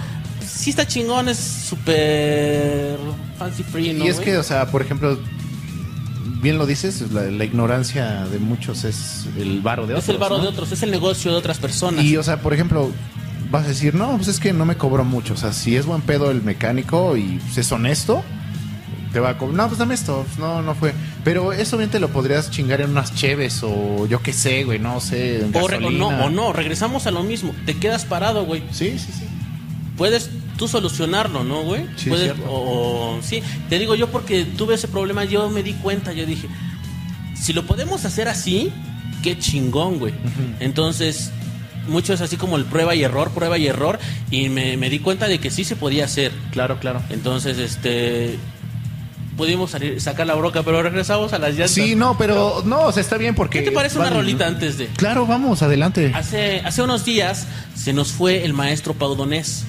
Sí 0.47 0.69
está 0.69 0.87
chingón, 0.87 1.31
es 1.31 1.39
súper 1.39 2.99
fancy 3.41 3.63
free, 3.65 3.93
¿no? 3.95 4.05
y 4.05 4.09
es 4.09 4.21
que, 4.21 4.37
o 4.39 4.43
sea, 4.43 4.67
por 4.71 4.83
ejemplo, 4.83 5.19
bien 6.43 6.59
lo 6.59 6.67
dices, 6.67 7.11
la, 7.13 7.23
la 7.23 7.45
ignorancia 7.45 8.25
de 8.27 8.39
muchos 8.39 8.85
es 8.85 9.27
el 9.37 9.61
varo 9.61 9.87
de 9.87 9.95
otros. 9.95 10.05
es 10.05 10.09
el 10.11 10.19
varo 10.19 10.37
¿no? 10.39 10.43
de 10.45 10.49
otros, 10.49 10.73
es 10.73 10.83
el 10.83 10.91
negocio 10.91 11.33
de 11.33 11.37
otras 11.39 11.59
personas. 11.59 12.05
Y, 12.05 12.17
o 12.17 12.23
sea, 12.23 12.41
por 12.41 12.55
ejemplo, 12.55 12.91
vas 13.51 13.65
a 13.65 13.69
decir, 13.69 13.95
no, 13.95 14.17
pues 14.17 14.29
es 14.29 14.41
que 14.41 14.53
no 14.53 14.65
me 14.65 14.77
cobró 14.77 15.05
mucho. 15.05 15.35
O 15.35 15.37
sea, 15.37 15.53
si 15.53 15.77
es 15.77 15.87
buen 15.87 16.01
pedo 16.03 16.31
el 16.31 16.43
mecánico 16.43 17.17
y 17.17 17.41
pues, 17.45 17.59
es 17.59 17.73
honesto, 17.73 18.23
te 19.13 19.21
va 19.21 19.31
a 19.31 19.39
cobrar. 19.39 19.57
No, 19.57 19.67
pues 19.67 19.79
dame 19.79 19.95
esto. 19.95 20.25
Pues, 20.27 20.39
no, 20.39 20.63
no 20.63 20.75
fue. 20.75 20.95
Pero 21.25 21.53
eso 21.53 21.77
bien 21.77 21.91
te 21.91 21.99
lo 22.01 22.09
podrías 22.11 22.51
chingar 22.51 22.81
en 22.81 22.91
unas 22.91 23.15
cheves 23.15 23.61
o 23.63 24.07
yo 24.07 24.23
qué 24.23 24.33
sé, 24.33 24.65
güey, 24.65 24.79
no 24.79 25.01
sé. 25.01 25.45
En 25.45 25.55
o, 25.57 25.67
re- 25.69 25.77
o 25.77 25.81
gasolina. 25.81 25.99
no, 26.19 26.25
o 26.27 26.31
no, 26.31 26.53
regresamos 26.53 27.07
a 27.07 27.11
lo 27.11 27.23
mismo. 27.23 27.55
Te 27.67 27.77
quedas 27.77 28.05
parado, 28.05 28.45
güey. 28.45 28.63
Sí, 28.71 28.99
sí, 28.99 29.13
sí. 29.13 29.25
puedes 29.97 30.31
tú 30.61 30.69
solucionarlo, 30.69 31.43
¿no, 31.43 31.63
güey? 31.63 31.87
Sí, 31.97 32.11
Puedes- 32.11 32.35
cierto. 32.35 32.45
o, 32.53 33.17
o- 33.17 33.23
sí, 33.23 33.43
te 33.71 33.79
digo 33.79 33.95
yo 33.95 34.09
porque 34.11 34.45
tuve 34.45 34.75
ese 34.75 34.89
problema, 34.89 35.25
yo 35.25 35.49
me 35.49 35.63
di 35.63 35.73
cuenta, 35.73 36.13
yo 36.13 36.27
dije, 36.27 36.49
si 37.35 37.55
lo 37.55 37.65
podemos 37.65 38.05
hacer 38.05 38.29
así, 38.29 38.71
qué 39.23 39.39
chingón, 39.39 39.99
güey. 39.99 40.13
Entonces, 40.61 41.31
mucho 41.89 42.13
es 42.13 42.21
así 42.21 42.37
como 42.37 42.59
el 42.59 42.67
prueba 42.67 42.95
y 42.95 43.03
error, 43.03 43.31
prueba 43.31 43.57
y 43.57 43.69
error, 43.69 43.99
y 44.31 44.51
me, 44.51 44.77
me 44.77 44.91
di 44.91 44.99
cuenta 44.99 45.29
de 45.29 45.39
que 45.39 45.51
sí 45.51 45.65
se 45.65 45.77
podía 45.77 46.05
hacer. 46.05 46.31
Claro, 46.53 46.79
claro. 46.79 47.01
Entonces, 47.09 47.57
este, 47.59 48.39
pudimos 49.39 49.71
salir, 49.71 49.99
sacar 49.99 50.27
la 50.27 50.35
broca, 50.35 50.63
pero 50.63 50.83
regresamos 50.83 51.33
a 51.33 51.39
las 51.39 51.53
llantas. 51.53 51.71
Sí, 51.71 51.95
no, 51.95 52.19
pero 52.19 52.63
no, 52.67 52.83
o 52.83 52.93
sea, 52.93 53.01
está 53.01 53.17
bien 53.17 53.35
porque. 53.35 53.61
¿Qué 53.61 53.65
te 53.65 53.73
parece 53.73 53.99
una 53.99 54.11
rolita 54.11 54.47
antes 54.47 54.77
de? 54.77 54.89
Claro, 54.89 55.25
vamos, 55.27 55.63
adelante. 55.63 56.13
Hace, 56.15 56.61
hace 56.61 56.83
unos 56.83 57.07
días 57.07 57.47
se 57.75 57.95
nos 57.95 58.13
fue 58.13 58.45
el 58.45 58.53
maestro 58.53 58.93
Paudonés, 58.93 59.65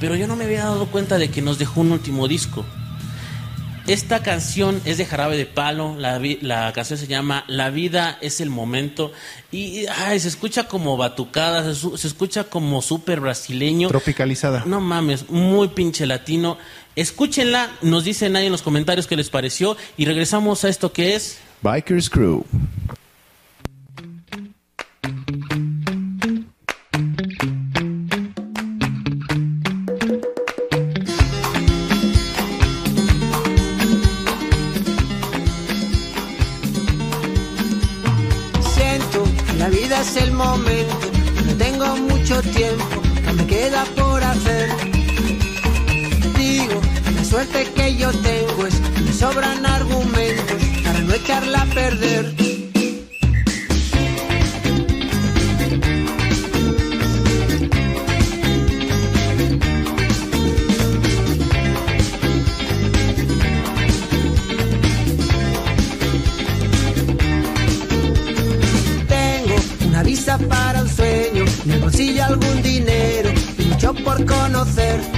pero 0.00 0.14
yo 0.16 0.26
no 0.26 0.36
me 0.36 0.44
había 0.44 0.64
dado 0.64 0.86
cuenta 0.86 1.18
de 1.18 1.30
que 1.30 1.42
nos 1.42 1.58
dejó 1.58 1.80
un 1.80 1.92
último 1.92 2.28
disco. 2.28 2.64
Esta 3.86 4.20
canción 4.20 4.80
es 4.84 4.98
de 4.98 5.06
Jarabe 5.06 5.36
de 5.36 5.46
Palo, 5.46 5.94
la, 5.96 6.18
vi- 6.18 6.40
la 6.42 6.72
canción 6.72 6.98
se 6.98 7.06
llama 7.06 7.44
La 7.46 7.70
vida 7.70 8.18
es 8.20 8.40
el 8.40 8.50
momento 8.50 9.12
y 9.52 9.86
ay, 9.86 10.18
se 10.18 10.26
escucha 10.26 10.64
como 10.66 10.96
batucada, 10.96 11.72
se 11.72 12.06
escucha 12.08 12.44
como 12.44 12.82
súper 12.82 13.20
brasileño. 13.20 13.86
Tropicalizada. 13.86 14.64
No 14.66 14.80
mames, 14.80 15.30
muy 15.30 15.68
pinche 15.68 16.04
latino. 16.04 16.58
Escúchenla, 16.96 17.70
nos 17.82 18.02
dicen 18.02 18.34
ahí 18.34 18.46
en 18.46 18.52
los 18.52 18.62
comentarios 18.62 19.06
qué 19.06 19.14
les 19.14 19.30
pareció 19.30 19.76
y 19.96 20.04
regresamos 20.06 20.64
a 20.64 20.68
esto 20.68 20.92
que 20.92 21.14
es... 21.14 21.38
Bikers 21.62 22.10
Crew. 22.10 22.44
Suerte 47.36 47.70
que 47.74 47.96
yo 47.96 48.10
tengo 48.12 48.66
es 48.66 48.74
que 48.76 49.00
me 49.02 49.12
sobran 49.12 49.66
argumentos 49.66 50.62
para 50.82 51.00
no 51.00 51.12
echarla 51.12 51.60
a 51.60 51.66
perder. 51.66 52.34
Tengo 69.08 69.56
una 69.88 70.02
visa 70.02 70.38
para 70.38 70.80
un 70.80 70.88
sueño, 70.88 71.44
en 71.66 71.70
el 71.70 71.80
bolsillo 71.80 72.24
algún 72.24 72.62
dinero 72.62 73.30
y 73.58 73.62
mucho 73.64 73.92
por 73.92 74.24
conocer. 74.24 75.15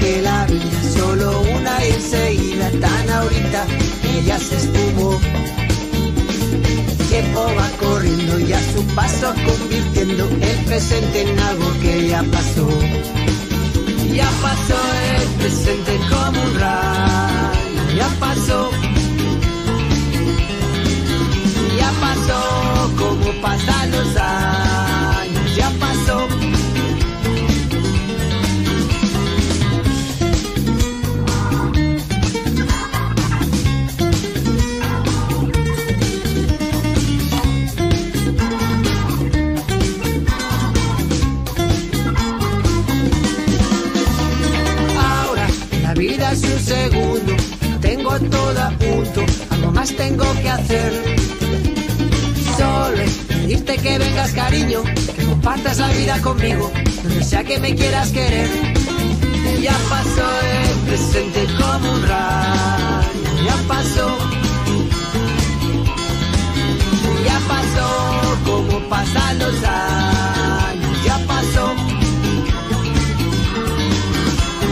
Que 0.00 0.22
la 0.22 0.46
vida 0.46 0.82
solo 0.96 1.40
una 1.42 1.84
y 1.84 1.90
enseguida, 1.92 2.70
tan 2.80 3.10
ahorita, 3.10 3.66
ya 4.26 4.38
se 4.38 4.56
esfumó. 4.56 5.20
El 6.98 7.06
tiempo 7.08 7.40
va 7.56 7.68
corriendo 7.78 8.40
y 8.40 8.52
a 8.52 8.60
su 8.72 8.82
paso 8.94 9.34
convirtiendo 9.46 10.28
el 10.40 10.64
presente 10.64 11.22
en 11.22 11.38
algo 11.38 11.70
que 11.82 12.08
ya 12.08 12.22
pasó. 12.22 12.66
Ya 14.14 14.28
pasó 14.42 14.78
el 15.20 15.28
presente 15.38 16.00
como 16.08 16.42
un 16.42 16.54
rayo, 16.58 17.96
ya 17.96 18.08
pasó. 18.18 18.70
Ya 21.78 21.90
pasó 22.00 22.90
como 22.96 23.42
pasan 23.42 23.90
los 23.90 24.16
años, 24.16 25.56
ya 25.56 25.70
pasó. 25.78 26.53
Tengo 49.92 50.24
que 50.40 50.48
hacer. 50.48 51.16
Solo 52.56 52.96
es 53.02 53.12
pedirte 53.28 53.76
que 53.76 53.98
vengas 53.98 54.32
cariño, 54.32 54.82
que 55.14 55.24
compartas 55.24 55.78
la 55.78 55.88
vida 55.88 56.20
conmigo, 56.22 56.70
donde 57.02 57.22
sea 57.24 57.44
que 57.44 57.58
me 57.58 57.74
quieras 57.74 58.10
querer. 58.10 58.48
Ya 59.60 59.76
pasó 59.88 60.26
el 60.60 60.78
presente 60.86 61.46
como 61.58 61.92
un 61.92 62.02
rayo, 62.02 63.08
ya 63.44 63.56
pasó. 63.68 64.16
Ya 67.26 67.38
pasó 67.48 68.38
como 68.44 68.78
pasan 68.88 69.38
los 69.38 69.64
años, 69.64 71.04
ya 71.04 71.18
pasó. 71.26 71.74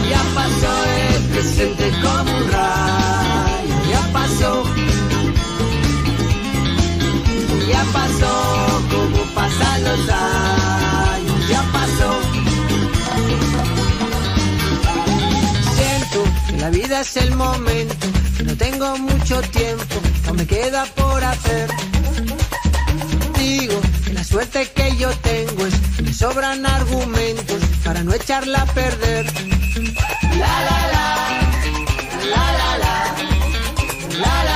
Ya 0.09 0.21
pasó 0.35 0.71
el 0.85 1.23
presente 1.23 1.91
como 2.01 2.37
un 2.37 2.51
rayo, 2.51 3.32
pasó 7.93 8.81
como 8.91 9.23
pasan 9.35 9.83
los 9.83 10.09
años, 10.09 11.47
ya 11.49 11.61
pasó. 11.71 12.09
Siento 15.75 16.23
que 16.47 16.57
la 16.57 16.69
vida 16.69 17.01
es 17.01 17.17
el 17.17 17.35
momento, 17.35 18.07
no 18.45 18.55
tengo 18.57 18.97
mucho 18.97 19.41
tiempo, 19.41 19.95
no 20.25 20.33
me 20.33 20.45
queda 20.45 20.85
por 20.95 21.23
hacer. 21.23 21.69
Digo 23.37 23.79
que 24.05 24.13
la 24.13 24.23
suerte 24.23 24.69
que 24.73 24.95
yo 24.97 25.09
tengo 25.17 25.65
es 25.65 25.75
que 26.03 26.13
sobran 26.13 26.65
argumentos 26.65 27.61
para 27.83 28.03
no 28.03 28.13
echarla 28.13 28.61
a 28.61 28.65
perder. 28.65 29.25
La, 30.41 30.53
la 30.67 30.79
la 30.93 31.05
la, 32.31 32.43
la 32.59 32.77
la 32.77 32.77
la. 32.83 32.93
La 34.19 34.52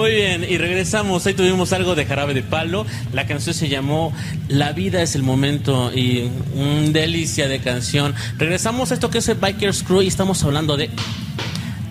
Muy 0.00 0.12
bien, 0.12 0.46
y 0.48 0.56
regresamos. 0.56 1.26
Ahí 1.26 1.34
tuvimos 1.34 1.74
algo 1.74 1.94
de 1.94 2.06
jarabe 2.06 2.32
de 2.32 2.42
palo. 2.42 2.86
La 3.12 3.26
canción 3.26 3.54
se 3.54 3.68
llamó 3.68 4.14
La 4.48 4.72
vida 4.72 5.02
es 5.02 5.14
el 5.14 5.22
momento 5.22 5.92
y 5.94 6.30
un 6.54 6.94
delicia 6.94 7.48
de 7.48 7.58
canción. 7.60 8.14
Regresamos 8.38 8.90
a 8.90 8.94
esto 8.94 9.10
que 9.10 9.18
es 9.18 9.28
el 9.28 9.36
Bikers 9.36 9.82
Crew 9.82 10.00
y 10.00 10.06
estamos 10.06 10.42
hablando 10.42 10.78
de 10.78 10.88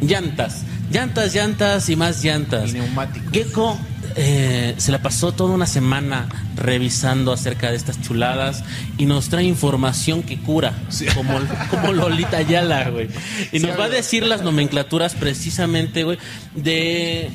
llantas. 0.01 0.63
Llantas, 0.91 1.35
llantas 1.35 1.87
y 1.87 1.95
más 1.95 2.23
llantas. 2.23 2.71
Y 2.71 2.79
neumáticos. 2.79 3.31
Gecko 3.31 3.77
eh, 4.15 4.73
se 4.77 4.91
la 4.91 5.03
pasó 5.03 5.31
toda 5.31 5.53
una 5.53 5.67
semana 5.67 6.27
revisando 6.55 7.31
acerca 7.31 7.69
de 7.69 7.77
estas 7.77 8.01
chuladas 8.01 8.63
y 8.97 9.05
nos 9.05 9.29
trae 9.29 9.43
información 9.43 10.23
que 10.23 10.39
cura, 10.39 10.73
como, 11.13 11.39
como 11.69 11.93
Lolita 11.93 12.37
Ayala, 12.37 12.89
güey. 12.89 13.07
Y 13.51 13.59
nos 13.59 13.79
va 13.79 13.85
a 13.85 13.89
decir 13.89 14.25
las 14.25 14.41
nomenclaturas 14.41 15.13
precisamente, 15.13 16.03
güey, 16.03 16.17
de... 16.55 17.29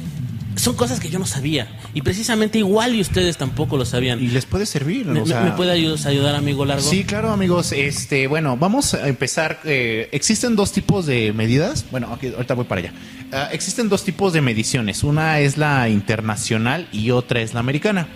Son 0.57 0.77
cosas 0.77 1.01
que 1.01 1.09
yo 1.11 1.19
no 1.19 1.27
sabía. 1.27 1.69
Y 1.95 2.03
precisamente 2.03 2.59
igual 2.59 2.95
y 2.95 3.01
ustedes 3.01 3.37
tampoco 3.37 3.77
lo 3.77 3.85
sabían. 3.85 4.23
Y 4.23 4.29
les 4.29 4.47
puede 4.47 4.67
servir, 4.67 5.07
¿Me, 5.07 5.21
o 5.21 5.27
sea- 5.27 5.41
me 5.41 5.51
puede 5.53 5.73
ayudar, 5.73 5.99
ayudar, 6.07 6.35
amigo 6.37 6.65
Largo? 6.65 6.83
Sí, 6.89 7.05
claro, 7.05 7.31
amigos. 7.33 7.73
Este, 7.73 8.27
bueno, 8.29 8.57
vamos 8.57 8.95
a 8.95 9.09
empezar. 9.09 9.61
eh, 9.65 10.09
existen 10.13 10.55
dos 10.57 10.73
tipos 10.73 11.07
de 11.07 11.33
medidas. 11.33 11.85
Bueno, 11.91 12.07
ahorita 12.09 12.55
voy 12.55 12.65
para 12.67 12.81
allá. 12.83 12.93
Ah, 13.33 13.49
existen 13.53 13.89
dos 13.89 14.05
tipos 14.05 14.33
de 14.33 14.41
mediciones. 14.43 15.03
Una 15.03 15.41
es 15.41 15.57
la 15.59 15.89
internacional 15.89 16.89
y 16.93 17.11
otra 17.11 17.41
es 17.41 17.53
la 17.55 17.61
americana. 17.61 18.07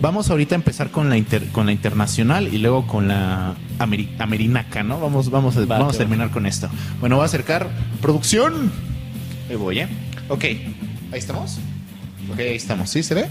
Vamos 0.00 0.28
ahorita 0.30 0.54
a 0.54 0.56
empezar 0.56 0.90
con 0.90 1.08
la 1.08 1.16
inter- 1.16 1.46
con 1.52 1.66
la 1.66 1.72
internacional 1.72 2.52
y 2.52 2.58
luego 2.58 2.86
con 2.88 3.06
la 3.08 3.54
ameri- 3.78 4.08
amerinaca, 4.18 4.82
¿no? 4.82 5.00
Vamos, 5.00 5.30
vamos, 5.30 5.56
a, 5.56 5.60
Va, 5.60 5.78
vamos 5.78 5.94
a 5.94 5.98
terminar 5.98 6.30
con 6.30 6.44
esto. 6.44 6.68
Bueno, 6.98 7.16
voy 7.16 7.22
a 7.22 7.26
acercar 7.26 7.68
producción. 8.02 8.72
Ahí 9.48 9.54
voy, 9.56 9.78
¿eh? 9.80 9.88
Ok, 10.28 10.44
ahí 10.44 10.58
estamos. 11.12 11.58
Ok, 12.32 12.38
ahí 12.40 12.56
estamos. 12.56 12.90
¿Sí 12.90 13.02
se 13.02 13.14
ve? 13.14 13.26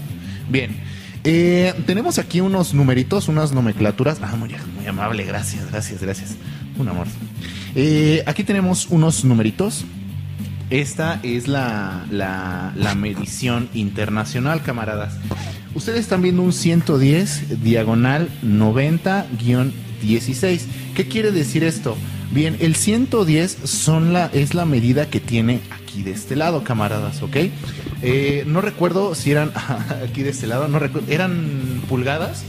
Bien. 0.48 0.76
Eh, 1.24 1.74
tenemos 1.86 2.18
aquí 2.18 2.40
unos 2.40 2.72
numeritos, 2.72 3.28
unas 3.28 3.52
nomenclaturas. 3.52 4.18
Ah, 4.22 4.36
muy, 4.36 4.54
amable, 4.86 5.24
gracias, 5.24 5.70
gracias, 5.70 6.00
gracias. 6.00 6.36
Un 6.78 6.88
amor. 6.88 7.06
Eh, 7.74 8.22
aquí 8.26 8.44
tenemos 8.44 8.86
unos 8.88 9.24
numeritos. 9.24 9.84
Esta 10.70 11.18
es 11.22 11.48
la, 11.48 12.06
la, 12.10 12.72
la 12.76 12.94
medición 12.94 13.68
internacional, 13.74 14.62
camaradas. 14.62 15.14
Ustedes 15.74 16.00
están 16.00 16.22
viendo 16.22 16.42
un 16.42 16.52
110 16.52 17.62
diagonal 17.62 18.28
90-16. 20.02 20.60
¿Qué 20.94 21.08
quiere 21.08 21.30
decir 21.30 21.64
esto? 21.64 21.96
Bien, 22.32 22.56
el 22.60 22.76
110 22.76 23.58
son 23.64 24.12
la, 24.12 24.26
es 24.32 24.54
la 24.54 24.64
medida 24.64 25.10
que 25.10 25.18
tiene 25.18 25.60
aquí 25.70 26.02
de 26.02 26.12
este 26.12 26.36
lado, 26.36 26.62
camaradas, 26.62 27.22
¿ok? 27.22 27.36
Eh, 28.02 28.44
no 28.46 28.60
recuerdo 28.60 29.14
si 29.14 29.32
eran 29.32 29.52
aquí 30.08 30.22
de 30.22 30.30
este 30.30 30.46
lado, 30.46 30.68
no 30.68 30.80
eran 31.08 31.82
pulgadas. 31.88 32.44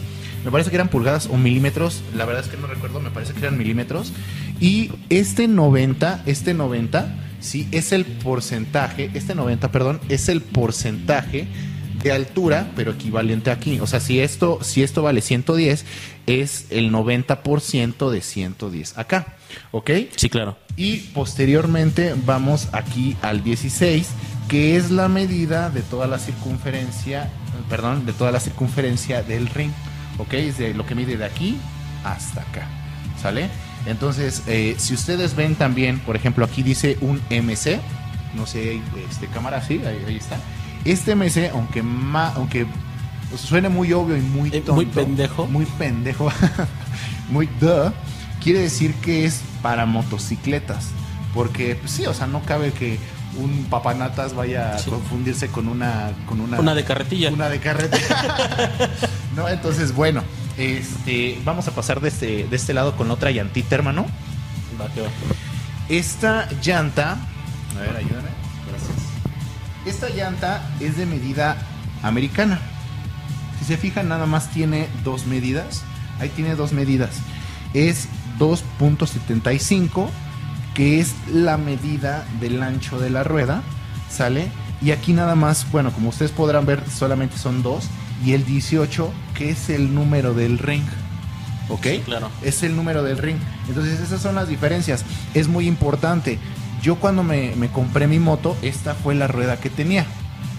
Me 0.46 0.52
parece 0.52 0.70
que 0.72 0.76
eran 0.76 0.90
pulgadas 0.90 1.28
o 1.32 1.38
milímetros. 1.38 2.02
La 2.16 2.26
verdad 2.26 2.44
es 2.44 2.50
que 2.50 2.58
no 2.58 2.68
recuerdo, 2.68 3.00
me 3.00 3.12
parece 3.12 3.34
que 3.34 3.40
eran 3.40 3.58
milímetros. 3.58 4.14
Y 4.60 4.92
este 5.10 5.48
90, 5.48 6.24
este 6.26 6.54
90, 6.54 7.16
sí, 7.40 7.68
es 7.72 7.92
el 7.92 8.06
porcentaje, 8.06 9.10
este 9.14 9.36
90, 9.36 9.72
perdón, 9.72 10.00
es 10.10 10.30
el 10.30 10.42
porcentaje 10.42 11.48
de 12.04 12.12
altura, 12.12 12.72
pero 12.76 12.92
equivalente 12.92 13.52
aquí. 13.52 13.80
O 13.80 13.88
sea, 13.88 14.00
si 14.00 14.20
esto, 14.20 14.60
si 14.62 14.84
esto 14.84 15.02
vale 15.04 15.22
110, 15.22 15.86
es 16.28 16.68
el 16.70 16.92
90% 16.92 18.10
de 18.10 18.22
110 18.22 18.98
acá. 18.98 19.36
¿Ok? 19.72 19.92
Sí, 20.16 20.30
claro. 20.30 20.58
Y 20.76 20.98
posteriormente 21.14 22.16
vamos 22.26 22.70
aquí 22.72 23.16
al 23.22 23.44
16, 23.44 24.10
que 24.48 24.78
es 24.78 24.92
la 24.92 25.08
medida 25.08 25.70
de 25.70 25.82
toda 25.82 26.08
la 26.08 26.20
circunferencia, 26.20 27.30
perdón, 27.70 28.06
de 28.06 28.14
toda 28.14 28.32
la 28.32 28.40
circunferencia 28.40 29.24
del 29.24 29.48
ring. 29.48 29.72
¿Ok? 30.18 30.34
Es 30.34 30.58
de 30.58 30.74
lo 30.74 30.86
que 30.86 30.96
mide 30.96 31.18
de 31.18 31.26
aquí 31.26 31.58
hasta 32.04 32.42
acá. 32.42 32.68
¿Sale? 33.22 33.50
Entonces, 33.86 34.44
eh, 34.48 34.76
si 34.78 34.94
ustedes 34.94 35.36
ven 35.36 35.56
también, 35.56 36.00
por 36.00 36.16
ejemplo, 36.16 36.46
aquí 36.46 36.64
dice 36.64 36.98
un 37.02 37.20
MC, 37.30 37.80
no 38.36 38.46
sé, 38.46 38.80
este 39.10 39.28
cámara, 39.28 39.62
sí, 39.62 39.82
ahí, 39.86 40.04
ahí 40.08 40.18
está. 40.18 40.38
Este 40.86 41.12
MC, 41.16 41.50
aunque 41.54 41.84
ma- 41.84 42.34
aunque 42.36 42.66
suene 43.38 43.70
muy 43.70 43.94
obvio 43.94 44.18
y 44.18 44.22
muy 44.22 44.50
Eh, 44.50 44.54
tonto, 44.62 44.74
muy 44.74 44.86
pendejo. 44.86 45.48
muy 45.48 45.66
pendejo, 45.66 46.32
muy 47.30 47.48
duh, 47.60 47.92
quiere 48.44 48.60
decir 48.60 48.94
que 48.96 49.26
es 49.26 49.42
para 49.62 49.86
motocicletas. 49.86 50.88
Porque, 51.34 51.76
pues, 51.76 51.92
sí, 51.92 52.06
o 52.08 52.14
sea, 52.14 52.28
no 52.28 52.42
cabe 52.42 52.74
que 52.74 52.98
un 53.38 53.66
papanatas 53.70 54.34
vaya 54.36 54.76
a 54.76 54.84
confundirse 54.84 55.48
con 55.48 55.70
una, 55.70 56.12
con 56.28 56.42
una, 56.42 56.60
Una 56.60 56.76
de 56.76 56.84
carretilla. 56.84 57.30
Una 57.32 57.48
de 57.48 57.60
carretilla. 57.62 58.72
no, 59.38 59.48
entonces, 59.48 59.96
bueno, 59.96 60.24
este, 60.58 61.40
vamos 61.46 61.70
a 61.70 61.72
pasar 61.72 62.02
de 62.02 62.10
este, 62.10 62.48
de 62.50 62.56
este 62.58 62.74
lado 62.74 62.98
con 62.98 63.10
otra 63.12 63.32
llantita, 63.32 63.76
hermano. 63.76 64.06
Va, 64.82 64.88
que 64.94 65.00
va. 65.02 65.08
Esta 65.88 66.50
llanta, 66.62 67.18
a 67.78 67.80
ver, 67.80 67.96
ayúdame. 67.96 68.28
Esta 69.86 70.10
llanta 70.10 70.62
es 70.80 70.98
de 70.98 71.06
medida 71.06 71.58
americana. 72.04 72.60
Si 73.60 73.66
se 73.66 73.78
fijan, 73.78 74.10
nada 74.10 74.26
más 74.26 74.52
tiene 74.52 74.88
dos 75.04 75.26
medidas. 75.26 75.84
Ahí 76.20 76.30
tiene 76.30 76.56
dos 76.56 76.72
medidas. 76.72 77.12
Es 77.74 78.08
2.75, 78.38 80.08
que 80.74 81.00
es 81.00 81.14
la 81.32 81.58
medida 81.58 82.26
del 82.40 82.62
ancho 82.62 83.00
de 83.00 83.10
la 83.10 83.24
rueda, 83.24 83.64
¿sale? 84.10 84.52
Y 84.82 84.92
aquí 84.92 85.14
nada 85.14 85.36
más, 85.36 85.72
bueno, 85.72 85.92
como 85.92 86.10
ustedes 86.10 86.32
podrán 86.32 86.66
ver, 86.66 86.84
solamente 86.90 87.38
son 87.38 87.64
dos. 87.64 87.86
Y 88.26 88.34
el 88.34 88.46
18, 88.46 89.12
que 89.36 89.50
es 89.50 89.70
el 89.70 89.94
número 89.94 90.34
del 90.34 90.60
ring. 90.60 90.86
¿Ok? 91.70 91.84
Sí, 91.86 92.02
claro. 92.04 92.30
es 92.42 92.64
el 92.64 92.76
número 92.76 93.02
del 93.04 93.18
ring. 93.18 93.38
Entonces 93.68 94.00
esas 94.00 94.22
son 94.22 94.36
las 94.36 94.48
diferencias. 94.48 95.06
Es 95.34 95.48
muy 95.48 95.68
importante. 95.68 96.38
Yo 96.82 96.96
cuando 96.96 97.24
me, 97.24 97.54
me 97.56 97.70
compré 97.70 98.08
mi 98.08 98.20
moto, 98.20 98.58
esta 98.62 98.96
fue 98.96 99.16
la 99.16 99.28
rueda 99.28 99.58
que 99.60 99.70
tenía. 99.70 100.06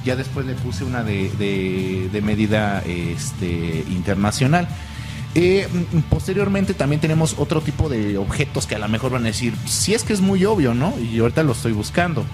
Ya 0.05 0.17
después 0.17 0.47
le 0.47 0.55
puse 0.55 0.85
una 0.85 1.03
de, 1.03 1.31
de- 1.39 2.09
de 2.13 2.21
medida 2.23 2.83
este, 2.87 3.85
internacional. 3.89 4.69
Eh, 5.35 5.67
mm, 5.93 5.99
posteriormente 6.11 6.75
también 6.75 7.01
tenemos 7.01 7.37
otro 7.39 7.61
tipo 7.61 7.89
de 7.89 8.19
objetos 8.19 8.67
que 8.67 8.75
a 8.75 8.79
lo 8.79 8.89
mejor 8.89 9.13
van 9.13 9.23
a 9.23 9.29
decir, 9.29 9.55
si 9.67 9.95
es 9.95 10.05
que 10.05 10.13
es 10.13 10.21
muy 10.21 10.45
obvio, 10.45 10.75
¿no? 10.75 10.93
Y 10.99 11.19
ahorita 11.21 11.43
lo 11.43 11.53
estoy 11.53 11.73
buscando. 11.73 12.25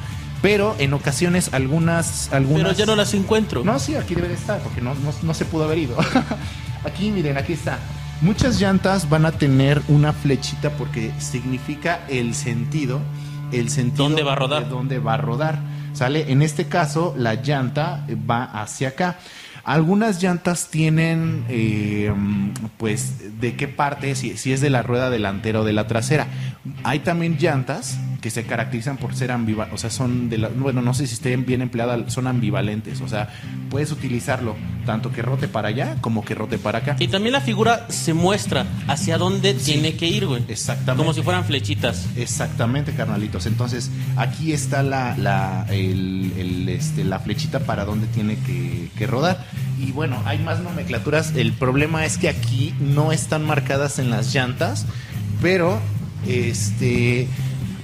Pero 0.43 0.77
en 0.79 0.93
ocasiones 0.95 1.51
algunas... 1.53 2.33
algunas 2.33 2.63
Pero 2.69 2.79
ya 2.79 2.87
no 2.87 2.95
las 2.97 3.13
encuentro. 3.15 3.65
no, 3.65 3.79
sí, 3.79 3.97
aquí 3.97 4.15
debe 4.15 4.29
de 4.29 4.35
estar, 4.35 4.61
porque 4.61 4.81
no, 4.81 4.95
no, 4.95 5.13
no 5.23 5.35
se 5.35 5.45
pudo 5.45 5.65
haber 5.65 5.79
ido. 5.79 5.97
aquí, 6.85 7.11
miren, 7.11 7.37
aquí 7.37 7.53
está. 7.55 7.79
Muchas 8.21 8.61
llantas 8.61 9.09
van 9.09 9.27
a 9.27 9.33
tener 9.33 9.83
una 9.89 10.13
flechita 10.13 10.71
porque 10.71 11.13
significa 11.19 12.01
el 12.09 12.35
sentido, 12.35 13.01
el 13.53 13.71
sentido 13.71 14.05
¿Dónde 14.05 14.23
va 14.23 14.33
a 14.33 14.37
rodar? 14.37 14.65
de 14.65 14.71
dónde 14.71 14.99
va 14.99 15.15
a 15.15 15.19
rodar. 15.19 15.59
¿Sale? 15.93 16.31
En 16.31 16.43
este 16.43 16.67
caso, 16.67 17.15
la 17.17 17.35
llanta 17.35 18.07
va 18.29 18.45
hacia 18.45 18.89
acá. 18.89 19.19
Algunas 19.65 20.23
llantas 20.23 20.69
tienen, 20.71 21.45
eh, 21.49 22.13
pues, 22.79 23.41
de 23.41 23.55
qué 23.57 23.69
parte, 23.69 24.15
si, 24.15 24.37
si 24.37 24.53
es 24.53 24.61
de 24.61 24.71
la 24.71 24.83
rueda 24.83 25.11
delantera 25.11 25.61
o 25.61 25.65
de 25.65 25.73
la 25.73 25.87
trasera. 25.87 26.27
Hay 26.85 27.01
también 27.01 27.37
llantas 27.39 27.99
que 28.21 28.31
se 28.31 28.43
caracterizan 28.45 28.97
por 28.97 29.15
ser 29.15 29.31
ambivalentes, 29.31 29.75
o 29.77 29.79
sea, 29.81 29.91
son 29.91 30.29
de 30.29 30.39
la, 30.39 30.49
bueno, 30.49 30.83
no 30.83 30.93
sé 30.93 31.07
si 31.07 31.15
estén 31.15 31.47
bien 31.47 31.63
empleadas, 31.63 32.13
son 32.13 32.27
ambivalentes, 32.27 33.01
o 33.01 33.07
sea, 33.07 33.29
puedes 33.71 33.93
utilizarlo 33.93 34.57
tanto 34.85 35.13
que 35.13 35.23
rote 35.23 35.47
para 35.47 35.69
allá 35.69 35.95
como 36.01 36.25
que 36.25 36.35
rote 36.35 36.59
para 36.59 36.79
acá. 36.81 36.97
Y 36.99 37.07
también 37.07 37.33
la 37.35 37.41
figura 37.41 37.87
se 37.91 38.15
muestra 38.15 38.67
hacia 38.89 39.19
dónde 39.19 39.55
tiene 39.55 39.95
que 39.95 40.07
ir, 40.09 40.27
güey. 40.27 40.43
Exactamente. 40.49 40.97
Como 41.01 41.15
si 41.15 41.23
fueran 41.23 41.45
flechitas. 41.45 42.07
Exactamente, 42.17 42.93
carnalitos. 42.93 43.47
Entonces, 43.47 43.89
aquí 44.17 44.53
está 44.53 44.83
la, 44.83 45.17
la, 45.17 45.67
el- 45.71 46.33
el, 46.37 46.69
este, 46.71 47.05
la 47.05 47.21
flechita 47.21 47.61
para 47.61 47.85
donde 47.85 48.09
tiene 48.09 48.37
que, 48.39 48.91
que 48.99 49.07
rodar. 49.07 49.47
Y 49.79 49.93
bueno, 49.93 50.21
hay 50.25 50.39
más 50.41 50.59
nomenclaturas. 50.59 51.37
El 51.37 51.53
problema 51.53 52.05
es 52.05 52.19
que 52.19 52.29
aquí 52.29 52.75
no 52.81 53.13
están 53.13 53.47
marcadas 53.47 54.01
en 54.01 54.11
las 54.11 54.35
llantas, 54.35 54.87
pero 55.41 55.79
este 56.27 57.29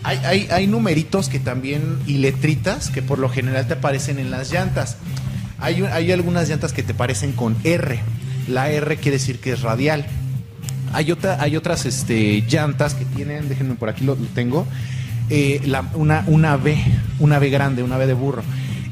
hay, 0.05 0.19
hay, 0.25 0.49
hay 0.51 0.67
numeritos 0.67 1.31
que 1.31 1.41
también 1.41 1.99
y 2.07 2.19
letritas 2.19 2.91
que 2.91 3.01
por 3.01 3.19
lo 3.19 3.31
general 3.31 3.67
te 3.67 3.75
aparecen 3.75 4.19
en 4.19 4.31
las 4.31 4.53
llantas. 4.53 4.99
Hay, 5.59 5.83
hay 5.83 6.13
algunas 6.13 6.49
llantas 6.49 6.75
que 6.75 6.83
te 6.83 6.93
parecen 6.93 7.33
con 7.33 7.57
R. 7.65 8.01
La 8.47 8.71
R 8.71 8.97
quiere 8.99 9.17
decir 9.17 9.41
que 9.41 9.53
es 9.53 9.63
radial. 9.63 10.05
Hay, 10.93 11.11
otra, 11.11 11.41
hay 11.41 11.57
otras 11.57 11.87
este, 11.87 12.43
llantas 12.43 12.95
que 12.95 13.07
tienen, 13.07 13.49
déjenme 13.49 13.77
por 13.77 13.89
aquí 13.89 14.05
lo, 14.05 14.15
tengo, 14.15 14.67
eh, 15.31 15.61
una, 15.95 16.23
una 16.27 16.57
B, 16.59 16.77
una 17.19 17.39
B 17.39 17.49
grande, 17.49 17.83
una 17.83 17.97
B 17.97 18.07
de 18.07 18.13
burro. 18.13 18.43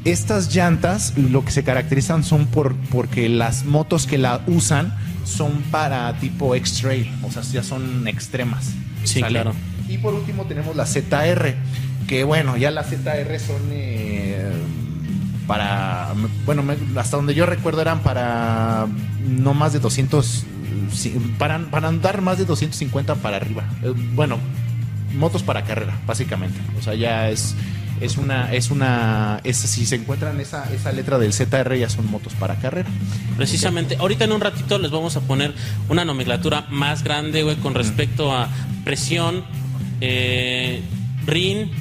estas 0.03 0.53
llantas 0.53 1.13
lo 1.15 1.45
que 1.45 1.51
se 1.51 1.63
caracterizan 1.63 2.23
son 2.23 2.47
por 2.47 2.75
porque 2.89 3.29
las 3.29 3.65
motos 3.65 4.07
que 4.07 4.17
la 4.17 4.41
usan 4.47 4.97
son 5.23 5.61
para 5.71 6.13
tipo 6.19 6.55
X-Trail, 6.55 7.11
o 7.23 7.31
sea, 7.31 7.41
ya 7.43 7.63
son 7.63 8.07
extremas. 8.07 8.71
Sí, 9.03 9.21
claro. 9.21 9.53
Y 9.89 9.97
por 9.97 10.13
último 10.13 10.43
tenemos 10.45 10.75
la 10.75 10.85
ZR, 10.85 11.55
que 12.07 12.23
bueno, 12.23 12.57
ya 12.57 12.71
las 12.71 12.87
ZR 12.89 13.39
son 13.39 13.61
eh, 13.71 14.51
para, 15.47 16.13
bueno, 16.45 16.63
me- 16.63 16.77
hasta 16.99 17.17
donde 17.17 17.33
yo 17.35 17.45
recuerdo 17.45 17.81
eran 17.81 17.99
para 17.99 18.87
no 19.27 19.53
más 19.53 19.73
de 19.73 19.79
200, 19.79 20.45
sí, 20.91 21.15
para, 21.37 21.59
para 21.69 21.87
andar 21.89 22.21
más 22.21 22.37
de 22.37 22.45
250 22.45 23.15
para 23.15 23.37
arriba. 23.37 23.63
Eh, 23.83 23.93
bueno, 24.15 24.37
motos 25.17 25.43
para 25.43 25.63
carrera, 25.63 25.97
básicamente. 26.07 26.59
O 26.79 26.81
sea, 26.81 26.95
ya 26.95 27.29
es 27.29 27.55
es 28.01 28.17
una 28.17 28.53
es 28.53 28.71
una 28.71 29.39
es 29.43 29.57
si 29.57 29.85
se 29.85 29.95
encuentran 29.95 30.39
esa 30.39 30.71
esa 30.73 30.91
letra 30.91 31.17
del 31.17 31.33
ZR 31.33 31.77
ya 31.77 31.89
son 31.89 32.09
motos 32.09 32.33
para 32.33 32.55
carrera. 32.55 32.89
Precisamente, 33.37 33.97
ahorita 33.97 34.25
en 34.25 34.31
un 34.31 34.41
ratito 34.41 34.77
les 34.79 34.91
vamos 34.91 35.15
a 35.15 35.21
poner 35.21 35.53
una 35.89 36.05
nomenclatura 36.05 36.67
más 36.69 37.03
grande, 37.03 37.43
güey, 37.43 37.55
con 37.57 37.73
respecto 37.73 38.33
a 38.33 38.49
presión, 38.83 39.43
eh, 40.01 40.81
RIN, 41.25 41.71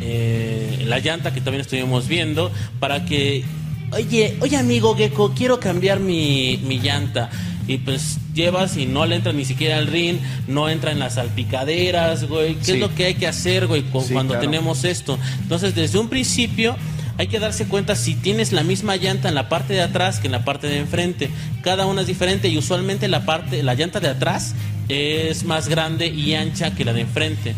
eh, 0.00 0.84
la 0.86 0.98
llanta 0.98 1.32
que 1.32 1.40
también 1.40 1.60
estuvimos 1.60 2.08
viendo, 2.08 2.50
para 2.80 3.04
que, 3.04 3.44
oye, 3.92 4.36
oye 4.40 4.56
amigo 4.56 4.96
Gecko, 4.96 5.32
quiero 5.34 5.60
cambiar 5.60 6.00
mi, 6.00 6.60
mi 6.64 6.78
llanta. 6.78 7.30
Y 7.68 7.78
pues 7.78 8.18
llevas 8.34 8.76
y 8.76 8.86
no 8.86 9.06
le 9.06 9.16
entra 9.16 9.32
ni 9.32 9.44
siquiera 9.44 9.78
el 9.78 9.86
RIN, 9.86 10.20
no 10.48 10.68
entra 10.68 10.90
en 10.90 10.98
las 10.98 11.14
salpicaderas, 11.14 12.24
güey. 12.28 12.54
¿Qué 12.56 12.64
Sí. 12.64 12.72
es 12.72 12.78
lo 12.80 12.94
que 12.94 13.06
hay 13.06 13.14
que 13.14 13.26
hacer, 13.28 13.66
güey, 13.66 13.82
Sí, 13.82 14.12
cuando 14.12 14.34
claro. 14.34 14.40
tenemos 14.40 14.84
esto? 14.84 15.18
Entonces, 15.42 15.74
desde 15.74 15.98
un 15.98 16.08
principio 16.08 16.76
hay 17.18 17.26
que 17.28 17.38
darse 17.38 17.66
cuenta 17.66 17.94
si 17.94 18.14
tienes 18.14 18.52
la 18.52 18.62
misma 18.64 18.96
llanta 18.96 19.28
en 19.28 19.34
la 19.34 19.48
parte 19.48 19.74
de 19.74 19.82
atrás 19.82 20.18
que 20.18 20.26
en 20.26 20.32
la 20.32 20.44
parte 20.44 20.66
de 20.66 20.78
enfrente. 20.78 21.30
Cada 21.62 21.86
una 21.86 22.00
es 22.00 22.06
diferente 22.06 22.48
y 22.48 22.58
usualmente 22.58 23.06
la 23.06 23.24
parte, 23.24 23.62
la 23.62 23.74
llanta 23.74 24.00
de 24.00 24.08
atrás 24.08 24.54
es 24.88 25.44
más 25.44 25.68
grande 25.68 26.08
y 26.08 26.34
ancha 26.34 26.74
que 26.74 26.84
la 26.84 26.92
de 26.92 27.02
enfrente. 27.02 27.54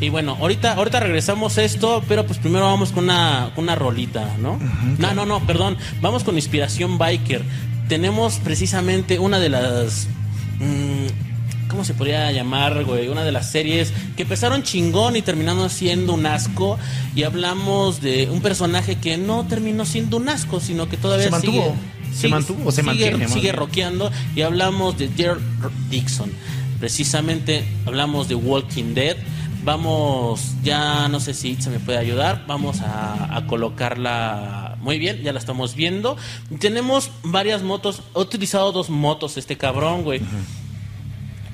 Y 0.00 0.08
bueno, 0.08 0.36
ahorita, 0.40 0.74
ahorita 0.74 1.00
regresamos 1.00 1.58
a 1.58 1.62
esto, 1.64 2.02
pero 2.08 2.24
pues 2.24 2.38
primero 2.38 2.64
vamos 2.64 2.90
con 2.90 3.04
una, 3.04 3.50
con 3.54 3.64
una 3.64 3.74
rolita, 3.74 4.36
¿no? 4.40 4.58
No, 4.98 5.12
no, 5.12 5.26
no, 5.26 5.40
perdón. 5.46 5.76
Vamos 6.00 6.24
con 6.24 6.36
Inspiración 6.36 6.96
Biker. 6.96 7.42
Tenemos 7.90 8.34
precisamente 8.38 9.18
una 9.18 9.40
de 9.40 9.48
las. 9.48 10.06
mm, 10.60 11.68
¿Cómo 11.68 11.84
se 11.84 11.92
podría 11.92 12.30
llamar, 12.32 12.84
güey? 12.84 13.08
Una 13.08 13.24
de 13.24 13.32
las 13.32 13.50
series 13.50 13.92
que 14.16 14.22
empezaron 14.22 14.62
chingón 14.62 15.16
y 15.16 15.22
terminaron 15.22 15.68
siendo 15.70 16.14
un 16.14 16.24
asco. 16.24 16.78
Y 17.16 17.24
hablamos 17.24 18.00
de 18.00 18.28
un 18.30 18.40
personaje 18.42 18.94
que 18.96 19.16
no 19.18 19.44
terminó 19.46 19.84
siendo 19.84 20.16
un 20.18 20.28
asco, 20.28 20.60
sino 20.60 20.88
que 20.88 20.96
todavía 20.96 21.26
Se 21.26 21.30
mantuvo. 21.32 21.52
sigue- 21.64 22.10
Se 22.14 22.16
sigue- 22.22 22.28
mantuvo 22.30 22.60
o 22.68 22.70
se 22.72 22.76
sigue- 22.82 22.86
mantiene, 22.86 23.28
Sigue 23.28 23.52
rockeando. 23.52 24.10
Y 24.36 24.42
hablamos 24.42 24.96
de 24.96 25.08
Jared 25.16 25.40
Dixon. 25.90 26.30
Precisamente 26.80 27.64
hablamos 27.86 28.28
de 28.28 28.34
Walking 28.36 28.94
Dead. 28.94 29.16
Vamos, 29.62 30.54
ya 30.62 31.08
no 31.08 31.20
sé 31.20 31.34
si 31.34 31.56
se 31.56 31.70
me 31.70 31.78
puede 31.78 31.98
ayudar. 31.98 32.44
Vamos 32.46 32.80
a, 32.80 33.36
a 33.36 33.46
colocarla 33.46 34.76
muy 34.80 34.98
bien, 34.98 35.22
ya 35.22 35.32
la 35.32 35.38
estamos 35.38 35.74
viendo. 35.74 36.16
Tenemos 36.58 37.10
varias 37.22 37.62
motos. 37.62 38.02
He 38.14 38.20
utilizado 38.20 38.72
dos 38.72 38.90
motos 38.90 39.36
este 39.36 39.56
cabrón, 39.56 40.02
güey. 40.02 40.20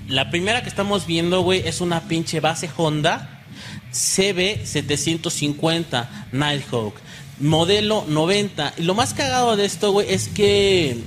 La 0.08 0.30
primera 0.30 0.62
que 0.62 0.68
estamos 0.68 1.06
viendo, 1.06 1.42
güey, 1.42 1.66
es 1.66 1.80
una 1.80 2.02
pinche 2.02 2.40
base 2.40 2.70
Honda 2.76 3.42
CB750 3.92 6.08
Nighthawk. 6.32 6.94
Modelo 7.40 8.04
90. 8.08 8.74
Y 8.78 8.82
lo 8.82 8.94
más 8.94 9.14
cagado 9.14 9.56
de 9.56 9.64
esto, 9.64 9.92
güey, 9.92 10.12
es 10.12 10.28
que 10.28 10.98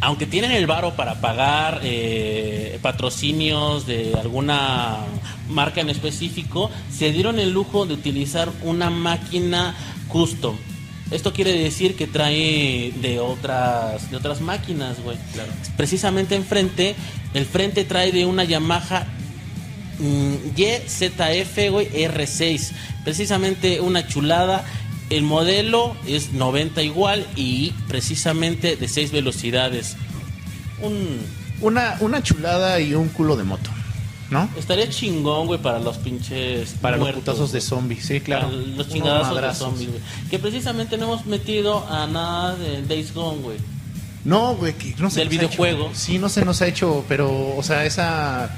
aunque 0.00 0.26
tienen 0.26 0.52
el 0.52 0.66
varo 0.66 0.94
para 0.96 1.20
pagar 1.20 1.80
eh, 1.82 2.78
patrocinios 2.82 3.86
de 3.86 4.14
alguna 4.18 4.98
marca 5.48 5.80
en 5.80 5.90
específico, 5.90 6.70
se 6.90 7.12
dieron 7.12 7.38
el 7.38 7.50
lujo 7.52 7.86
de 7.86 7.94
utilizar 7.94 8.50
una 8.62 8.88
máquina 8.88 9.74
custom. 10.08 10.56
Esto 11.10 11.32
quiere 11.32 11.52
decir 11.52 11.96
que 11.96 12.06
trae 12.06 12.92
de 13.00 13.18
otras 13.18 14.10
de 14.10 14.16
otras 14.16 14.40
máquinas, 14.40 15.02
güey. 15.02 15.18
Precisamente 15.76 16.36
enfrente, 16.36 16.94
el 17.34 17.46
frente 17.46 17.84
trae 17.84 18.12
de 18.12 18.24
una 18.26 18.44
Yamaha 18.44 19.06
mm, 19.98 20.34
YZF, 20.56 21.70
güey, 21.70 21.88
R6. 21.90 22.70
Precisamente 23.04 23.80
una 23.80 24.06
chulada. 24.06 24.64
El 25.10 25.22
modelo 25.24 25.96
es 26.06 26.32
90 26.32 26.82
igual 26.82 27.26
y 27.36 27.72
precisamente 27.88 28.76
de 28.76 28.88
6 28.88 29.12
velocidades. 29.12 29.96
Un 30.82 31.18
Una 31.60 31.96
una 32.00 32.22
chulada 32.22 32.80
y 32.80 32.94
un 32.94 33.08
culo 33.08 33.36
de 33.36 33.44
moto, 33.44 33.70
¿no? 34.30 34.48
estaría 34.56 34.88
chingón, 34.88 35.46
güey, 35.46 35.60
para 35.60 35.78
los 35.78 35.98
pinches 35.98 36.70
Para 36.80 36.96
los 36.96 37.10
putazos 37.12 37.52
de 37.52 37.60
zombies, 37.60 38.06
sí, 38.06 38.20
claro. 38.20 38.46
Para 38.46 38.56
los 38.58 38.68
Unos 38.68 38.88
chingadazos 38.88 39.42
de 39.42 39.54
zombies, 39.54 39.90
güey. 39.90 40.00
Que 40.30 40.38
precisamente 40.38 40.96
no 40.96 41.04
hemos 41.06 41.26
metido 41.26 41.86
a 41.88 42.06
nada 42.06 42.56
de 42.56 42.82
Days 42.82 43.12
Gone, 43.12 43.42
güey. 43.42 43.58
No, 44.24 44.54
güey, 44.54 44.74
que 44.74 44.94
no 44.98 45.10
se 45.10 45.20
Del 45.20 45.28
nos 45.28 45.36
ha 45.36 45.40
videojuego. 45.40 45.86
hecho. 45.88 45.94
Sí, 45.98 46.18
no 46.18 46.28
se 46.28 46.44
nos 46.44 46.62
ha 46.62 46.66
hecho, 46.66 47.04
pero, 47.08 47.56
o 47.56 47.62
sea, 47.62 47.84
esa. 47.84 48.50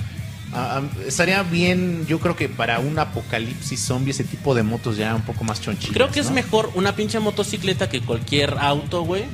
A- 0.53 0.79
a- 0.79 0.83
estaría 1.07 1.43
bien, 1.43 2.07
yo 2.07 2.19
creo 2.21 2.37
que 2.37 2.49
para 2.49 2.79
un 2.79 2.99
apocalipsis 2.99 3.81
zombie, 3.81 4.11
ese 4.11 4.25
tipo 4.25 4.55
de 4.55 4.63
motos 4.63 4.97
ya 4.97 5.15
un 5.15 5.23
poco 5.23 5.45
más 5.45 5.61
chonchitas. 5.61 5.95
Creo 5.95 6.11
que 6.11 6.21
es 6.21 6.31
mejor 6.31 6.71
una 6.75 6.95
pinche 6.95 7.19
motocicleta 7.21 7.89
que 7.89 8.01
cualquier 8.01 8.57
auto, 8.59 9.03
güey. 9.03 9.25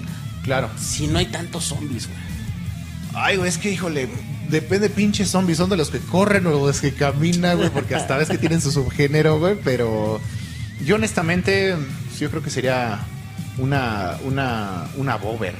Claro. 0.43 0.71
Si 0.79 1.07
no 1.09 1.19
hay 1.19 1.27
tantos 1.27 1.65
zombies, 1.65 2.07
güey. 2.09 2.19
Ay, 3.15 3.37
güey, 3.37 3.49
es 3.49 3.59
que, 3.59 3.71
híjole, 3.73 4.09
depende 4.49 4.89
pinches 4.91 5.29
zombies, 5.31 5.59
son 5.59 5.69
de 5.71 5.77
los 5.77 5.91
que 5.91 5.99
corren 5.99 6.47
o 6.47 6.51
de 6.51 6.67
los 6.69 6.81
que 6.81 6.93
caminan, 6.95 7.57
güey, 7.59 7.71
porque 7.71 7.95
hasta 7.97 8.17
ves 8.17 8.29
que 8.29 8.39
tienen 8.39 8.61
su 8.61 8.71
subgénero, 8.71 9.39
güey, 9.39 9.57
pero 9.65 10.21
yo 10.85 10.95
honestamente, 10.95 11.75
yo 12.21 12.31
creo 12.31 12.43
que 12.43 12.51
sería 12.51 13.01
una, 13.59 14.17
una, 14.25 14.87
una 14.97 15.17
bober. 15.17 15.55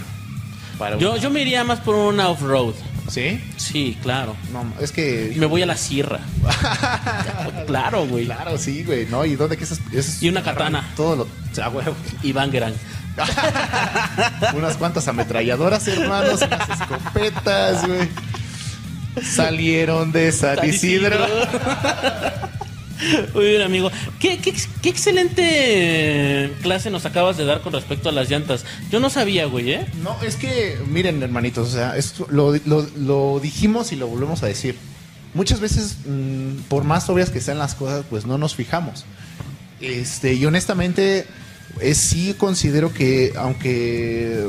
Para 0.79 0.97
Yo, 0.99 1.13
una- 1.13 1.21
yo 1.21 1.31
me 1.31 1.43
iría 1.43 1.65
más 1.65 1.81
por 1.81 1.97
una 1.97 2.29
off-road. 2.29 2.75
¿Sí? 3.09 3.43
Sí, 3.57 3.99
claro. 4.03 4.37
No, 4.53 4.73
es 4.81 4.93
que... 4.93 5.33
Me 5.37 5.47
voy 5.47 5.63
a 5.63 5.67
la 5.67 5.77
sierra. 5.77 6.21
claro, 7.67 8.07
güey. 8.07 8.27
Claro, 8.27 8.59
sí, 8.59 8.85
güey, 8.85 9.07
¿no? 9.07 9.25
¿Y 9.25 9.37
dónde 9.37 9.57
que 9.57 9.65
esas, 9.65 9.81
esas- 9.93 10.23
Y 10.23 10.29
una 10.29 10.43
katana. 10.43 10.89
Todo 10.97 11.17
lo... 11.17 11.23
O 11.25 11.55
sea, 11.55 11.69
güey, 11.69 11.87
Y 12.23 12.33
Bangerang. 12.33 12.75
unas 14.55 14.77
cuantas 14.77 15.09
ametralladoras, 15.09 15.89
hermanos, 15.89 16.41
unas 16.43 16.81
escopetas, 16.81 17.87
güey. 17.87 18.09
Salieron 19.23 20.13
de 20.13 20.31
San 20.31 20.65
Isidro. 20.69 21.27
Muy 23.35 23.45
bien, 23.47 23.63
amigo. 23.63 23.91
¿Qué, 24.19 24.39
qué, 24.39 24.55
qué 24.83 24.89
excelente 24.89 26.53
clase 26.63 26.91
nos 26.91 27.05
acabas 27.07 27.37
de 27.37 27.45
dar 27.45 27.61
con 27.63 27.73
respecto 27.73 28.09
a 28.09 28.13
las 28.13 28.31
llantas. 28.31 28.65
Yo 28.91 29.01
no 29.01 29.11
sabía, 29.11 29.47
güey, 29.47 29.73
¿eh? 29.73 29.87
No, 30.03 30.17
es 30.23 30.37
que, 30.37 30.79
miren, 30.89 31.23
hermanitos, 31.23 31.69
o 31.69 31.73
sea, 31.73 31.95
lo- 32.31 32.55
lo 32.97 33.41
dijimos 33.41 33.93
y 33.93 33.97
lo 33.97 34.07
volvemos 34.09 34.43
a 34.43 34.47
decir. 34.47 34.77
Muchas 35.35 35.61
veces, 35.61 35.99
mm, 36.07 36.63
por 36.69 36.85
más 36.85 37.09
obvias 37.11 37.31
que 37.31 37.41
sean 37.41 37.59
las 37.59 37.75
cosas, 37.75 38.05
pues 38.09 38.27
no 38.27 38.39
nos 38.39 38.55
fijamos. 38.55 39.05
Este, 39.81 40.35
y 40.35 40.45
honestamente, 40.47 41.27
es, 41.81 41.99
sí 41.99 42.35
considero 42.37 42.93
que, 42.93 43.33
aunque. 43.37 44.49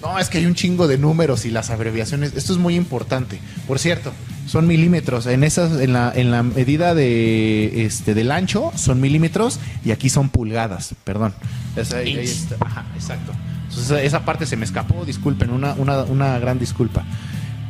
No, 0.00 0.18
es 0.18 0.28
que 0.28 0.38
hay 0.38 0.46
un 0.46 0.54
chingo 0.54 0.86
de 0.86 0.98
números 0.98 1.44
y 1.44 1.50
las 1.50 1.70
abreviaciones. 1.70 2.32
Esto 2.36 2.52
es 2.52 2.58
muy 2.58 2.76
importante. 2.76 3.38
Por 3.66 3.78
cierto, 3.78 4.12
son 4.46 4.66
milímetros. 4.66 5.26
En 5.26 5.44
esas, 5.44 5.80
en 5.80 5.92
la, 5.92 6.12
en 6.14 6.30
la 6.30 6.42
medida 6.42 6.94
de 6.94 7.84
este 7.84 8.14
del 8.14 8.30
ancho, 8.30 8.72
son 8.76 9.00
milímetros 9.00 9.58
y 9.84 9.90
aquí 9.90 10.08
son 10.08 10.28
pulgadas. 10.28 10.94
Perdón. 11.04 11.34
Esa- 11.76 11.98
ahí- 11.98 12.14
ahí 12.16 12.20
Inch. 12.20 12.28
está. 12.30 12.56
Ajá, 12.60 12.84
exacto. 12.94 13.32
Entonces 13.68 14.04
esa, 14.04 14.24
parte 14.24 14.46
se 14.46 14.56
me 14.56 14.64
escapó, 14.64 15.04
disculpen, 15.04 15.50
una, 15.50 15.74
una, 15.74 16.02
una 16.04 16.38
gran 16.38 16.58
disculpa. 16.58 17.04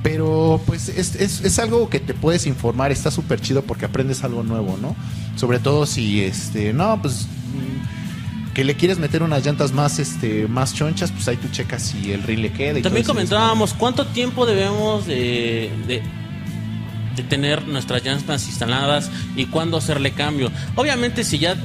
Pero 0.02 0.60
pues 0.66 0.88
es, 0.88 1.16
es, 1.16 1.40
es 1.44 1.58
algo 1.58 1.88
que 1.90 1.98
te 1.98 2.14
puedes 2.14 2.46
informar, 2.46 2.92
está 2.92 3.10
súper 3.10 3.40
chido 3.40 3.62
porque 3.62 3.86
aprendes 3.86 4.22
algo 4.22 4.44
nuevo, 4.44 4.78
¿no? 4.80 4.94
Sobre 5.34 5.58
todo 5.58 5.84
si, 5.84 6.20
este, 6.22 6.72
no, 6.72 7.00
pues 7.02 7.26
mm, 7.26 8.52
que 8.54 8.62
le 8.62 8.76
quieres 8.76 8.98
meter 9.00 9.24
unas 9.24 9.44
llantas 9.44 9.72
más, 9.72 9.98
este, 9.98 10.46
más 10.46 10.74
chonchas, 10.74 11.10
pues 11.10 11.26
ahí 11.26 11.36
tú 11.38 11.48
checas 11.50 11.82
si 11.82 12.12
el 12.12 12.22
rin 12.22 12.40
le 12.40 12.52
queda. 12.52 12.78
Y 12.78 12.82
También 12.82 13.04
comentábamos 13.04 13.74
cuánto 13.74 14.06
tiempo 14.06 14.46
debemos 14.46 15.06
de, 15.06 15.72
de, 15.88 16.02
de 17.16 17.22
tener 17.22 17.66
nuestras 17.66 18.04
llantas 18.04 18.46
instaladas 18.46 19.10
y 19.36 19.46
cuándo 19.46 19.76
hacerle 19.78 20.12
cambio. 20.12 20.50
Obviamente 20.76 21.24
si 21.24 21.38
ya 21.38 21.56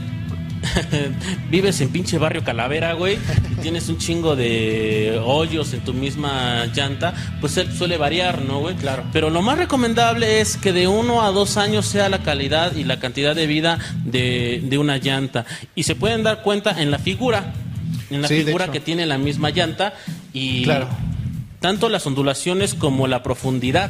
vives 1.49 1.81
en 1.81 1.89
pinche 1.89 2.17
barrio 2.17 2.43
Calavera, 2.43 2.93
güey, 2.93 3.17
y 3.51 3.61
tienes 3.61 3.89
un 3.89 3.97
chingo 3.97 4.35
de 4.35 5.19
hoyos 5.23 5.73
en 5.73 5.81
tu 5.81 5.93
misma 5.93 6.65
llanta, 6.67 7.13
pues 7.39 7.59
suele 7.77 7.97
variar, 7.97 8.41
¿no, 8.43 8.59
güey? 8.59 8.75
Claro. 8.75 9.03
Pero 9.11 9.29
lo 9.29 9.41
más 9.41 9.57
recomendable 9.57 10.39
es 10.39 10.57
que 10.57 10.71
de 10.73 10.87
uno 10.87 11.23
a 11.23 11.31
dos 11.31 11.57
años 11.57 11.85
sea 11.85 12.09
la 12.09 12.19
calidad 12.19 12.75
y 12.75 12.83
la 12.83 12.99
cantidad 12.99 13.35
de 13.35 13.47
vida 13.47 13.79
de, 14.05 14.61
de 14.63 14.77
una 14.77 14.97
llanta. 14.97 15.45
Y 15.75 15.83
se 15.83 15.95
pueden 15.95 16.23
dar 16.23 16.41
cuenta 16.43 16.79
en 16.81 16.91
la 16.91 16.99
figura. 16.99 17.53
en 18.11 18.21
la 18.21 18.27
Sí, 18.27 18.43
figura 18.43 18.71
que 18.71 18.79
tiene 18.79 19.05
la 19.05 19.17
misma 19.17 19.49
llanta 19.49 19.93
y 20.33 20.63
Claro. 20.63 20.87
tanto 21.59 21.89
las 21.89 22.05
ondulaciones 22.05 22.73
como 22.75 23.07
la 23.07 23.23
profundidad. 23.23 23.89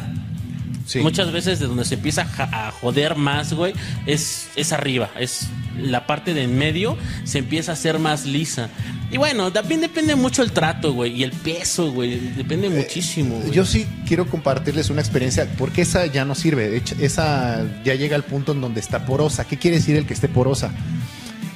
Sí. 0.91 0.99
Muchas 0.99 1.31
veces 1.31 1.59
de 1.59 1.67
donde 1.67 1.85
se 1.85 1.95
empieza 1.95 2.27
a 2.37 2.71
joder 2.71 3.15
más, 3.15 3.53
güey, 3.53 3.73
es, 4.05 4.49
es 4.57 4.73
arriba, 4.73 5.09
es 5.17 5.47
la 5.79 6.05
parte 6.05 6.33
de 6.33 6.43
en 6.43 6.57
medio 6.57 6.97
se 7.23 7.37
empieza 7.39 7.71
a 7.71 7.75
hacer 7.75 7.97
más 7.97 8.25
lisa. 8.25 8.67
Y 9.09 9.15
bueno, 9.17 9.53
también 9.53 9.79
depende 9.79 10.15
mucho 10.15 10.43
el 10.43 10.51
trato, 10.51 10.91
güey, 10.91 11.13
y 11.13 11.23
el 11.23 11.31
peso, 11.31 11.91
güey, 11.91 12.17
depende 12.35 12.69
muchísimo. 12.69 13.35
güey. 13.37 13.49
Eh, 13.49 13.53
Yo 13.53 13.65
sí 13.65 13.87
quiero 14.05 14.27
compartirles 14.27 14.89
una 14.89 14.99
experiencia, 14.99 15.47
porque 15.57 15.83
esa 15.83 16.07
ya 16.07 16.25
no 16.25 16.35
sirve. 16.35 16.69
De 16.69 16.77
hecho, 16.77 16.95
esa 16.99 17.65
ya 17.85 17.95
llega 17.95 18.17
al 18.17 18.23
punto 18.23 18.51
en 18.51 18.59
donde 18.59 18.81
está 18.81 19.05
porosa. 19.05 19.45
¿Qué 19.45 19.57
quiere 19.57 19.77
decir 19.77 19.95
el 19.95 20.05
que 20.05 20.13
esté 20.13 20.27
porosa? 20.27 20.71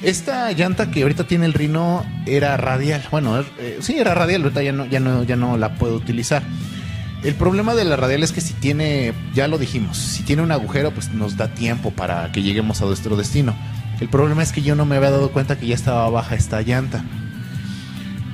Esta 0.02 0.52
llanta 0.52 0.90
que 0.90 1.02
ahorita 1.02 1.24
tiene 1.26 1.44
el 1.46 1.52
Rino 1.52 2.04
era 2.26 2.56
radial. 2.56 3.02
Bueno, 3.10 3.40
eh, 3.58 3.78
sí, 3.80 3.96
era 3.98 4.14
radial, 4.14 4.42
ahorita 4.42 4.62
ya 4.62 4.72
no, 4.72 4.86
ya, 4.86 5.00
no, 5.00 5.24
ya 5.24 5.36
no 5.36 5.56
la 5.56 5.74
puedo 5.74 5.94
utilizar. 5.96 6.42
El 7.22 7.34
problema 7.34 7.74
de 7.74 7.84
la 7.84 7.96
radial 7.96 8.22
es 8.22 8.32
que 8.32 8.40
si 8.40 8.54
tiene, 8.54 9.12
ya 9.34 9.48
lo 9.48 9.58
dijimos, 9.58 9.96
si 9.96 10.22
tiene 10.22 10.42
un 10.42 10.52
agujero, 10.52 10.92
pues 10.92 11.10
nos 11.10 11.36
da 11.36 11.48
tiempo 11.48 11.90
para 11.90 12.30
que 12.30 12.42
lleguemos 12.42 12.82
a 12.82 12.86
nuestro 12.86 13.16
destino. 13.16 13.54
El 14.00 14.08
problema 14.08 14.42
es 14.42 14.52
que 14.52 14.62
yo 14.62 14.74
no 14.74 14.84
me 14.84 14.96
había 14.96 15.10
dado 15.10 15.32
cuenta 15.32 15.58
que 15.58 15.66
ya 15.66 15.74
estaba 15.74 16.08
baja 16.10 16.34
esta 16.34 16.60
llanta. 16.62 17.04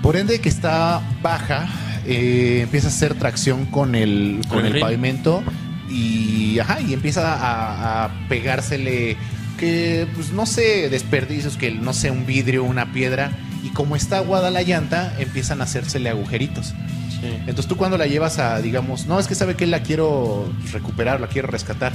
Por 0.02 0.16
ende 0.16 0.40
que 0.40 0.48
está 0.48 1.00
baja, 1.22 1.68
eh, 2.04 2.60
empieza 2.64 2.88
a 2.88 2.90
hacer 2.90 3.14
tracción 3.14 3.66
con 3.66 3.94
el, 3.94 4.40
con 4.48 4.66
el 4.66 4.80
pavimento 4.80 5.44
y, 5.88 6.58
ajá, 6.58 6.80
y 6.80 6.92
empieza 6.92 7.34
a, 7.34 8.04
a 8.04 8.28
pegársele 8.28 9.16
que, 9.58 10.08
pues 10.16 10.32
no 10.32 10.44
sé, 10.44 10.88
desperdicios, 10.90 11.56
que 11.56 11.70
no 11.70 11.92
sé, 11.92 12.10
un 12.10 12.26
vidrio, 12.26 12.64
una 12.64 12.92
piedra. 12.92 13.30
Y 13.62 13.68
como 13.68 13.94
está 13.94 14.16
aguada 14.16 14.50
la 14.50 14.62
llanta, 14.62 15.14
empiezan 15.20 15.60
a 15.60 15.64
hacérsele 15.64 16.10
agujeritos. 16.10 16.74
Sí. 17.22 17.28
Entonces 17.46 17.66
tú 17.68 17.76
cuando 17.76 17.96
la 17.96 18.06
llevas 18.06 18.38
a, 18.38 18.60
digamos, 18.60 19.06
no, 19.06 19.18
es 19.18 19.26
que 19.26 19.34
sabe 19.34 19.54
que 19.56 19.66
la 19.66 19.80
quiero 19.82 20.52
recuperar, 20.72 21.20
la 21.20 21.28
quiero 21.28 21.48
rescatar. 21.48 21.92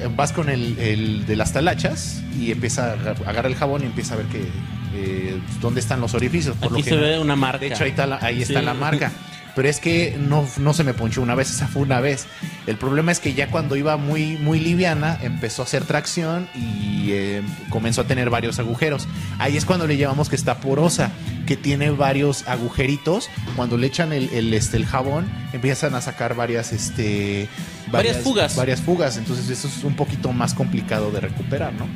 Eh, 0.00 0.08
Vas 0.16 0.32
con 0.32 0.48
el, 0.48 0.76
el 0.78 1.26
de 1.26 1.36
las 1.36 1.52
talachas 1.52 2.22
y 2.36 2.50
empieza 2.50 2.90
a 2.90 2.92
agar- 2.94 3.16
agarra 3.26 3.48
el 3.48 3.54
jabón 3.54 3.82
y 3.82 3.86
empieza 3.86 4.14
a 4.14 4.16
ver 4.16 4.26
que 4.26 4.48
eh, 4.96 5.38
dónde 5.60 5.80
están 5.80 6.00
los 6.00 6.14
orificios. 6.14 6.56
Por 6.56 6.66
Aquí 6.72 6.78
lo 6.78 6.84
que 6.84 6.90
se 6.90 6.96
ve 6.96 7.18
una 7.20 7.36
marca. 7.36 7.58
De 7.60 7.66
hecho, 7.68 7.84
ahí 7.84 7.90
está 7.90 8.06
la, 8.06 8.18
ahí 8.22 8.42
está 8.42 8.60
Sí. 8.60 8.64
la 8.66 8.74
marca. 8.74 9.12
Pero 9.54 9.68
es 9.68 9.80
que 9.80 10.16
no, 10.18 10.46
no 10.58 10.74
se 10.74 10.84
me 10.84 10.94
ponchó 10.94 11.22
una 11.22 11.34
vez, 11.34 11.50
esa 11.54 11.68
fue 11.68 11.82
una 11.82 12.00
vez. 12.00 12.26
El 12.66 12.76
problema 12.76 13.12
es 13.12 13.20
que 13.20 13.34
ya 13.34 13.50
cuando 13.50 13.76
iba 13.76 13.96
muy, 13.96 14.36
muy 14.36 14.60
liviana, 14.60 15.18
empezó 15.22 15.62
a 15.62 15.64
hacer 15.64 15.84
tracción 15.84 16.48
y 16.54 17.12
eh, 17.12 17.42
comenzó 17.70 18.02
a 18.02 18.04
tener 18.04 18.30
varios 18.30 18.58
agujeros. 18.58 19.06
Ahí 19.38 19.56
es 19.56 19.64
cuando 19.64 19.86
le 19.86 19.96
llamamos 19.96 20.28
que 20.28 20.36
está 20.36 20.60
porosa, 20.60 21.10
que 21.46 21.56
tiene 21.56 21.90
varios 21.90 22.46
agujeritos. 22.48 23.28
Cuando 23.56 23.76
le 23.76 23.86
echan 23.86 24.12
el, 24.12 24.28
el, 24.30 24.52
este, 24.54 24.76
el 24.76 24.86
jabón, 24.86 25.30
empiezan 25.52 25.94
a 25.94 26.00
sacar 26.00 26.34
varias, 26.34 26.72
este, 26.72 27.48
Varias 27.90 28.18
fugas. 28.18 28.56
Varias 28.56 28.80
fugas. 28.80 29.16
Entonces 29.16 29.48
eso 29.50 29.68
es 29.68 29.84
un 29.84 29.94
poquito 29.94 30.32
más 30.32 30.54
complicado 30.54 31.10
de 31.10 31.20
recuperar, 31.20 31.72
¿no? 31.74 31.86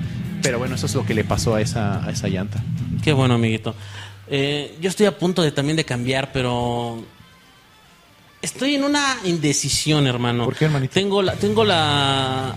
Pero 0.42 0.58
bueno, 0.58 0.76
eso 0.76 0.86
es 0.86 0.94
lo 0.94 1.04
que 1.04 1.14
le 1.14 1.24
pasó 1.24 1.54
a 1.54 1.60
esa, 1.60 2.04
a 2.04 2.10
esa 2.10 2.28
llanta. 2.28 2.62
Qué 3.02 3.12
bueno, 3.12 3.34
amiguito. 3.34 3.74
Eh, 4.28 4.76
yo 4.80 4.88
estoy 4.88 5.06
a 5.06 5.18
punto 5.18 5.42
de 5.42 5.52
también 5.52 5.76
de 5.76 5.84
cambiar, 5.84 6.30
pero 6.32 7.02
estoy 8.42 8.74
en 8.74 8.84
una 8.84 9.16
indecisión, 9.24 10.06
hermano. 10.06 10.44
¿Por 10.44 10.56
qué, 10.56 10.66
hermanito? 10.66 10.94
Tengo 10.94 11.22
la, 11.22 11.34
tengo 11.34 11.64
la, 11.64 12.54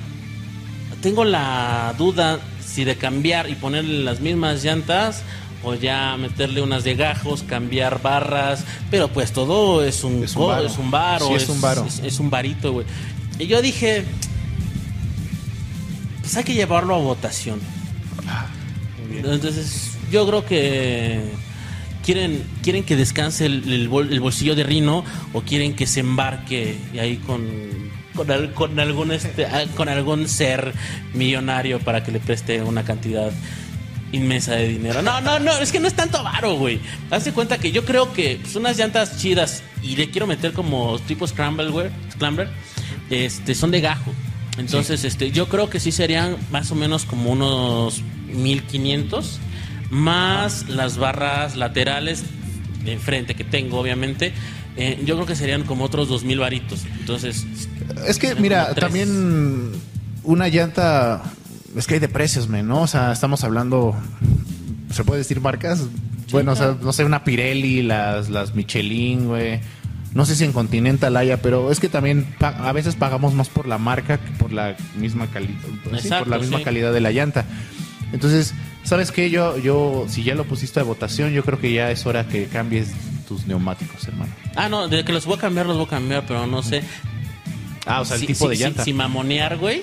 tengo 1.02 1.26
la 1.26 1.94
duda 1.98 2.40
si 2.66 2.84
de 2.84 2.96
cambiar 2.98 3.50
y 3.50 3.56
ponerle 3.56 4.04
las 4.04 4.20
mismas 4.20 4.64
llantas 4.64 5.24
o 5.64 5.76
ya 5.76 6.18
meterle 6.18 6.62
unas 6.62 6.84
de 6.84 6.96
gajos, 6.96 7.44
cambiar 7.44 8.02
barras, 8.02 8.64
pero 8.90 9.10
pues 9.10 9.32
todo 9.32 9.84
es 9.84 10.04
un 10.04 10.24
Es 10.24 10.36
un 10.36 10.48
varo. 10.48 10.66
es 10.66 10.78
un 10.78 10.90
varo, 10.92 11.28
Sí, 11.28 11.34
es 11.36 11.50
un 11.50 11.62
varo. 11.62 11.86
es, 11.86 12.00
es 12.00 12.20
un 12.20 12.30
varito, 12.30 12.72
güey. 12.74 12.86
Y 13.38 13.48
yo 13.48 13.62
dije, 13.62 14.04
pues 16.22 16.36
hay 16.38 16.44
que 16.44 16.54
llevarlo 16.54 16.96
a 16.96 17.00
votación. 17.00 17.60
Entonces, 19.14 19.92
yo 20.12 20.26
creo 20.28 20.46
que 20.46 21.22
quieren 22.04 22.44
quieren 22.64 22.84
que 22.84 22.96
descanse 22.96 23.46
el, 23.46 23.72
el 23.72 23.88
bol- 23.90 24.12
el 24.12 24.20
bolsillo 24.20 24.56
de 24.56 24.64
Rino 24.64 25.04
o 25.34 25.42
quieren 25.42 25.76
que 25.76 25.86
se 25.88 26.00
embarque 26.02 26.78
y 26.94 27.00
ahí 27.00 27.18
con 27.18 27.46
con, 28.16 28.30
al- 28.30 28.54
con 28.54 28.80
algún 28.80 29.12
este, 29.12 29.46
ah, 29.46 29.64
con 29.76 29.88
algún 29.90 30.28
ser 30.28 30.74
millonario 31.14 31.80
para 31.80 32.04
que 32.04 32.12
le 32.12 32.20
preste 32.20 32.62
una 32.62 32.84
cantidad 32.84 33.32
inmensa 34.12 34.56
de 34.56 34.68
dinero. 34.68 35.02
No, 35.02 35.22
no, 35.22 35.40
no, 35.40 35.54
es 35.60 35.72
que 35.72 35.80
no 35.80 35.88
es 35.88 35.94
tanto 35.94 36.22
varo, 36.22 36.56
güey. 36.56 36.82
Hazte 37.10 37.32
cuenta 37.32 37.58
que 37.58 37.72
yo 37.72 37.86
creo 37.86 38.12
que 38.12 38.40
pues, 38.42 38.56
unas 38.58 38.78
llantas 38.78 39.18
chidas 39.18 39.64
y 39.82 39.96
le 39.96 40.10
quiero 40.10 40.28
meter 40.28 40.52
como 40.52 41.00
tipo 41.00 41.26
scramble, 41.26 41.70
güey, 41.70 41.90
scrambler, 42.12 42.50
este, 43.10 43.56
son 43.56 43.72
de 43.72 43.80
gajo. 43.80 44.12
Entonces, 44.58 45.06
este, 45.06 45.32
yo 45.32 45.48
creo 45.48 45.70
que 45.70 45.80
sí 45.80 45.94
serían 45.94 46.36
más 46.52 46.70
o 46.72 46.76
menos 46.76 47.06
como 47.06 47.32
unos 47.32 48.02
1500 48.28 49.40
más 49.92 50.68
las 50.70 50.98
barras 50.98 51.56
laterales 51.56 52.24
de 52.84 52.94
enfrente 52.94 53.36
que 53.36 53.44
tengo, 53.44 53.80
obviamente. 53.80 54.34
eh, 54.78 55.02
yo 55.06 55.16
creo 55.16 55.28
que 55.28 55.36
serían 55.36 55.64
como 55.64 55.84
otros 55.84 56.08
2000 56.08 56.40
varitos. 56.40 56.86
Entonces, 57.00 57.46
Es 58.08 58.18
que, 58.18 58.34
mira, 58.36 58.74
también 58.74 59.72
una 60.24 60.48
llanta. 60.48 61.22
Es 61.76 61.88
que 61.88 61.96
hay 61.96 62.00
de 62.00 62.10
precios, 62.10 62.48
men, 62.50 62.68
¿no? 62.68 62.82
O 62.82 62.88
sea, 62.88 63.12
estamos 63.12 63.44
hablando. 63.44 63.96
¿Se 64.92 65.04
puede 65.04 65.20
decir 65.20 65.40
marcas? 65.42 65.84
bueno, 66.32 66.54
o 66.54 66.56
sea, 66.56 66.78
no 66.82 66.94
sé, 66.94 67.04
una 67.04 67.26
Pirelli, 67.26 67.82
las, 67.82 68.30
las 68.30 68.56
Michelin, 68.56 69.28
güey. 69.28 69.60
No 70.14 70.26
sé 70.26 70.36
si 70.36 70.46
en 70.46 70.54
Continental 70.54 71.16
haya, 71.18 71.42
pero 71.42 71.72
es 71.72 71.80
que 71.82 71.90
también 71.90 72.26
a 72.40 72.72
veces 72.72 72.96
pagamos 72.96 73.34
más 73.34 73.50
por 73.50 73.68
la 73.68 73.78
marca 73.78 74.18
que 74.18 74.32
por 74.32 74.54
la 74.54 74.76
misma. 74.98 75.26
Exacto, 75.26 76.20
por 76.20 76.28
la 76.30 76.40
misma 76.40 76.60
sí. 76.60 76.64
calidad 76.64 76.94
de 76.94 77.02
la 77.02 77.12
llanta. 77.12 77.46
Entonces, 78.14 78.54
¿sabes 78.84 79.12
qué? 79.12 79.30
Yo, 79.30 79.58
yo, 79.58 80.06
si 80.10 80.24
ya 80.24 80.36
lo 80.36 80.44
pusiste 80.46 80.80
a 80.80 80.84
votación, 80.84 81.32
yo 81.32 81.44
creo 81.44 81.60
que 81.60 81.72
ya 81.74 81.92
es 81.92 82.06
hora 82.06 82.28
que 82.28 82.46
cambies 82.48 82.92
tus 83.28 83.46
neumáticos, 83.48 84.08
hermano. 84.08 84.32
ah, 84.56 84.68
no, 84.70 84.88
de 84.88 85.04
que 85.06 85.14
los 85.14 85.26
voy 85.26 85.38
a 85.38 85.40
cambiar, 85.40 85.66
los 85.66 85.78
voy 85.78 85.86
a 85.86 85.90
cambiar, 85.90 86.26
pero 86.28 86.46
no 86.48 86.62
sé. 86.64 86.84
Ah, 87.86 88.02
o 88.02 88.06
sea, 88.06 88.16
el 88.16 88.22
si, 88.22 88.28
tipo 88.28 88.46
si- 88.46 88.50
de 88.50 88.56
llanta. 88.64 88.84
Si, 88.84 88.94
mamonear, 88.94 89.58
güey, 89.58 89.82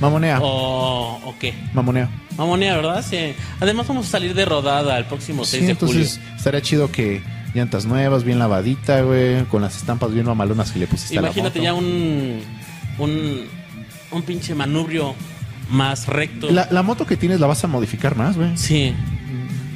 Mamonea. 0.00 0.38
o, 0.40 1.20
o 1.24 1.34
qué. 1.38 1.54
Mamonea. 1.74 2.08
Mamonear, 2.36 2.76
¿verdad? 2.76 3.04
Sí. 3.08 3.34
Además, 3.60 3.88
vamos 3.88 4.06
a 4.06 4.10
salir 4.10 4.32
de 4.34 4.44
rodada 4.44 4.96
el 4.96 5.06
próximo 5.06 5.44
6 5.44 5.60
Sí, 5.60 5.66
de 5.66 5.72
entonces 5.72 6.18
julio. 6.20 6.36
estaría 6.36 6.62
chido 6.62 6.92
que 6.92 7.20
llantas 7.52 7.84
nuevas, 7.84 8.22
bien 8.22 8.38
lavadita, 8.38 9.00
güey, 9.02 9.42
con 9.46 9.60
las 9.62 9.76
estampas 9.76 10.12
bien 10.12 10.24
mamalonas 10.26 10.70
que 10.70 10.78
le 10.78 10.86
pusiste 10.86 11.16
Imagínate 11.16 11.58
a 11.58 11.62
la 11.62 11.64
ya 11.64 11.72
moto. 11.74 11.84
un, 11.86 12.40
un. 12.98 13.58
Un 14.10 14.22
pinche 14.22 14.54
manubrio 14.54 15.14
más 15.68 16.06
recto. 16.06 16.50
La, 16.50 16.68
la 16.70 16.82
moto 16.82 17.06
que 17.06 17.16
tienes 17.16 17.40
la 17.40 17.46
vas 17.46 17.64
a 17.64 17.66
modificar 17.66 18.16
más, 18.16 18.36
güey. 18.36 18.56
Sí. 18.56 18.94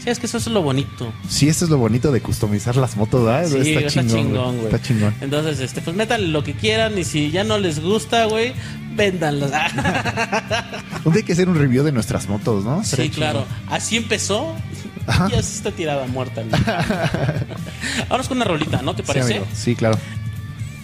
Sí, 0.03 0.11
es 0.11 0.19
que 0.19 0.27
eso 0.27 0.39
es 0.39 0.49
lo 0.49 0.63
bonito. 0.63 1.13
Sí, 1.29 1.49
eso 1.49 1.65
es 1.65 1.71
lo 1.71 1.79
bonito 1.79 2.11
de 2.11 2.21
customizar 2.21 2.75
las 2.75 2.97
motos, 2.97 3.25
¿verdad? 3.25 3.47
Sí, 3.63 3.73
está, 3.73 4.05
chingón, 4.05 4.57
güey. 4.57 4.65
Está 4.65 4.83
chingón. 4.83 5.15
Entonces, 5.21 5.61
este, 5.61 5.81
pues 5.81 5.95
métanle 5.95 6.27
lo 6.27 6.43
que 6.43 6.55
quieran 6.55 6.99
y 6.99 7.05
si 7.05 7.31
ya 7.31 7.45
no 7.45 7.57
les 7.57 7.81
gusta, 7.81 8.25
güey, 8.25 8.53
véndanlas. 8.97 9.53
Un 11.05 11.13
día 11.13 11.21
hay 11.21 11.23
que 11.23 11.35
hacer 11.35 11.49
un 11.49 11.57
review 11.57 11.85
de 11.85 11.93
nuestras 11.93 12.29
motos, 12.29 12.65
¿no? 12.65 12.83
sí, 12.83 13.11
claro. 13.11 13.45
Así 13.69 13.97
empezó 13.97 14.57
Ajá. 15.07 15.29
y 15.31 15.35
así 15.35 15.57
está 15.57 15.71
tirada 15.71 16.05
muerta. 16.09 16.43
¿no? 16.43 16.59
Vamos 18.09 18.27
con 18.27 18.39
una 18.39 18.45
rolita, 18.45 18.83
¿no 18.83 18.95
te. 18.95 19.03
Sí, 19.03 19.07
parece? 19.07 19.35
amigo. 19.37 19.47
Sí, 19.55 19.77
claro. 19.77 19.99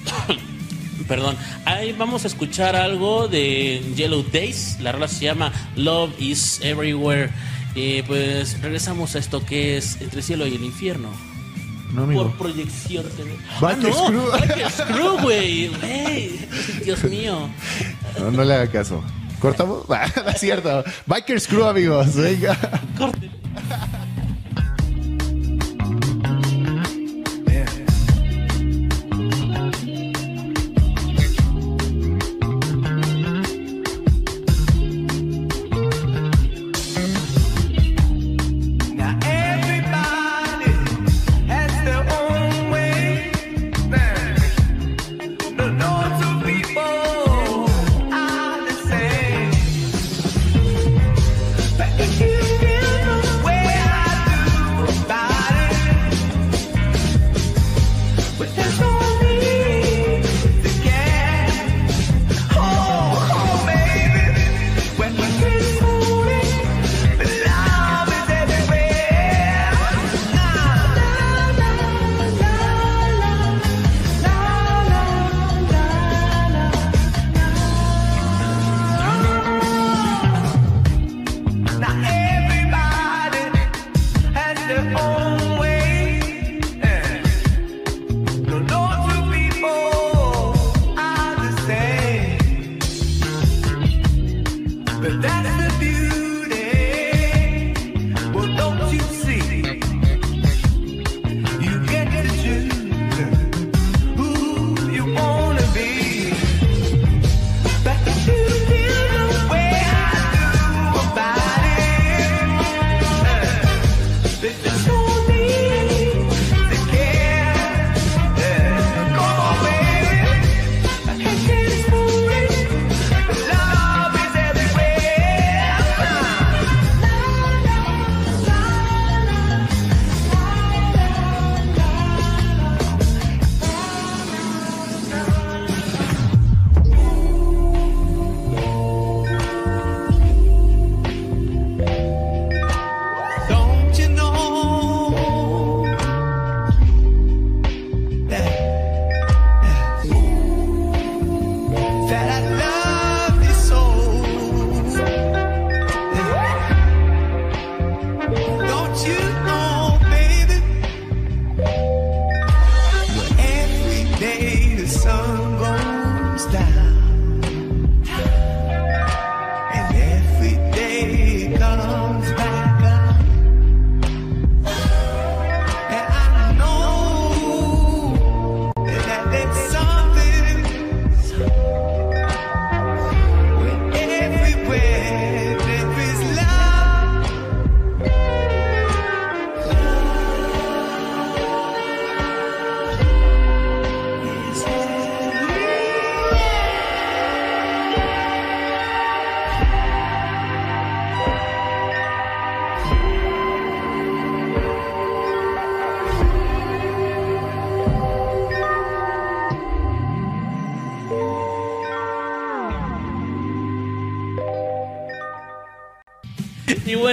Perdón. 1.09 1.37
Ahí 1.65 1.93
vamos 1.93 2.25
a 2.25 2.29
escuchar 2.29 2.77
algo 2.77 3.29
de 3.29 3.81
Yellow 3.97 4.23
Days. 4.31 4.79
La 4.81 4.93
rola 4.93 5.09
se 5.09 5.25
llama 5.25 5.53
Love 5.75 6.13
is 6.21 6.61
Everywhere. 6.63 7.31
Y 7.75 8.03
pues 8.03 8.61
regresamos 8.61 9.15
a 9.15 9.19
esto 9.19 9.45
que 9.45 9.77
es 9.77 10.01
Entre 10.01 10.21
cielo 10.23 10.47
y 10.47 10.55
el 10.55 10.65
infierno. 10.65 11.09
No, 11.93 12.03
amigo. 12.03 12.25
Por 12.25 12.37
proyección 12.37 13.05
TV. 13.17 13.31
Ah, 13.63 13.75
no, 13.79 13.91
Screw. 14.71 15.19
Güey. 15.23 15.71
Dios 16.85 17.03
mío. 17.05 17.49
No, 18.19 18.31
no 18.31 18.45
le 18.45 18.55
haga 18.55 18.71
caso. 18.71 19.03
¿Cortamos? 19.41 19.89
no 19.89 20.31
es 20.31 20.41
cierto. 20.41 20.85
Biker 21.07 21.41
Screw, 21.41 21.65
amigos. 21.65 22.15
Venga. 22.15 22.59
Corte. 22.99 23.31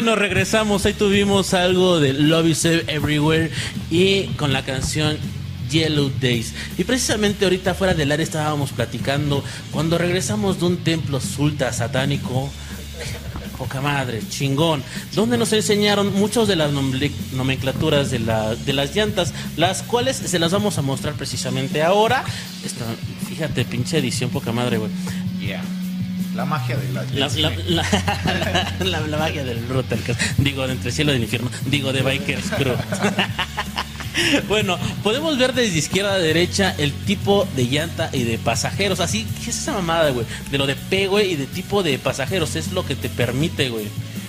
Bueno, 0.06 0.22
regresamos. 0.22 0.86
Ahí 0.86 0.94
tuvimos 0.94 1.56
algo 1.56 2.00
de 2.00 2.14
Love 2.14 2.46
is 2.50 2.66
Everywhere 2.66 3.50
y 3.90 4.26
con 4.38 4.54
la 4.54 4.64
canción 4.64 5.18
Yellow 5.72 6.12
Days. 6.22 6.54
Y 6.78 6.84
precisamente 6.84 7.44
ahorita 7.46 7.74
fuera 7.74 7.96
del 7.96 8.12
área 8.12 8.24
estábamos 8.24 8.72
platicando 8.72 9.44
cuando 9.72 9.98
regresamos 9.98 10.60
de 10.60 10.66
un 10.68 10.78
templo 10.78 11.20
sulta 11.20 11.74
satánico. 11.74 12.52
Poca 13.58 13.82
madre, 13.82 14.22
chingón. 14.30 14.84
Donde 15.16 15.40
nos 15.40 15.52
enseñaron 15.54 16.14
muchas 16.14 16.48
de 16.48 16.56
las 16.56 16.72
nomenclaturas 16.72 18.12
de, 18.12 18.20
la- 18.20 18.54
de 18.54 18.74
las 18.74 18.96
llantas, 18.96 19.34
las 19.58 19.82
cuales 19.82 20.18
se 20.18 20.38
las 20.38 20.52
vamos 20.52 20.78
a 20.78 20.84
mostrar 20.84 21.16
precisamente 21.16 21.82
ahora. 21.82 22.24
Fíjate, 23.28 23.66
pinche 23.66 23.98
edición, 23.98 24.30
poca 24.30 24.52
madre, 24.52 24.78
güey. 24.78 24.92
La 26.36 26.44
magia 26.46 26.76
de 26.76 26.92
la, 26.92 27.04
La, 27.14 27.30
la, 28.80 29.00
la, 29.08 29.18
magia 29.18 29.46
del 29.46 29.68
Rottercast. 29.70 30.20
Digo, 30.38 30.68
de 30.68 30.74
entre 30.74 30.92
cielo 30.92 31.14
y 31.14 31.16
el 31.16 31.24
infierno. 31.24 31.50
Digo, 31.68 31.94
de 31.94 32.02
Bikers 32.02 32.52
Crew. 32.52 32.76
bueno, 34.50 34.78
podemos 35.02 35.38
ver 35.38 35.54
desde 35.54 35.78
izquierda 35.78 36.16
a 36.16 36.20
derecha 36.20 36.76
el 36.78 36.92
tipo 36.92 37.48
de 37.56 37.68
llanta 37.68 38.10
y 38.12 38.24
de 38.24 38.38
pasajeros. 38.38 39.00
Así, 39.00 39.26
¿qué 39.44 39.52
es 39.52 39.60
esa 39.60 39.72
mamada, 39.72 40.10
güey? 40.10 40.26
De 40.52 40.58
lo 40.58 40.68
de 40.68 40.76
P, 40.76 41.08
güey, 41.08 41.32
y 41.32 41.36
de 41.38 41.46
tipo 41.46 41.84
de 41.84 41.98
pasajeros. 42.00 42.58
Es 42.58 42.74
lo 42.74 42.86
que 42.86 42.96
te 42.96 43.08
permite, 43.08 43.70
güey. 43.70 43.88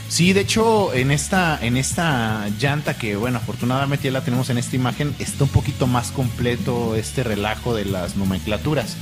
Sí, 0.08 0.32
de 0.32 0.42
hecho, 0.42 0.94
en 0.94 1.10
esta, 1.10 1.58
en 1.60 1.76
esta 1.76 2.48
llanta 2.60 2.94
que, 2.96 3.16
bueno, 3.16 3.38
afortunadamente 3.38 4.04
ya 4.04 4.12
la 4.12 4.20
tenemos 4.20 4.48
en 4.50 4.58
esta 4.58 4.76
imagen, 4.76 5.12
está 5.18 5.42
un 5.42 5.50
poquito 5.50 5.88
más 5.88 6.12
completo 6.12 6.94
este 6.94 7.24
relajo 7.24 7.74
de 7.74 7.84
las 7.84 8.14
nomenclaturas. 8.14 8.96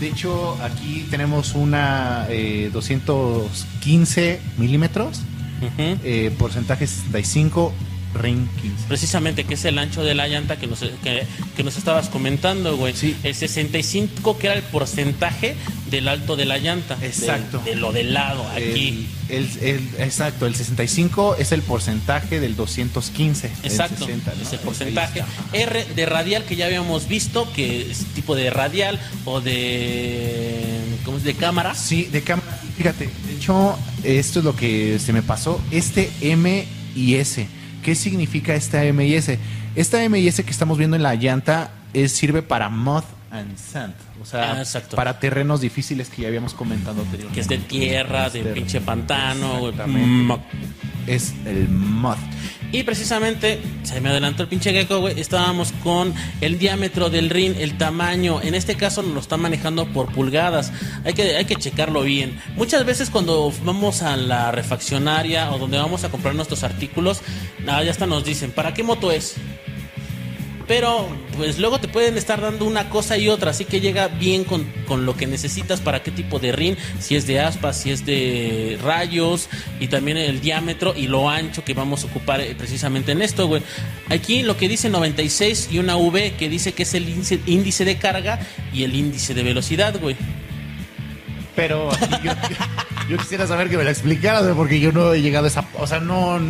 De 0.00 0.08
hecho, 0.08 0.56
aquí 0.62 1.06
tenemos 1.10 1.54
una 1.54 2.26
eh, 2.28 2.70
215 2.72 4.40
milímetros, 4.58 5.20
Ujú. 5.62 5.98
eh, 6.04 6.34
porcentaje 6.38 6.86
65, 6.86 7.72
ring 8.14 8.46
15. 8.62 8.84
Precisamente, 8.88 9.44
que 9.44 9.54
es 9.54 9.64
el 9.64 9.78
ancho 9.78 10.02
de 10.02 10.14
la 10.14 10.28
llanta 10.28 10.56
que 10.56 10.66
nos, 10.66 10.80
que, 10.80 11.26
que 11.56 11.62
nos 11.64 11.76
estabas 11.76 12.08
comentando, 12.08 12.76
güey. 12.76 12.94
Sí. 12.94 13.16
El 13.22 13.34
65, 13.34 14.38
que 14.38 14.46
era 14.46 14.56
el 14.56 14.62
porcentaje 14.62 15.56
del 15.90 16.08
alto 16.08 16.36
de 16.36 16.44
la 16.46 16.58
llanta. 16.58 16.96
Exacto. 17.02 17.60
De, 17.64 17.74
lo 17.76 17.92
del 17.92 18.14
lado, 18.14 18.46
aquí. 18.50 19.06
El, 19.28 19.36
el- 19.36 19.58
el- 19.62 19.88
exacto, 20.00 20.46
el 20.46 20.54
65 20.54 21.36
es 21.38 21.52
el 21.52 21.62
porcentaje 21.62 22.40
del 22.40 22.56
215. 22.56 23.46
el 23.62 23.70
Exacto, 23.70 24.04
60, 24.06 24.32
¿no? 24.36 24.42
es 24.42 24.52
el 24.52 24.58
porcentaje. 24.60 25.24
R 25.52 25.84
de 25.94 26.06
radial 26.06 26.44
que 26.44 26.56
ya 26.56 26.66
habíamos 26.66 27.08
visto, 27.08 27.50
que 27.52 27.90
es 27.90 28.04
tipo 28.14 28.34
de 28.36 28.50
radial 28.50 29.00
o 29.24 29.40
de. 29.40 30.60
¿Cómo 31.04 31.18
es? 31.18 31.24
De 31.24 31.34
cámara. 31.34 31.74
Sí, 31.74 32.04
de 32.04 32.22
cámara. 32.22 32.60
Fíjate, 32.76 33.08
de 33.26 33.34
hecho, 33.36 33.78
esto 34.02 34.38
es 34.40 34.44
lo 34.44 34.56
que 34.56 34.98
se 34.98 35.12
me 35.12 35.22
pasó. 35.22 35.60
Este 35.70 36.10
M 36.20 36.66
y 36.96 37.14
S. 37.14 37.46
¿Qué 37.84 37.94
significa 37.94 38.54
esta 38.54 38.82
M 38.84 39.06
y 39.06 39.14
S? 39.14 39.38
Esta 39.76 40.02
M 40.02 40.18
y 40.18 40.26
S 40.26 40.42
que 40.42 40.50
estamos 40.50 40.78
viendo 40.78 40.96
en 40.96 41.02
la 41.02 41.14
llanta 41.14 41.70
es, 41.92 42.12
sirve 42.12 42.42
para 42.42 42.68
mud 42.70 43.02
and 43.30 43.56
sand. 43.58 43.94
O 44.22 44.24
sea, 44.24 44.62
Ah, 44.62 44.80
para 44.96 45.20
terrenos 45.20 45.60
difíciles 45.60 46.08
que 46.08 46.22
ya 46.22 46.28
habíamos 46.28 46.54
comentado 46.54 47.02
anteriormente. 47.02 47.34
Que 47.34 47.40
es 47.40 47.48
de 47.48 47.58
tierra, 47.58 48.30
de 48.30 48.40
Este, 48.40 48.52
pinche 48.52 48.80
pantano. 48.80 49.70
Mm, 49.86 50.32
Es 51.06 51.34
el 51.44 51.68
mud. 51.68 52.16
Y 52.74 52.82
precisamente, 52.82 53.60
se 53.84 54.00
me 54.00 54.08
adelantó 54.08 54.42
el 54.42 54.48
pinche 54.48 54.72
gecko, 54.72 54.98
güey. 54.98 55.20
Estábamos 55.20 55.70
con 55.84 56.12
el 56.40 56.58
diámetro 56.58 57.08
del 57.08 57.30
ring, 57.30 57.54
el 57.56 57.78
tamaño. 57.78 58.42
En 58.42 58.56
este 58.56 58.74
caso 58.74 59.00
nos 59.00 59.14
lo 59.14 59.20
están 59.20 59.42
manejando 59.42 59.86
por 59.86 60.10
pulgadas. 60.10 60.72
Hay 61.04 61.14
que, 61.14 61.36
hay 61.36 61.44
que 61.44 61.54
checarlo 61.54 62.02
bien. 62.02 62.36
Muchas 62.56 62.84
veces 62.84 63.10
cuando 63.10 63.52
vamos 63.62 64.02
a 64.02 64.16
la 64.16 64.50
refaccionaria 64.50 65.52
o 65.52 65.58
donde 65.58 65.78
vamos 65.78 66.02
a 66.02 66.08
comprar 66.08 66.34
nuestros 66.34 66.64
artículos, 66.64 67.20
nada, 67.64 67.84
ya 67.84 67.92
hasta 67.92 68.06
nos 68.06 68.24
dicen, 68.24 68.50
¿para 68.50 68.74
qué 68.74 68.82
moto 68.82 69.12
es? 69.12 69.36
Pero, 70.66 71.06
pues 71.36 71.58
luego 71.58 71.78
te 71.78 71.88
pueden 71.88 72.16
estar 72.16 72.40
dando 72.40 72.64
una 72.64 72.88
cosa 72.88 73.18
y 73.18 73.28
otra, 73.28 73.50
así 73.50 73.66
que 73.66 73.80
llega 73.80 74.08
bien 74.08 74.44
con, 74.44 74.64
con 74.86 75.04
lo 75.04 75.14
que 75.14 75.26
necesitas 75.26 75.80
para 75.80 76.02
qué 76.02 76.10
tipo 76.10 76.38
de 76.38 76.52
ring, 76.52 76.76
si 77.00 77.16
es 77.16 77.26
de 77.26 77.40
aspas, 77.40 77.78
si 77.78 77.90
es 77.90 78.06
de 78.06 78.78
rayos, 78.82 79.48
y 79.78 79.88
también 79.88 80.16
el 80.16 80.40
diámetro 80.40 80.94
y 80.96 81.06
lo 81.06 81.28
ancho 81.28 81.64
que 81.64 81.74
vamos 81.74 82.04
a 82.04 82.06
ocupar 82.06 82.40
eh, 82.40 82.54
precisamente 82.56 83.12
en 83.12 83.20
esto, 83.20 83.46
güey. 83.46 83.62
Aquí 84.08 84.42
lo 84.42 84.56
que 84.56 84.68
dice 84.68 84.88
96 84.88 85.68
y 85.70 85.78
una 85.78 85.96
V 85.96 86.32
que 86.38 86.48
dice 86.48 86.72
que 86.72 86.84
es 86.84 86.94
el 86.94 87.08
índice, 87.46 87.84
de 87.84 87.98
carga 87.98 88.40
y 88.72 88.84
el 88.84 88.94
índice 88.94 89.34
de 89.34 89.42
velocidad, 89.42 90.00
güey. 90.00 90.16
Pero 91.54 91.92
aquí 91.92 92.14
yo, 92.24 92.32
yo 93.08 93.16
quisiera 93.18 93.46
saber 93.46 93.68
que 93.68 93.76
me 93.76 93.84
la 93.84 93.90
explicaras, 93.90 94.42
güey, 94.44 94.54
porque 94.54 94.80
yo 94.80 94.92
no 94.92 95.12
he 95.12 95.20
llegado 95.20 95.44
a 95.44 95.48
esa... 95.48 95.64
O 95.78 95.86
sea, 95.86 96.00
no... 96.00 96.40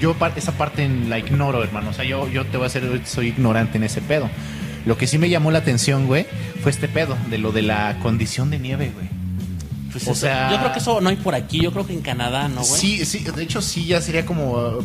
yo 0.00 0.16
esa 0.36 0.52
parte 0.52 0.88
la 0.88 1.18
ignoro, 1.18 1.62
hermano. 1.62 1.90
O 1.90 1.92
sea, 1.92 2.04
yo, 2.04 2.28
yo 2.28 2.44
te 2.46 2.56
voy 2.56 2.64
a 2.64 2.66
hacer... 2.68 3.00
Soy 3.04 3.28
ignorante 3.28 3.78
en 3.78 3.84
ese 3.84 4.00
pedo. 4.00 4.28
Lo 4.86 4.96
que 4.96 5.06
sí 5.06 5.18
me 5.18 5.28
llamó 5.28 5.50
la 5.50 5.58
atención, 5.58 6.06
güey, 6.06 6.26
fue 6.62 6.70
este 6.70 6.88
pedo, 6.88 7.16
de 7.28 7.38
lo 7.38 7.52
de 7.52 7.62
la 7.62 7.98
condición 8.02 8.50
de 8.50 8.58
nieve, 8.58 8.90
güey. 8.94 9.08
Pues 9.92 10.06
O 10.08 10.14
sea- 10.14 10.50
yo 10.50 10.58
creo 10.58 10.72
que 10.72 10.78
eso 10.78 11.00
no 11.00 11.08
hay 11.08 11.16
por 11.16 11.34
aquí, 11.34 11.60
yo 11.60 11.72
creo 11.72 11.86
que 11.86 11.92
en 11.92 12.00
Canadá, 12.00 12.48
¿no, 12.48 12.62
güey? 12.62 12.80
Sí, 12.80 13.04
sí, 13.04 13.18
de 13.24 13.42
hecho 13.42 13.60
sí 13.60 13.86
ya 13.86 14.00
sería 14.00 14.24
como 14.24 14.52
uh, 14.52 14.78
uh, 14.78 14.84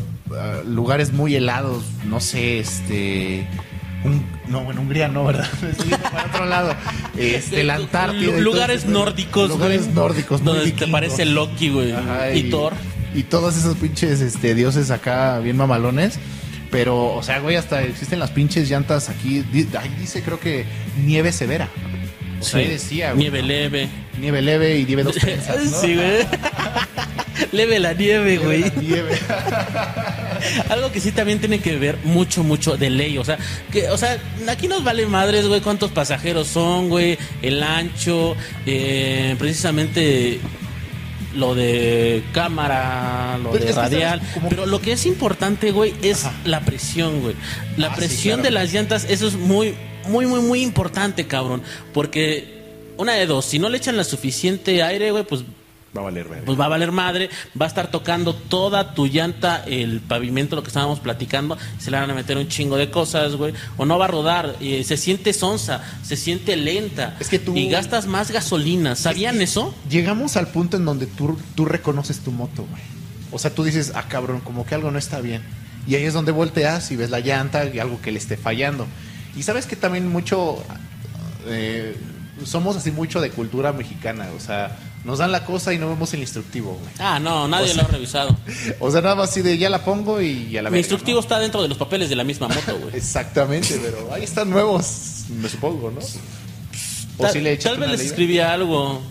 lugares 0.68 1.14
muy 1.14 1.36
helados, 1.36 1.84
no 2.06 2.20
sé, 2.20 2.60
este... 2.60 3.48
un- 4.04 4.26
no, 4.48 4.70
en 4.72 4.78
Hungría 4.80 5.08
no, 5.08 5.26
¿verdad? 5.26 5.48
Estoy 5.70 5.90
yendo 5.90 6.10
para 6.10 6.26
otro 6.26 6.46
lado. 6.46 6.76
este, 7.18 7.64
la 7.64 7.76
Antártida. 7.76 8.38
Lugares 8.40 8.84
todo 8.84 8.94
nórdicos, 8.94 9.50
Lugares 9.50 9.84
güey. 9.84 9.96
nórdicos, 9.96 10.42
muy 10.42 10.54
Donde 10.54 10.72
te 10.72 10.88
parece 10.88 11.26
Loki, 11.26 11.70
güey. 11.70 11.92
Ajá, 11.92 12.32
y, 12.34 12.50
Thor. 12.50 12.74
Y 13.16 13.24
todos 13.24 13.56
esos 13.58 13.78
pinches 13.78 14.22
este, 14.22 14.56
dioses 14.56 14.92
acá 14.92 15.40
bien 15.40 15.58
mamalones. 15.58 16.20
Pero, 16.72 17.14
o 17.14 17.22
sea, 17.22 17.40
güey, 17.40 17.56
hasta 17.56 17.84
existen 17.84 18.18
las 18.18 18.32
pinches 18.32 18.68
llantas 18.70 19.08
aquí. 19.10 19.44
Ahí 19.80 19.96
dice, 20.00 20.24
creo 20.24 20.40
que 20.40 20.66
nieve 21.06 21.32
severa. 21.32 21.70
O 22.42 22.44
sea, 22.44 22.60
ahí 22.62 22.68
decía, 22.68 23.10
güey, 23.14 23.20
Nieve 23.30 23.42
leve. 23.44 23.90
Nieve 24.20 24.42
leve 24.42 24.80
y 24.80 24.86
nieve 24.86 25.04
dos 25.04 25.16
trenzas, 25.20 25.64
¿no? 25.72 25.80
Sí, 25.82 25.94
güey. 25.96 26.26
leve 27.52 27.80
la 27.80 27.94
nieve, 27.94 28.38
güey. 28.38 28.66
Nieve. 28.82 29.20
Algo 30.70 30.92
que 30.92 31.00
sí 31.00 31.12
también 31.12 31.40
tiene 31.40 31.60
que 31.60 31.76
ver 31.78 31.98
mucho, 32.04 32.44
mucho 32.44 32.78
de 32.78 32.90
ley. 32.90 33.18
O 33.18 33.24
sea, 33.26 33.38
que, 33.72 33.90
o 33.90 33.98
sea, 33.98 34.18
aquí 34.48 34.68
nos 34.68 34.84
vale 34.84 35.06
madres, 35.06 35.48
güey, 35.48 35.62
cuántos 35.62 35.92
pasajeros 35.92 36.48
son, 36.48 36.90
güey, 36.90 37.18
el 37.42 37.62
ancho, 37.64 38.36
eh, 38.66 39.36
precisamente 39.40 40.40
lo 41.36 41.56
de 41.56 42.24
cámara, 42.32 43.38
lo 43.42 43.52
Pero 43.52 43.66
de 43.66 43.72
radial. 43.72 44.22
Como- 44.36 44.50
Pero 44.50 44.66
lo 44.68 44.80
que 44.82 44.92
es 44.92 45.06
importante, 45.06 45.72
güey, 45.72 45.94
es 46.04 46.26
Ajá. 46.26 46.36
la 46.46 46.62
presión, 46.62 47.22
güey. 47.22 47.36
La 47.78 47.88
Ah, 47.88 47.92
sí, 47.96 48.00
presión 48.02 48.36
claro. 48.36 48.44
de 48.44 48.52
las 48.52 48.72
llantas, 48.74 49.06
eso 49.10 49.28
es 49.28 49.34
muy, 49.36 49.74
muy, 50.10 50.26
muy, 50.28 50.42
muy 50.42 50.62
importante, 50.62 51.26
cabrón. 51.26 51.64
Porque 51.94 52.62
una 52.98 53.14
de 53.14 53.26
dos, 53.26 53.46
si 53.46 53.58
no 53.58 53.70
le 53.70 53.78
echan 53.80 53.98
la 53.98 54.04
suficiente 54.04 54.84
aire, 54.84 55.10
güey, 55.12 55.24
pues 55.24 55.42
Va 55.96 56.02
a 56.02 56.04
valer, 56.06 56.28
verga. 56.28 56.46
pues 56.46 56.60
va 56.60 56.66
a 56.66 56.70
valer 56.70 56.92
madre, 56.92 57.30
va 57.60 57.66
a 57.66 57.68
estar 57.70 57.92
tocando 57.92 58.34
toda 58.34 58.96
tu 58.96 59.06
llanta, 59.06 59.64
el 59.68 60.00
pavimento, 60.02 60.56
lo 60.56 60.64
que 60.64 60.70
estábamos 60.70 61.00
platicando, 61.00 61.56
se 61.78 61.92
le 61.92 62.00
van 62.00 62.10
a 62.10 62.16
meter 62.16 62.36
un 62.38 62.48
chingo 62.48 62.78
de 62.78 62.90
cosas, 62.90 63.36
güey, 63.36 63.54
o 63.78 63.86
no 63.86 64.00
va 64.00 64.06
a 64.06 64.08
rodar, 64.08 64.56
eh, 64.60 64.84
se 64.84 64.98
siente 64.98 65.34
sonsa, 65.34 65.84
se 66.02 66.16
siente 66.16 66.56
lenta, 66.56 67.16
Es 67.20 67.30
que 67.30 67.38
tú- 67.38 67.56
y 67.56 67.70
gastas 67.70 68.08
más 68.08 68.32
gasolina, 68.32 68.96
¿sabían 68.96 69.40
eso? 69.42 69.76
Llegamos 69.88 70.36
al 70.36 70.48
punto 70.48 70.78
en 70.78 70.86
donde 70.86 71.06
tú, 71.06 71.38
tú 71.54 71.66
reconoces 71.66 72.22
tu 72.22 72.32
moto, 72.32 72.66
güey. 72.70 72.82
O 73.32 73.38
sea, 73.38 73.54
tú 73.54 73.64
dices, 73.64 73.92
ah, 73.94 74.06
cabrón, 74.10 74.42
como 74.42 74.66
que 74.66 74.74
algo 74.74 74.90
no 74.90 74.98
está 74.98 75.22
bien. 75.22 75.44
Y 75.86 75.94
ahí 75.96 76.06
es 76.06 76.14
donde 76.14 76.32
volteas 76.32 76.90
y 76.92 76.96
ves 76.96 77.10
la 77.12 77.20
llanta 77.20 77.66
y 77.66 77.78
algo 77.78 78.02
que 78.02 78.12
le 78.12 78.18
esté 78.18 78.36
fallando. 78.38 78.88
Y 79.36 79.44
sabes 79.44 79.66
que 79.68 79.76
también 79.76 80.08
mucho, 80.12 80.64
eh, 81.48 81.96
somos 82.46 82.76
así 82.76 82.90
mucho 82.92 83.22
de 83.22 83.30
cultura 83.30 83.74
mexicana, 83.74 84.28
o 84.36 84.40
sea, 84.40 84.76
nos 85.04 85.20
dan 85.20 85.32
la 85.32 85.46
cosa 85.46 85.74
y 85.74 85.78
no 85.78 85.88
vemos 85.90 86.14
el 86.14 86.22
instructivo, 86.22 86.74
güey. 86.80 86.92
Ah, 87.00 87.20
no, 87.20 87.48
nadie 87.48 87.72
O 87.72 87.74
sea- 87.74 87.84
lo 87.84 87.88
ha 87.90 87.92
revisado. 87.92 88.38
O 88.80 88.92
sea, 88.92 89.02
nada 89.02 89.16
más 89.16 89.30
así 89.30 89.42
de 89.42 89.58
ya 89.58 89.70
la 89.70 89.84
pongo 89.84 90.22
y 90.22 90.50
ya 90.52 90.62
la 90.62 90.70
Mi 90.70 90.76
verga, 90.76 90.80
instructivo 90.80 91.18
¿no? 91.18 91.22
está 91.22 91.40
dentro 91.40 91.62
de 91.62 91.68
los 91.68 91.78
papeles 91.78 92.10
de 92.10 92.16
la 92.16 92.24
misma 92.24 92.48
moto, 92.48 92.78
güey. 92.80 92.94
Exactamente, 92.96 93.80
pero 93.84 94.14
ahí 94.14 94.24
están 94.24 94.50
nuevos, 94.50 95.26
me 95.30 95.50
supongo, 95.50 95.92
¿no? 95.92 96.02
O 97.18 97.24
Tal, 97.24 97.34
si 97.34 97.42
le 97.42 97.54
echas 97.54 97.72
tal 97.74 97.80
vez 97.80 97.90
les 97.90 98.00
leída. 98.00 98.12
escribía 98.12 98.54
algo, 98.54 99.02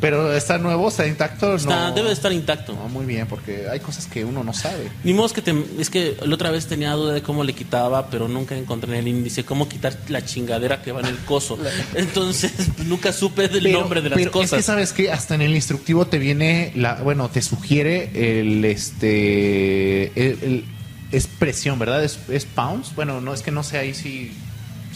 Pero 0.00 0.32
está 0.32 0.58
nuevo, 0.58 0.88
está 0.88 1.06
intacto, 1.08 1.56
está, 1.56 1.88
no. 1.88 1.94
debe 1.94 2.08
de 2.08 2.14
estar 2.14 2.32
intacto. 2.32 2.72
No, 2.72 2.88
muy 2.88 3.04
bien, 3.04 3.26
porque 3.26 3.66
hay 3.70 3.80
cosas 3.80 4.06
que 4.06 4.24
uno 4.24 4.44
no 4.44 4.52
sabe. 4.52 4.88
Ni 5.02 5.12
modo 5.12 5.28
que 5.30 5.42
te, 5.42 5.52
es 5.78 5.90
que 5.90 6.16
la 6.24 6.34
otra 6.36 6.50
vez 6.52 6.66
tenía 6.66 6.92
duda 6.92 7.12
de 7.14 7.22
cómo 7.22 7.42
le 7.42 7.52
quitaba, 7.52 8.08
pero 8.10 8.28
nunca 8.28 8.56
encontré 8.56 8.92
en 8.92 8.98
el 9.00 9.08
índice 9.08 9.44
cómo 9.44 9.68
quitar 9.68 9.96
la 10.08 10.24
chingadera 10.24 10.82
que 10.82 10.92
va 10.92 11.00
en 11.00 11.06
el 11.06 11.18
coso. 11.18 11.58
Entonces, 11.94 12.52
pues, 12.76 12.86
nunca 12.86 13.12
supe 13.12 13.48
del 13.48 13.62
Pero- 13.64 13.80
nombre 13.80 14.00
de 14.02 14.10
las 14.10 14.18
pero 14.18 14.30
cosas. 14.30 14.52
Es 14.52 14.56
que 14.58 14.62
sabes 14.62 14.92
que 14.92 15.10
hasta 15.10 15.34
en 15.34 15.42
el 15.42 15.54
instructivo 15.54 16.06
te 16.06 16.18
viene 16.18 16.72
la, 16.76 16.94
bueno, 17.02 17.28
te 17.28 17.42
sugiere 17.42 18.10
el 18.40 18.64
este 18.64 20.06
el, 20.14 20.38
el- 20.42 20.64
es 21.10 21.26
presión, 21.26 21.78
¿verdad? 21.78 22.02
Es, 22.02 22.18
es 22.30 22.46
pounds. 22.46 22.94
Bueno, 22.94 23.20
no 23.20 23.34
es 23.34 23.42
que 23.42 23.50
no 23.50 23.62
sé 23.62 23.76
ahí 23.78 23.92
si 23.94 24.32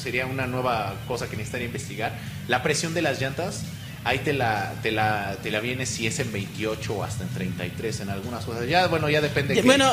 sería 0.07 0.25
una 0.27 0.47
nueva 0.47 0.95
cosa 1.09 1.27
que 1.29 1.37
necesitaría 1.37 1.67
investigar. 1.67 2.17
La 2.47 2.63
presión 2.63 2.95
de 2.95 3.03
las 3.03 3.21
llantas 3.21 3.63
ahí 4.05 4.21
te 4.21 4.33
la 4.33 4.73
te 4.85 4.93
la 4.93 5.37
te 5.43 5.51
la 5.51 5.59
viene 5.59 5.85
si 5.85 6.07
es 6.07 6.21
en 6.21 6.31
28 6.33 6.95
o 6.95 7.03
hasta 7.03 7.25
en 7.25 7.31
33 7.31 8.01
en 8.03 8.11
algunas 8.11 8.45
cosas. 8.45 8.69
Ya 8.69 8.87
bueno, 8.87 9.11
ya 9.11 9.21
depende 9.21 9.57
Ya, 9.57 9.63
que- 9.63 9.67
Bueno, 9.67 9.93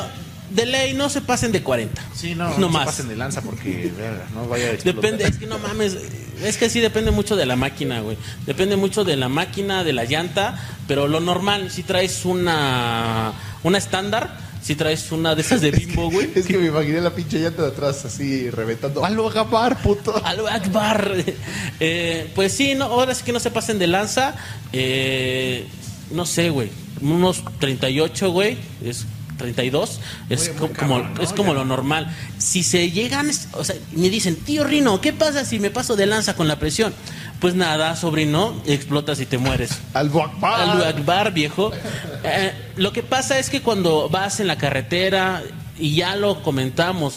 de 0.50 0.66
ley 0.66 0.94
no 0.94 1.08
se 1.08 1.20
pasen 1.20 1.50
de 1.50 1.64
40. 1.64 2.00
Sí, 2.14 2.36
no, 2.36 2.48
no, 2.50 2.58
no, 2.58 2.66
se 2.68 2.72
más. 2.74 2.86
pasen 2.86 3.08
de 3.08 3.16
lanza 3.16 3.42
porque 3.42 3.92
verga, 3.98 4.24
no 4.34 4.46
vaya 4.46 4.66
a 4.66 4.70
explotar. 4.70 5.02
Depende, 5.02 5.24
es 5.24 5.36
que 5.38 5.46
no 5.48 5.58
mames, 5.58 5.96
es 6.44 6.56
que 6.58 6.70
sí 6.70 6.78
depende 6.78 7.10
mucho 7.10 7.34
de 7.34 7.44
la 7.46 7.56
máquina, 7.56 7.98
güey. 8.02 8.16
Depende 8.46 8.76
mucho 8.76 9.02
de 9.02 9.16
la 9.16 9.28
máquina, 9.28 9.82
de 9.82 9.94
la 9.94 10.04
llanta, 10.04 10.56
pero 10.86 11.08
lo 11.08 11.18
normal, 11.18 11.72
si 11.72 11.82
traes 11.82 12.24
una 12.24 13.32
una 13.64 13.78
estándar, 13.78 14.36
si 14.64 14.74
traes 14.74 15.12
una 15.12 15.34
de 15.34 15.42
esas 15.42 15.60
de 15.60 15.70
bimbo, 15.72 16.10
güey. 16.10 16.30
Es 16.34 16.46
que 16.46 16.56
me 16.56 16.68
imaginé 16.68 17.00
la 17.02 17.14
pinche 17.14 17.38
llanta 17.38 17.62
de 17.62 17.68
atrás 17.68 18.02
así 18.06 18.48
reventando. 18.48 19.04
¡Halo 19.04 19.28
Gapar, 19.28 19.82
puto! 19.82 20.14
Algo 20.24 20.48
Akbar. 20.48 21.12
Eh, 21.80 22.30
pues 22.34 22.52
sí, 22.52 22.74
no, 22.74 22.86
ahora 22.86 23.14
sí 23.14 23.24
que 23.24 23.32
no 23.32 23.40
se 23.40 23.50
pasen 23.50 23.78
de 23.78 23.86
lanza. 23.86 24.34
Eh, 24.72 25.66
no 26.10 26.24
sé, 26.24 26.48
güey. 26.48 26.70
Unos 27.02 27.44
38, 27.58 28.30
güey. 28.32 28.56
Es 28.82 29.04
32. 29.36 30.00
Es 30.30 30.42
Oye, 30.42 30.52
muy 30.52 30.68
co- 30.68 30.74
como, 30.78 30.98
es 31.20 31.32
como 31.32 31.52
Ya. 31.52 31.58
lo 31.60 31.64
normal. 31.64 32.14
Si 32.38 32.62
se 32.62 32.90
llegan, 32.90 33.30
o 33.52 33.64
sea, 33.64 33.76
me 33.92 34.10
dicen, 34.10 34.36
tío 34.36 34.64
Rino, 34.64 35.00
¿qué 35.00 35.12
pasa 35.12 35.44
si 35.44 35.58
me 35.58 35.70
paso 35.70 35.96
de 35.96 36.06
lanza 36.06 36.34
con 36.36 36.48
la 36.48 36.58
presión? 36.58 36.94
Pues 37.40 37.54
nada, 37.54 37.94
sobrino, 37.96 38.54
explotas 38.66 39.20
y 39.20 39.26
te 39.26 39.38
mueres. 39.38 39.70
¡Algo 39.94 40.22
Akbar! 40.22 40.60
Allahu 40.60 40.82
Akbar, 40.84 41.32
viejo. 41.34 41.72
Eh, 42.22 42.52
lo 42.76 42.92
que 42.92 43.02
pasa 43.02 43.38
es 43.38 43.50
que 43.50 43.60
cuando 43.60 44.08
vas 44.08 44.40
en 44.40 44.46
la 44.46 44.56
carretera, 44.56 45.42
y 45.78 45.94
ya 45.96 46.16
lo 46.16 46.42
comentamos, 46.42 47.16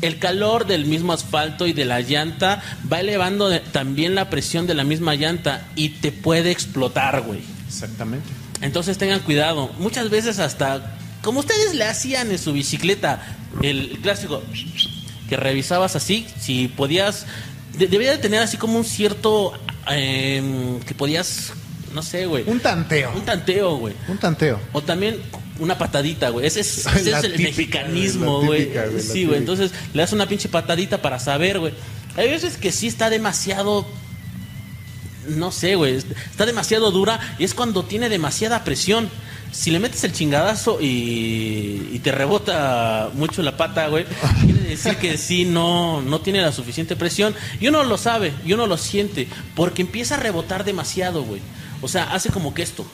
el 0.00 0.18
calor 0.18 0.66
del 0.66 0.84
mismo 0.86 1.12
asfalto 1.12 1.66
y 1.66 1.72
de 1.72 1.84
la 1.84 2.00
llanta 2.00 2.60
va 2.92 3.00
elevando 3.00 3.48
de- 3.48 3.60
también 3.60 4.14
la 4.14 4.30
presión 4.30 4.66
de 4.66 4.74
la 4.74 4.82
misma 4.84 5.14
llanta 5.16 5.66
y 5.76 5.90
te 5.90 6.10
puede 6.12 6.50
explotar, 6.50 7.20
güey. 7.22 7.40
Exactamente. 7.68 8.26
Entonces 8.62 8.96
tengan 8.98 9.20
cuidado. 9.20 9.70
Muchas 9.78 10.08
veces 10.10 10.38
hasta, 10.38 10.96
como 11.22 11.40
ustedes 11.40 11.74
le 11.74 11.84
hacían 11.84 12.30
en 12.30 12.38
su 12.38 12.52
bicicleta, 12.52 13.36
el 13.62 13.98
clásico 14.02 14.42
que 15.28 15.36
revisabas 15.36 15.96
así, 15.96 16.26
si 16.40 16.68
podías, 16.68 17.26
de- 17.78 17.86
debía 17.86 18.10
de 18.12 18.18
tener 18.18 18.40
así 18.42 18.56
como 18.56 18.78
un 18.78 18.84
cierto, 18.84 19.52
em, 19.88 20.80
que 20.80 20.94
podías, 20.94 21.52
no 21.94 22.02
sé, 22.02 22.26
güey. 22.26 22.44
Un 22.46 22.60
tanteo. 22.60 23.12
Un 23.14 23.22
tanteo, 23.24 23.76
güey. 23.76 23.94
Un 24.08 24.18
tanteo. 24.18 24.60
O 24.72 24.82
también 24.82 25.18
una 25.58 25.78
patadita, 25.78 26.28
güey. 26.30 26.46
Ese 26.46 26.60
es, 26.60 26.86
ese 26.96 27.10
La 27.10 27.18
es 27.18 27.24
el 27.24 27.32
típica, 27.32 27.50
mexicanismo, 27.80 28.42
güey. 28.42 28.60
típica, 28.64 28.86
güey, 28.86 29.02
Sí, 29.02 29.24
güey. 29.24 29.38
Entonces 29.38 29.70
le 29.94 30.02
das 30.02 30.12
una 30.12 30.26
pinche 30.26 30.48
patadita 30.48 31.00
para 31.00 31.18
saber, 31.18 31.58
güey. 31.60 31.72
Hay 32.16 32.28
veces 32.28 32.56
que 32.58 32.72
sí 32.72 32.86
está 32.88 33.08
demasiado. 33.10 33.86
No 35.28 35.52
sé, 35.52 35.76
güey. 35.76 35.94
Está 35.96 36.46
demasiado 36.46 36.90
dura 36.90 37.20
y 37.38 37.44
es 37.44 37.54
cuando 37.54 37.84
tiene 37.84 38.08
demasiada 38.08 38.64
presión. 38.64 39.08
Si 39.52 39.70
le 39.70 39.78
metes 39.78 40.02
el 40.04 40.12
chingadazo 40.12 40.78
y, 40.80 41.90
y 41.92 42.00
te 42.02 42.10
rebota 42.10 43.10
mucho 43.14 43.42
la 43.42 43.56
pata, 43.56 43.86
güey, 43.88 44.06
quiere 44.44 44.60
decir 44.62 44.96
que 44.96 45.18
sí, 45.18 45.44
no, 45.44 46.00
no 46.00 46.20
tiene 46.22 46.40
la 46.40 46.52
suficiente 46.52 46.96
presión. 46.96 47.34
Y 47.60 47.68
uno 47.68 47.84
lo 47.84 47.98
sabe, 47.98 48.32
y 48.46 48.54
uno 48.54 48.66
lo 48.66 48.78
siente, 48.78 49.28
porque 49.54 49.82
empieza 49.82 50.14
a 50.14 50.18
rebotar 50.20 50.64
demasiado, 50.64 51.22
güey. 51.22 51.40
O 51.82 51.88
sea, 51.88 52.04
hace 52.14 52.30
como 52.30 52.54
que 52.54 52.62
esto. 52.62 52.86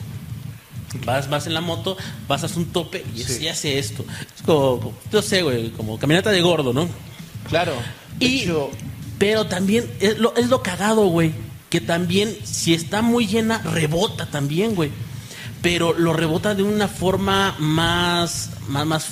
Vas, 1.05 1.29
vas 1.31 1.47
en 1.47 1.55
la 1.55 1.61
moto, 1.61 1.97
pasas 2.27 2.57
un 2.57 2.67
tope 2.67 3.05
y, 3.15 3.23
Sí. 3.23 3.47
hace 3.47 3.79
esto. 3.79 4.05
Es 4.35 4.43
como, 4.43 4.95
yo 5.13 5.23
sé, 5.23 5.43
güey, 5.43 5.71
como 5.71 5.99
caminata 5.99 6.31
de 6.31 6.41
gordo, 6.41 6.73
¿no? 6.73 6.89
Claro. 7.49 7.73
Y, 8.19 8.41
hecho, 8.41 8.71
pero 9.19 9.47
también 9.47 9.89
es 10.01 10.19
lo, 10.19 10.35
es 10.37 10.49
lo 10.49 10.63
cagado, 10.63 11.07
güey. 11.07 11.33
Que 11.71 11.81
también, 11.81 12.35
si 12.45 12.73
está 12.73 13.03
muy 13.03 13.27
llena, 13.27 13.59
rebota 13.59 14.27
también, 14.27 14.75
güey. 14.75 14.91
Pero 15.63 15.93
lo 15.93 16.13
rebota 16.13 16.55
de 16.55 16.63
una 16.63 16.87
forma 16.89 17.55
más, 17.59 18.51
más, 18.69 18.87
más, 18.87 19.07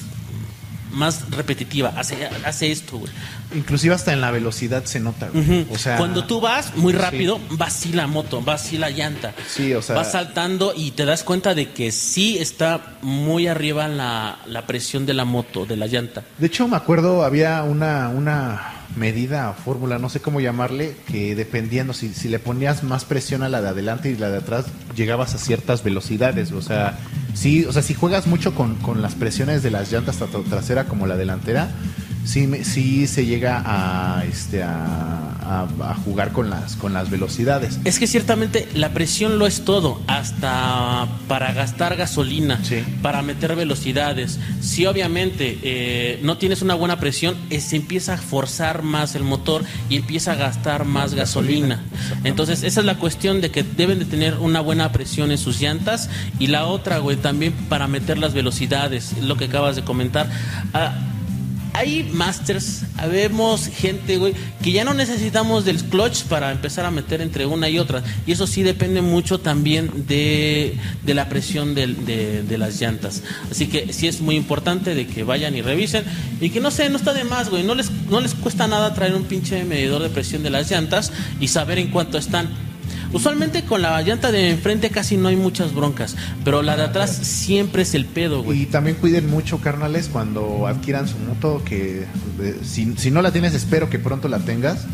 más 0.93 1.31
repetitiva. 1.31 1.93
Hace, 1.97 2.27
hace 2.45 2.71
esto, 2.73 2.99
güey. 2.99 3.13
inclusive 3.55 3.95
hasta 3.95 4.13
en 4.13 4.21
la 4.21 4.31
velocidad 4.31 4.85
se 4.85 4.99
nota. 5.01 5.29
güey. 5.33 5.67
O 5.71 5.79
sea, 5.79 5.97
Cuando 5.99 6.25
tú 6.25 6.41
vas 6.41 6.75
muy 6.77 6.93
Sí. 6.93 6.99
rápido, 6.99 7.41
va 7.61 7.67
así 7.67 7.93
la 7.93 8.07
moto, 8.07 8.45
va 8.45 8.55
así 8.55 8.77
la 8.79 8.91
llanta. 8.91 9.35
Sí, 9.49 9.73
o 9.75 9.83
sea- 9.83 9.95
Vas 9.97 10.13
saltando 10.13 10.73
y 10.77 10.91
te 10.93 11.05
das 11.05 11.23
cuenta 11.25 11.55
de 11.55 11.71
que 11.73 11.91
sí 11.93 12.39
está 12.39 12.97
muy 13.03 13.47
arriba 13.49 13.89
la, 13.89 14.39
la 14.47 14.67
presión 14.67 15.05
de 15.07 15.15
la 15.15 15.25
moto, 15.25 15.65
de 15.67 15.77
la 15.77 15.87
llanta. 15.87 16.23
De 16.39 16.47
hecho, 16.49 16.67
me 16.69 16.77
acuerdo, 16.77 17.25
había 17.25 17.63
una, 17.63 18.09
una 18.09 18.73
medida, 18.97 19.53
fórmula, 19.53 19.99
no 19.99 20.09
sé 20.09 20.21
cómo 20.21 20.41
llamarle, 20.41 20.97
que 21.07 21.35
dependiendo, 21.35 21.93
si, 21.93 22.13
si 22.15 22.29
le 22.29 22.39
ponías 22.39 22.83
más 22.83 23.05
presión 23.05 23.43
a 23.43 23.49
la 23.49 23.63
de 23.63 23.69
adelante 23.69 24.11
y 24.11 24.17
la 24.17 24.31
de 24.31 24.39
atrás, 24.39 24.67
llegabas 24.95 25.35
a 25.35 25.39
ciertas 25.39 25.83
velocidades. 25.83 26.53
O 26.53 26.63
sea, 26.63 26.99
sí, 27.37 27.65
o 27.65 27.73
sea, 27.73 27.83
si 27.83 27.95
juegas 27.95 28.27
mucho 28.27 28.55
con, 28.55 28.75
con 28.77 29.03
las 29.03 29.15
presiones 29.15 29.63
de 29.63 29.71
las 29.71 29.93
llantas 29.93 30.17
tanto 30.17 30.41
trasera 30.43 30.85
como 30.87 31.07
la 31.07 31.17
delantera, 31.17 31.69
sí, 32.25 32.49
sí 32.65 33.07
se 33.07 33.25
llega 33.27 33.63
a, 33.65 34.25
este, 34.25 34.63
a, 34.65 35.33
a- 35.43 35.69
a 35.81 35.95
jugar 35.95 36.33
con 36.33 36.51
las, 36.51 36.75
con 36.75 36.93
las 36.93 37.09
velocidades. 37.09 37.79
Es 37.85 38.01
que 38.01 38.09
ciertamente 38.09 38.69
la 38.75 38.89
presión 38.93 39.39
lo 39.39 39.47
es 39.47 39.65
todo, 39.65 40.01
hasta 40.09 41.07
para 41.29 41.53
gastar 41.53 41.95
gasolina, 41.97 42.59
Sí. 42.65 42.83
para 43.01 43.23
meter 43.23 43.55
velocidades. 43.55 44.41
Si 44.61 44.87
obviamente 44.87 45.59
eh, 45.63 46.21
no 46.25 46.37
tienes 46.37 46.63
una 46.63 46.75
buena 46.75 46.99
presión, 46.99 47.37
eh, 47.51 47.61
se 47.61 47.77
empieza 47.77 48.15
a 48.15 48.17
forzar 48.19 48.83
más 48.83 49.15
el 49.15 49.23
motor 49.23 49.63
y 49.89 49.97
empieza 49.97 50.33
a 50.33 50.35
gastar 50.35 50.85
más 50.85 51.15
gasolina. 51.15 51.85
Entonces 52.25 52.65
esa 52.65 52.81
es 52.81 52.87
la 52.87 52.97
cuestión 52.99 53.41
de 53.41 53.51
que 53.53 53.63
deben 53.63 54.01
de 54.01 54.05
tener 54.05 54.35
una 54.39 54.61
buena 54.61 54.91
presión 54.91 55.31
en 55.31 55.39
sus 55.39 55.61
llantas 55.61 56.11
y 56.41 56.49
la 56.49 56.67
otra, 56.67 56.99
güey, 56.99 57.17
también 57.27 57.53
para 57.69 57.89
meter 57.89 58.19
las 58.19 58.35
velocidades, 58.35 59.19
lo 59.21 59.37
que 59.37 59.47
acabas 59.47 59.75
de 59.75 59.83
comentar. 59.83 60.31
Ah, 60.73 60.95
hay 61.73 62.09
masters, 62.13 62.83
habemos 62.99 63.67
gente, 63.67 64.17
güey, 64.19 64.33
que 64.63 64.71
ya 64.71 64.85
no 64.85 64.95
necesitamos 64.95 65.65
del 65.65 65.83
clutch 65.83 66.23
para 66.23 66.53
empezar 66.53 66.85
a 66.85 66.93
meter 66.93 67.21
entre 67.21 67.45
una 67.45 67.69
y 67.69 67.81
otra. 67.81 68.05
Y 68.29 68.31
eso 68.31 68.47
sí 68.47 68.63
depende 68.63 69.03
mucho 69.03 69.41
también 69.41 70.07
de, 70.07 70.77
de 71.03 71.15
la 71.15 71.29
presión 71.29 71.75
de, 71.75 71.89
de 72.45 72.59
las 72.59 72.81
llantas. 72.81 73.25
Así 73.51 73.67
que 73.67 73.93
sí 73.93 74.07
es 74.07 74.21
muy 74.21 74.37
importante 74.37 74.95
de 74.95 75.09
que 75.09 75.25
vayan 75.25 75.57
y 75.57 75.63
revisen. 75.63 76.05
Y 76.41 76.51
que 76.51 76.61
no 76.61 76.71
sé, 76.71 76.89
no 76.91 76.97
está 76.97 77.13
de 77.13 77.25
más, 77.25 77.51
güey. 77.51 77.65
No 77.65 77.75
les, 77.75 77.91
no 78.09 78.21
les 78.21 78.35
cuesta 78.35 78.69
nada 78.69 78.95
traer 78.95 79.17
un 79.17 79.25
pinche 79.25 79.65
medidor 79.65 80.01
de 80.01 80.11
presión 80.11 80.45
de 80.45 80.51
las 80.51 80.71
llantas 80.71 81.11
y 81.41 81.49
saber 81.49 81.79
en 81.79 81.91
cuánto 81.91 82.19
están. 82.19 82.51
Usualmente 83.13 83.65
con 83.65 83.83
la 83.83 84.01
llanta 84.03 84.33
de 84.33 84.51
enfrente 84.51 84.91
casi 84.91 85.17
no 85.17 85.29
hay 85.29 85.37
muchas 85.37 85.75
broncas, 85.75 86.17
pero 86.45 86.63
la 86.63 86.77
de 86.77 86.85
atrás 86.85 87.11
siempre 87.11 87.83
es 87.83 87.95
el 87.95 88.05
pedo, 88.07 88.43
güey. 88.43 88.63
Y 88.63 88.67
también 88.67 88.97
cuiden 88.97 89.31
mucho, 89.31 89.59
carnales, 89.59 90.09
cuando 90.13 90.67
adquieran 90.67 91.09
su 91.09 91.19
moto, 91.19 91.63
que 91.65 92.05
eh, 92.41 92.59
si, 92.63 92.95
si 92.97 93.11
no 93.11 93.23
la 93.23 93.33
tienes, 93.33 93.55
espero 93.55 93.89
que 93.89 93.99
pronto 93.99 94.29
la 94.29 94.39
tengas. 94.39 94.87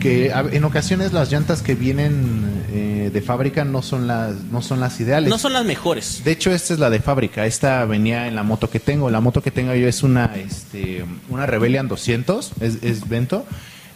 Que 0.00 0.32
en 0.32 0.64
ocasiones 0.64 1.12
las 1.12 1.30
llantas 1.30 1.62
que 1.62 1.76
vienen 1.76 2.64
eh, 2.72 3.10
de 3.12 3.22
fábrica 3.22 3.64
no 3.64 3.82
son 3.82 4.08
las, 4.08 4.34
no 4.50 4.60
son 4.60 4.80
las 4.80 4.98
ideales. 4.98 5.30
No 5.30 5.38
son 5.38 5.52
las 5.52 5.64
mejores. 5.64 6.22
De 6.24 6.32
hecho, 6.32 6.50
esta 6.50 6.74
es 6.74 6.80
la 6.80 6.90
de 6.90 6.98
fábrica. 6.98 7.46
Esta 7.46 7.84
venía 7.84 8.26
en 8.26 8.34
la 8.34 8.42
moto 8.42 8.68
que 8.68 8.80
tengo. 8.80 9.10
La 9.10 9.20
moto 9.20 9.42
que 9.42 9.52
tengo 9.52 9.72
yo 9.76 9.86
es 9.86 10.02
una, 10.02 10.34
este, 10.34 11.04
una 11.28 11.46
Rebellion 11.46 11.86
200, 11.86 12.50
es, 12.60 12.82
es 12.82 13.08
Vento. 13.08 13.46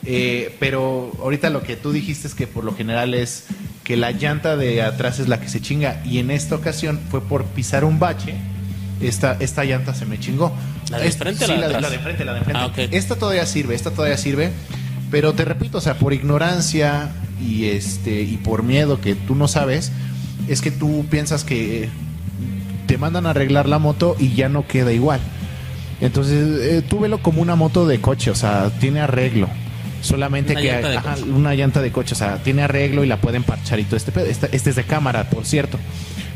Eh, 0.07 0.55
pero 0.61 1.13
ahorita 1.21 1.51
lo 1.51 1.63
que 1.63 1.77
tú 1.77 1.93
dijiste 1.93 2.29
es 2.29 2.35
que 2.35 2.47
por 2.47 2.63
lo 2.63 2.75
general 2.75 3.13
es 3.13 3.45
que 3.83 3.97
la 3.97 4.13
llanta 4.13 4.57
de 4.57 4.83
atrás 4.83 5.19
es 5.19 5.29
la 5.29 5.41
que 5.41 5.49
se 5.49 5.61
chinga. 5.61 6.01
Y 6.05 6.19
en 6.19 6.31
esta 6.31 6.55
ocasión 6.55 7.01
fue 7.11 7.21
por 7.21 7.45
pisar 7.45 7.85
un 7.85 7.99
bache. 7.99 8.35
Esta, 9.01 9.37
esta 9.41 9.65
llanta 9.65 9.95
se 9.95 10.07
me 10.07 10.19
chingó. 10.19 10.53
¿La 10.91 10.99
de 10.99 11.11
frente 11.11 11.45
o 11.45 11.49
sí, 11.49 11.57
la 11.57 11.69
de 11.69 11.81
la, 11.81 11.91
de 11.91 11.99
frente, 11.99 12.25
la 12.25 12.35
de 12.35 12.41
frente. 12.41 12.61
Ah, 12.61 12.67
ok. 12.67 12.79
Esta 12.93 13.17
todavía 13.17 13.45
sirve, 13.47 13.75
esta 13.75 13.91
todavía 13.91 14.17
sirve. 14.17 14.53
Pero 15.11 15.35
te 15.35 15.45
repito, 15.45 15.79
o 15.79 15.81
sea, 15.81 15.99
por 15.99 16.13
ignorancia 16.13 17.11
y 17.41 17.67
este 17.67 18.23
y 18.23 18.39
por 18.39 18.63
miedo 18.63 19.01
que 19.01 19.15
tú 19.15 19.35
no 19.35 19.49
sabes, 19.49 19.93
es 20.49 20.61
que 20.63 20.71
tú 20.71 21.05
piensas 21.11 21.45
que 21.45 21.89
te 22.87 22.99
mandan 22.99 23.27
a 23.27 23.31
arreglar 23.31 23.69
la 23.69 23.79
moto 23.79 24.17
y 24.19 24.35
ya 24.35 24.49
no 24.49 24.67
queda 24.67 24.93
igual. 24.93 25.21
Entonces, 26.01 26.61
eh, 26.61 26.83
tú 26.87 27.01
velo 27.01 27.19
como 27.23 27.43
una 27.43 27.57
moto 27.57 27.87
de 27.87 28.01
coche, 28.01 28.31
o 28.31 28.35
sea, 28.35 28.71
tiene 28.81 29.01
arreglo. 29.01 29.49
Solamente 30.07 30.53
Una 30.53 30.61
que 30.61 30.67
llanta 30.69 30.99
ajá, 30.99 31.17
una 31.35 31.55
llanta 31.55 31.83
de 31.83 31.91
coche, 31.93 32.15
o 32.15 32.17
sea, 32.17 32.37
tiene 32.43 32.63
arreglo 32.63 33.05
y 33.05 33.07
la 33.07 33.19
pueden 33.21 33.43
parchar 33.43 33.79
y 33.81 33.85
todo 33.85 33.97
este 33.97 34.13
pedo. 34.13 34.27
Este, 34.27 34.49
este 34.55 34.71
es 34.71 34.77
de 34.77 34.85
cámara, 34.85 35.29
por 35.29 35.45
cierto. 35.47 35.79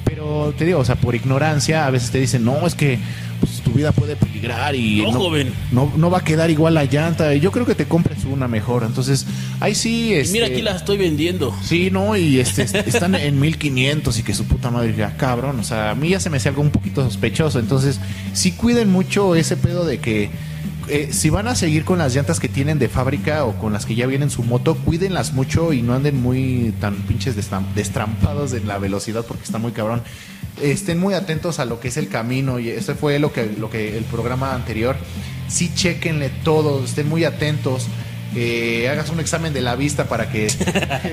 Pero 0.04 0.52
te 0.58 0.64
digo, 0.64 0.80
o 0.80 0.84
sea, 0.84 0.96
por 0.96 1.14
ignorancia, 1.14 1.86
a 1.86 1.90
veces 1.90 2.10
te 2.10 2.18
dicen, 2.18 2.44
no, 2.44 2.66
es 2.66 2.74
que 2.74 2.98
pues, 3.38 3.60
tu 3.60 3.70
vida 3.70 3.92
puede 3.92 4.16
peligrar 4.16 4.74
y 4.74 5.02
No, 5.02 5.12
no, 5.12 5.18
joven. 5.20 5.52
no, 5.70 5.92
no 5.96 6.10
va 6.10 6.18
a 6.18 6.24
quedar 6.24 6.50
igual 6.50 6.74
la 6.74 6.84
llanta. 6.84 7.32
Y 7.34 7.40
yo 7.40 7.52
creo 7.52 7.64
que 7.64 7.74
te 7.76 7.84
compres 7.86 8.24
una 8.24 8.48
mejor. 8.48 8.82
Entonces, 8.82 9.26
ahí 9.60 9.74
sí. 9.74 10.12
Este, 10.14 10.32
mira, 10.32 10.46
aquí 10.48 10.62
la 10.62 10.72
estoy 10.72 10.98
vendiendo. 10.98 11.54
Sí, 11.62 11.90
no, 11.92 12.16
y 12.16 12.40
este, 12.40 12.62
est- 12.62 12.74
están 12.74 13.14
en 13.14 13.38
1500 13.38 14.18
y 14.18 14.22
que 14.24 14.34
su 14.34 14.46
puta 14.46 14.70
madre 14.70 14.94
ya 14.96 15.16
cabrón, 15.16 15.60
o 15.60 15.64
sea, 15.64 15.90
a 15.90 15.94
mí 15.94 16.08
ya 16.08 16.18
se 16.20 16.28
me 16.28 16.38
hace 16.38 16.48
algo 16.48 16.62
un 16.62 16.70
poquito 16.70 17.04
sospechoso, 17.04 17.58
entonces 17.60 18.00
sí 18.32 18.52
cuiden 18.52 18.90
mucho 18.90 19.34
ese 19.36 19.56
pedo 19.56 19.84
de 19.84 19.98
que 19.98 20.30
eh, 20.90 21.12
si 21.12 21.30
van 21.30 21.48
a 21.48 21.54
seguir 21.54 21.84
con 21.84 21.98
las 21.98 22.14
llantas 22.14 22.40
que 22.40 22.48
tienen 22.48 22.78
de 22.78 22.88
fábrica 22.88 23.44
o 23.44 23.58
con 23.58 23.72
las 23.72 23.86
que 23.86 23.94
ya 23.94 24.06
vienen 24.06 24.28
en 24.28 24.30
su 24.30 24.42
moto, 24.42 24.76
cuídenlas 24.76 25.32
mucho 25.32 25.72
y 25.72 25.82
no 25.82 25.94
anden 25.94 26.20
muy 26.20 26.74
tan 26.80 26.96
pinches 27.02 27.36
destrampados 27.36 28.52
en 28.52 28.66
la 28.66 28.78
velocidad 28.78 29.24
porque 29.26 29.44
está 29.44 29.58
muy 29.58 29.72
cabrón. 29.72 30.02
Estén 30.60 30.98
muy 30.98 31.14
atentos 31.14 31.58
a 31.58 31.64
lo 31.64 31.80
que 31.80 31.88
es 31.88 31.96
el 31.96 32.08
camino 32.08 32.58
y 32.58 32.68
eso 32.68 32.94
fue 32.94 33.18
lo 33.18 33.32
que, 33.32 33.46
lo 33.46 33.70
que 33.70 33.96
el 33.96 34.04
programa 34.04 34.54
anterior. 34.54 34.96
Sí, 35.48 35.72
chequenle 35.74 36.30
todo, 36.44 36.84
estén 36.84 37.08
muy 37.08 37.24
atentos 37.24 37.86
eh, 38.36 38.88
hagas 38.88 39.10
un 39.10 39.18
examen 39.18 39.52
de 39.52 39.60
la 39.60 39.74
vista 39.74 40.04
para 40.04 40.30
que 40.30 40.46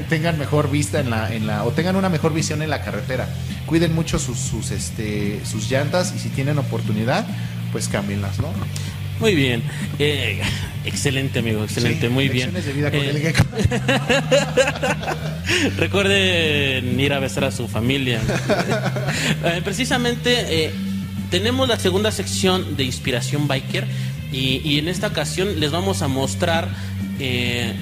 tengan 0.10 0.38
mejor 0.38 0.70
vista 0.70 1.00
en 1.00 1.10
la, 1.10 1.34
en 1.34 1.48
la 1.48 1.64
o 1.64 1.72
tengan 1.72 1.96
una 1.96 2.10
mejor 2.10 2.34
visión 2.34 2.62
en 2.62 2.70
la 2.70 2.84
carretera. 2.84 3.28
Cuiden 3.66 3.96
mucho 3.96 4.20
sus, 4.20 4.38
sus, 4.38 4.70
este, 4.72 5.44
sus 5.44 5.70
llantas 5.70 6.14
y 6.16 6.20
si 6.20 6.30
tienen 6.30 6.60
oportunidad, 6.60 7.26
pues 7.72 7.88
cámbienlas, 7.88 8.40
¿no? 8.40 8.50
Muy 9.20 9.36
bien. 9.36 9.62
Eh, 10.00 10.42
excelente, 10.86 11.40
amigo. 11.40 11.64
Excelente. 11.64 12.08
Sí, 12.08 12.14
muy 12.14 12.30
bien. 12.30 12.54
de 12.54 12.74
vida 12.74 12.92
con 12.92 13.00
Eh, 13.00 13.10
el 13.10 13.20
gecko. 13.20 13.44
Recuerden 15.78 17.00
ir 17.00 17.14
a 17.14 17.20
besar 17.20 17.46
a 17.46 17.52
su 17.52 17.68
familia. 17.68 18.22
Eh, 19.44 19.62
precisamente 19.64 20.72
tenemos 21.30 21.68
la 21.68 21.78
segunda 21.78 22.12
sección 22.12 22.76
de 22.78 22.84
Inspiración 22.84 23.48
Biker 23.48 23.86
y, 24.32 24.62
y 24.64 24.80
en 24.80 24.88
esta 24.88 25.08
ocasión 25.08 25.60
les 25.60 25.72
vamos 25.72 26.02
a 26.02 26.08
mostrar 26.08 26.68
eh, 27.20 27.74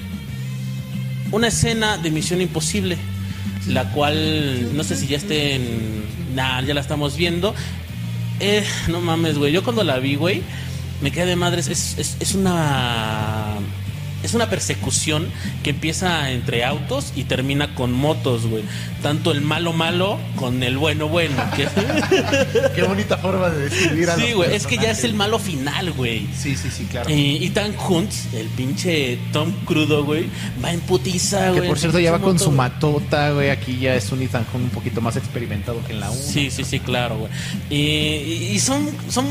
una 1.32 1.48
escena 1.48 1.98
de 1.98 2.10
Misión 2.10 2.40
Imposible, 2.40 2.96
la 3.68 3.90
cual 3.92 4.76
no 4.76 4.84
sé 4.84 4.96
si 4.96 5.06
ya 5.06 5.16
esté 5.16 5.54
en... 5.54 6.04
Nah, 6.34 6.60
ya 6.62 6.74
la 6.74 6.80
estamos 6.80 7.16
viendo. 7.16 7.54
Eh, 8.40 8.64
no 8.88 9.00
mames, 9.00 9.38
güey. 9.38 9.52
Yo 9.52 9.62
cuando 9.64 9.82
la 9.84 9.98
vi, 9.98 10.16
güey, 10.16 10.42
me 11.00 11.10
quedé 11.10 11.26
de 11.26 11.36
madres. 11.36 11.68
Es, 11.68 11.96
es, 11.98 12.16
es 12.20 12.34
una. 12.34 13.54
Es 14.22 14.34
una 14.34 14.48
persecución 14.50 15.28
que 15.62 15.70
empieza 15.70 16.32
entre 16.32 16.64
autos 16.64 17.12
y 17.14 17.24
termina 17.24 17.74
con 17.76 17.92
motos, 17.92 18.46
güey. 18.46 18.64
Tanto 19.00 19.30
el 19.30 19.40
malo 19.42 19.72
malo 19.72 20.18
con 20.34 20.64
el 20.64 20.78
bueno 20.78 21.06
bueno. 21.08 21.36
que- 21.54 21.68
Qué 22.74 22.82
bonita 22.82 23.18
forma 23.18 23.50
de 23.50 23.68
describir 23.68 24.10
a 24.10 24.16
sí, 24.16 24.32
güey. 24.32 24.52
Es 24.52 24.66
que 24.66 24.78
ya 24.78 24.90
es 24.90 25.04
el 25.04 25.14
malo 25.14 25.38
final, 25.38 25.92
güey. 25.92 26.26
Sí, 26.36 26.56
sí, 26.56 26.70
sí, 26.76 26.86
claro. 26.90 27.08
Y 27.10 27.44
Ethan 27.46 27.74
Hunt, 27.88 28.10
el 28.32 28.48
pinche 28.48 29.16
Tom 29.32 29.52
crudo, 29.64 30.02
güey, 30.04 30.26
va 30.64 30.72
en 30.72 30.80
putiza, 30.80 31.52
que 31.52 31.58
güey. 31.58 31.68
por 31.68 31.78
cierto 31.78 32.00
ya 32.00 32.10
va 32.10 32.18
con 32.18 32.38
su 32.38 32.50
matota, 32.50 33.30
güey. 33.30 33.50
Aquí 33.50 33.78
ya 33.78 33.94
es 33.94 34.10
un 34.10 34.22
Ethan 34.22 34.44
Hunt 34.52 34.64
un 34.64 34.70
poquito 34.70 35.00
más 35.02 35.16
experimentado 35.16 35.84
que 35.86 35.92
en 35.92 36.00
la 36.00 36.10
1. 36.10 36.20
Sí, 36.20 36.50
sí, 36.50 36.64
sí, 36.64 36.80
claro, 36.80 37.18
güey. 37.18 37.30
Y, 37.70 37.76
y- 37.76 38.50
y 38.54 38.58
son, 38.60 38.88
son 39.08 39.26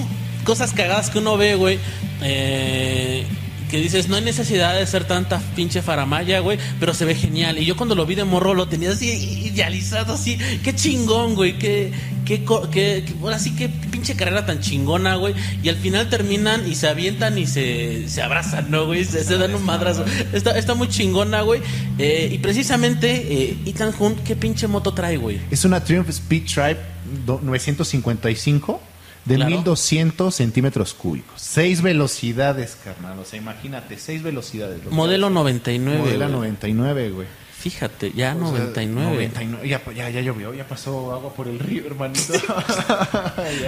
cosas 0.46 0.72
cagadas 0.74 1.10
que 1.10 1.18
uno 1.20 1.36
ve, 1.38 1.56
güey. 1.56 1.80
eh, 2.22 3.26
que 3.70 3.78
dices, 3.80 4.08
no 4.10 4.16
hay 4.16 4.22
necesidad 4.24 4.76
de 4.78 4.86
ser 4.86 5.06
tanta 5.06 5.42
pinche 5.56 5.82
faramaya, 5.82 6.40
güey, 6.40 6.60
pero 6.80 6.94
se 6.94 7.04
ve 7.04 7.16
genial. 7.16 7.58
Y 7.58 7.66
yo 7.66 7.76
cuando 7.76 7.96
lo 7.96 8.06
vi 8.06 8.14
de 8.14 8.24
morro 8.24 8.54
lo 8.54 8.68
tenía 8.68 8.92
así 8.92 9.10
idealizado, 9.10 10.14
así. 10.14 10.38
Qué 10.64 10.76
chingón, 10.76 11.34
güey. 11.34 11.58
Qué, 11.58 11.92
qué, 12.26 12.44
qué, 12.72 13.04
qué- 13.06 13.14
ahora 13.24 13.40
sí, 13.40 13.56
qué 13.56 13.68
pinche 13.68 14.16
carrera 14.16 14.46
tan 14.46 14.60
chingona, 14.62 15.16
güey. 15.16 15.34
Y 15.64 15.70
al 15.70 15.78
final 15.78 16.10
terminan 16.12 16.70
y 16.72 16.76
se 16.76 16.88
avientan 16.88 17.40
y 17.40 17.48
se, 17.48 18.08
se 18.08 18.22
abrazan, 18.22 18.70
¿no, 18.70 18.86
güey? 18.86 19.04
Se, 19.04 19.24
se 19.24 19.36
dan 19.40 19.56
un 19.56 19.64
madrazo. 19.64 20.06
Está, 20.32 20.56
está 20.60 20.76
muy 20.76 20.88
chingona, 20.88 21.42
güey. 21.42 21.60
Eh, 21.98 22.30
y 22.32 22.38
precisamente, 22.38 23.10
eh, 23.50 23.58
Ethan 23.66 23.94
Hunt, 23.98 24.20
¿qué 24.24 24.36
pinche 24.36 24.68
moto 24.68 24.94
trae, 24.94 25.18
güey? 25.18 25.40
Es 25.50 25.66
una 25.66 25.84
Triumph 25.84 26.10
Speed 26.10 26.44
Tribe 26.46 26.78
do- 27.26 27.42
955 27.42 28.80
de 29.26 29.36
Claro. 29.36 29.50
1200 29.52 30.34
centímetros 30.36 30.94
cúbicos. 30.94 31.42
Seis 31.42 31.82
velocidades, 31.82 32.78
carnal. 32.84 33.20
O 33.20 33.26
sea, 33.26 33.40
imagínate, 33.40 33.98
seis 33.98 34.22
velocidades. 34.24 34.84
Modelo 34.92 35.30
99. 35.30 35.98
Modelo 36.00 36.26
güey. 36.26 36.32
99, 36.32 37.10
güey. 37.10 37.28
Fíjate, 37.58 38.12
ya 38.12 38.36
O 38.36 38.52
sea, 38.52 38.60
99. 38.60 39.16
99. 39.16 39.68
Ya, 39.68 39.82
ya, 39.94 40.10
ya 40.12 40.22
llovió, 40.22 40.54
ya 40.54 40.68
pasó 40.68 41.12
agua 41.12 41.34
por 41.34 41.48
el 41.48 41.58
río, 41.58 41.88
hermanito. 41.88 42.34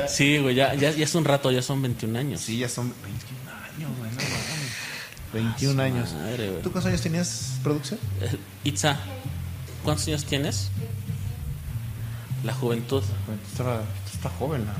Sí, 0.07 0.37
güey, 0.41 0.53
ya, 0.53 0.75
ya, 0.75 0.91
ya 0.91 1.03
es 1.03 1.15
un 1.15 1.25
rato, 1.25 1.49
ya 1.51 1.63
son 1.63 1.81
21 1.81 2.19
años. 2.19 2.41
Sí, 2.41 2.59
ya 2.59 2.69
son 2.69 2.93
21 3.03 3.51
años, 3.51 3.97
güey. 3.97 4.11
No 4.11 4.17
mames. 4.17 4.67
21 5.33 5.81
años. 5.81 6.13
madre, 6.13 6.49
güey. 6.51 6.61
¿Tú 6.61 6.71
cuántos 6.71 6.89
años 6.89 7.01
tenías 7.01 7.53
producción? 7.63 7.99
Eh, 8.21 8.37
Itza, 8.65 8.99
¿cuántos 9.83 10.07
años 10.07 10.23
tienes? 10.25 10.69
La 12.43 12.53
juventud. 12.53 13.01
Está, 13.51 13.81
está 14.13 14.29
joven, 14.29 14.65
la. 14.65 14.75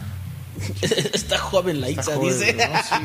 Está 1.14 1.38
joven 1.38 1.82
la 1.82 1.88
dice. 1.88 2.12
¿no? 2.16 2.22
Sí. 2.30 2.96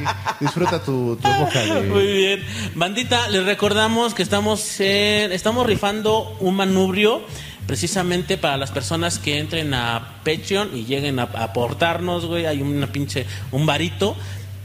Disfruta 0.41 0.83
tu, 0.83 1.17
tu 1.17 1.29
época 1.43 1.61
de. 1.61 1.83
Muy 1.83 2.07
bien. 2.07 2.45
Bandita, 2.75 3.29
les 3.29 3.45
recordamos 3.45 4.15
que 4.15 4.23
estamos 4.23 4.81
en- 4.81 5.33
estamos 5.33 5.67
rifando 5.67 6.37
un 6.41 6.55
manubrio 6.57 7.23
precisamente 7.67 8.39
para 8.39 8.57
las 8.57 8.71
personas 8.71 9.19
que 9.19 9.39
entren 9.39 9.73
a 9.75 10.17
Patreon 10.25 10.71
y 10.77 10.85
lleguen 10.85 11.19
a, 11.19 11.25
a 11.35 11.45
aportarnos, 11.45 12.27
güey. 12.27 12.47
Hay 12.47 12.61
una 12.63 12.87
pinche, 12.89 13.27
un 13.53 13.67
varito. 13.67 14.17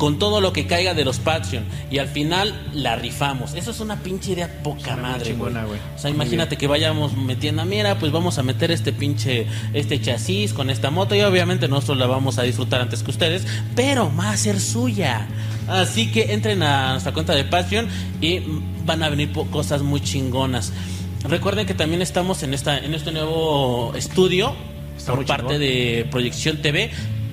con 0.00 0.18
todo 0.18 0.40
lo 0.40 0.54
que 0.54 0.66
caiga 0.66 0.94
de 0.94 1.04
los 1.04 1.18
Patreon 1.18 1.62
y 1.90 1.98
al 1.98 2.08
final 2.08 2.58
la 2.72 2.96
rifamos. 2.96 3.52
Eso 3.52 3.70
es 3.70 3.80
una 3.80 3.96
pinche 3.96 4.32
idea 4.32 4.62
poca 4.62 4.92
muy 4.94 5.02
madre, 5.02 5.18
güey. 5.18 5.32
chingona, 5.32 5.64
güey. 5.66 5.78
O 5.94 5.98
sea, 5.98 6.08
imagínate 6.08 6.56
que 6.56 6.66
vayamos 6.66 7.14
metiendo, 7.18 7.66
mira, 7.66 7.98
pues 7.98 8.10
vamos 8.10 8.38
a 8.38 8.42
meter 8.42 8.70
este 8.70 8.94
pinche, 8.94 9.46
este 9.74 10.00
chasis 10.00 10.54
con 10.54 10.70
esta 10.70 10.90
moto 10.90 11.14
y 11.14 11.20
obviamente 11.20 11.68
nosotros 11.68 11.98
la 11.98 12.06
vamos 12.06 12.38
a 12.38 12.44
disfrutar 12.44 12.80
antes 12.80 13.02
que 13.02 13.10
ustedes, 13.10 13.46
pero 13.76 14.10
va 14.18 14.30
a 14.30 14.38
ser 14.38 14.58
suya. 14.58 15.28
Así 15.68 16.10
que 16.10 16.32
entren 16.32 16.62
a 16.62 16.92
nuestra 16.92 17.12
cuenta 17.12 17.34
de 17.34 17.44
Patreon 17.44 17.86
y 18.22 18.40
van 18.86 19.02
a 19.02 19.10
venir 19.10 19.30
cosas 19.50 19.82
muy 19.82 20.00
chingonas. 20.00 20.72
Recuerden 21.28 21.66
que 21.66 21.74
también 21.74 22.00
estamos 22.00 22.42
en 22.42 22.54
esta 22.54 22.78
en 22.78 22.94
este 22.94 23.12
nuevo 23.12 23.92
estudio 23.94 24.54
Está 24.96 25.14
por 25.14 25.26
parte 25.26 25.42
chingón. 25.44 25.60
de 25.60 26.08
Proyección 26.10 26.62
TV. 26.62 26.90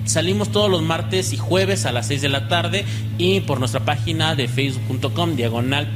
Salimos 0.08 0.50
todos 0.50 0.70
los 0.70 0.80
martes 0.80 1.34
y 1.34 1.36
jueves 1.36 1.84
a 1.84 1.92
las 1.92 2.06
6 2.06 2.22
de 2.22 2.28
la 2.30 2.48
tarde 2.48 2.86
y 3.18 3.40
por 3.40 3.58
nuestra 3.58 3.84
página 3.84 4.34
de 4.34 4.48
facebook.com 4.48 5.36
diagonal 5.36 5.86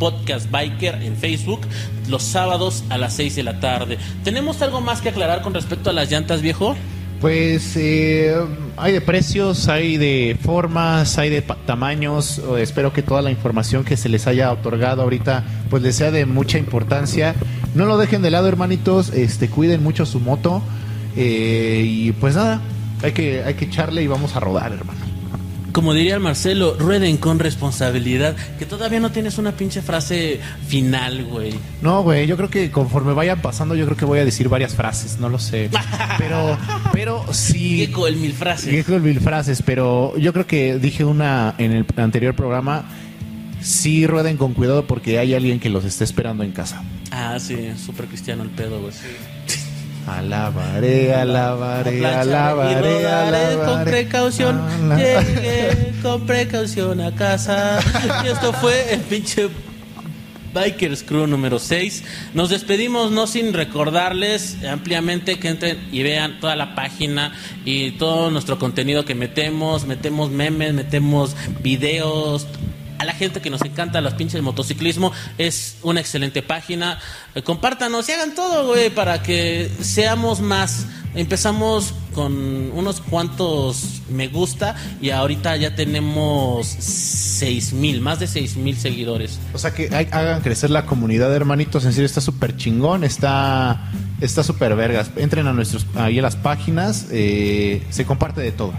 podcast 0.00 0.50
biker 0.50 1.00
en 1.00 1.16
Facebook 1.16 1.60
los 2.08 2.24
sábados 2.24 2.82
a 2.88 2.98
las 2.98 3.14
6 3.14 3.36
de 3.36 3.42
la 3.44 3.60
tarde. 3.60 3.98
¿Tenemos 4.24 4.60
algo 4.62 4.80
más 4.80 5.00
que 5.00 5.10
aclarar 5.10 5.42
con 5.42 5.54
respecto 5.54 5.90
a 5.90 5.92
las 5.92 6.10
llantas, 6.10 6.42
viejo? 6.42 6.74
Pues 7.20 7.76
eh, 7.76 8.34
hay 8.76 8.92
de 8.92 9.00
precios, 9.00 9.68
hay 9.68 9.96
de 9.96 10.36
formas, 10.42 11.16
hay 11.16 11.30
de 11.30 11.42
tamaños. 11.42 12.42
Espero 12.58 12.92
que 12.92 13.04
toda 13.04 13.22
la 13.22 13.30
información 13.30 13.84
que 13.84 13.96
se 13.96 14.08
les 14.08 14.26
haya 14.26 14.50
otorgado 14.50 15.02
ahorita 15.02 15.44
pues 15.70 15.84
les 15.84 15.94
sea 15.94 16.10
de 16.10 16.26
mucha 16.26 16.58
importancia. 16.58 17.36
No 17.76 17.86
lo 17.86 17.96
dejen 17.96 18.22
de 18.22 18.32
lado, 18.32 18.48
hermanitos. 18.48 19.10
Este, 19.10 19.48
cuiden 19.48 19.84
mucho 19.84 20.04
su 20.04 20.18
moto. 20.18 20.64
Eh, 21.16 21.84
y 21.86 22.12
pues 22.12 22.34
nada, 22.34 22.60
hay 23.02 23.12
que, 23.12 23.42
hay 23.42 23.54
que 23.54 23.66
echarle 23.66 24.02
y 24.02 24.06
vamos 24.06 24.36
a 24.36 24.40
rodar, 24.40 24.72
hermano. 24.72 25.06
Como 25.76 25.92
diría 25.92 26.14
el 26.14 26.20
Marcelo, 26.20 26.74
rueden 26.78 27.18
con 27.18 27.38
responsabilidad. 27.38 28.34
Que 28.58 28.64
todavía 28.64 28.98
no 28.98 29.12
tienes 29.12 29.36
una 29.36 29.52
pinche 29.52 29.82
frase 29.82 30.40
final, 30.66 31.26
güey. 31.26 31.52
No, 31.82 32.02
güey, 32.02 32.26
yo 32.26 32.38
creo 32.38 32.48
que 32.48 32.70
conforme 32.70 33.12
vayan 33.12 33.42
pasando, 33.42 33.74
yo 33.74 33.84
creo 33.84 33.94
que 33.94 34.06
voy 34.06 34.18
a 34.20 34.24
decir 34.24 34.48
varias 34.48 34.74
frases, 34.74 35.18
no 35.20 35.28
lo 35.28 35.38
sé. 35.38 35.68
Pero, 36.18 36.56
pero 36.94 37.26
sí. 37.30 37.76
Gecko, 37.76 38.06
el 38.06 38.16
mil 38.16 38.32
frases. 38.32 38.72
Dijo 38.72 38.98
mil 39.00 39.20
frases, 39.20 39.60
pero 39.60 40.16
yo 40.16 40.32
creo 40.32 40.46
que 40.46 40.78
dije 40.78 41.04
una 41.04 41.54
en 41.58 41.72
el 41.72 41.86
anterior 41.98 42.34
programa. 42.34 42.86
Sí 43.60 44.06
rueden 44.06 44.38
con 44.38 44.54
cuidado 44.54 44.86
porque 44.86 45.18
hay 45.18 45.34
alguien 45.34 45.60
que 45.60 45.68
los 45.68 45.84
está 45.84 46.04
esperando 46.04 46.42
en 46.42 46.52
casa. 46.52 46.82
Ah, 47.10 47.36
sí, 47.38 47.72
súper 47.76 48.06
cristiano 48.06 48.44
el 48.44 48.48
pedo, 48.48 48.80
güey. 48.80 48.94
Alabaré, 50.06 51.14
alabaré, 51.14 52.06
alabaré, 52.06 52.80
rodaré 52.80 53.54
con 53.56 53.64
alabaré. 53.68 53.90
precaución. 53.90 54.60
Ala- 54.60 54.96
Llegué 54.96 55.92
con 56.02 56.26
precaución 56.26 57.00
a 57.00 57.14
casa. 57.14 57.80
Y 58.24 58.28
esto 58.28 58.52
fue 58.52 58.94
el 58.94 59.00
pinche 59.00 59.48
Bikers 60.54 61.02
Crew 61.02 61.26
número 61.26 61.58
6. 61.58 62.04
Nos 62.34 62.50
despedimos 62.50 63.10
no 63.10 63.26
sin 63.26 63.52
recordarles 63.52 64.56
ampliamente 64.64 65.38
que 65.38 65.48
entren 65.48 65.78
y 65.92 66.02
vean 66.02 66.38
toda 66.40 66.56
la 66.56 66.74
página 66.74 67.32
y 67.64 67.90
todo 67.92 68.30
nuestro 68.30 68.58
contenido 68.58 69.04
que 69.04 69.14
metemos. 69.14 69.86
Metemos 69.86 70.30
memes, 70.30 70.72
metemos 70.72 71.36
videos. 71.62 72.46
A 72.98 73.04
la 73.04 73.12
gente 73.12 73.40
que 73.40 73.50
nos 73.50 73.62
encanta 73.62 74.00
los 74.00 74.14
pinches 74.14 74.40
motociclismo 74.42 75.12
es 75.38 75.76
una 75.82 76.00
excelente 76.00 76.42
página. 76.42 76.98
Eh, 77.34 77.42
compártanos 77.42 78.08
y 78.08 78.12
hagan 78.12 78.34
todo, 78.34 78.66
güey, 78.66 78.90
para 78.90 79.22
que 79.22 79.70
seamos 79.80 80.40
más. 80.40 80.86
Empezamos 81.14 81.94
con 82.14 82.34
unos 82.72 83.00
cuantos 83.00 84.02
me 84.10 84.28
gusta 84.28 84.74
y 85.00 85.10
ahorita 85.10 85.56
ya 85.56 85.74
tenemos 85.74 86.66
seis 86.66 87.72
mil, 87.72 88.00
más 88.02 88.18
de 88.20 88.26
seis 88.26 88.56
mil 88.56 88.76
seguidores. 88.76 89.38
O 89.54 89.58
sea 89.58 89.72
que 89.72 89.88
hay- 89.94 90.08
hagan 90.10 90.42
crecer 90.42 90.68
la 90.70 90.84
comunidad, 90.84 91.34
hermanitos. 91.34 91.84
En 91.86 91.92
serio, 91.92 92.06
está 92.06 92.20
súper 92.20 92.56
chingón, 92.56 93.02
está 93.04 93.90
está 94.20 94.42
súper 94.42 94.74
vergas. 94.76 95.10
Entren 95.16 95.46
a 95.46 95.52
nuestros 95.54 95.86
ahí 95.94 96.18
a 96.18 96.22
las 96.22 96.36
páginas, 96.36 97.06
eh, 97.10 97.82
se 97.90 98.04
comparte 98.04 98.40
de 98.42 98.52
todo. 98.52 98.72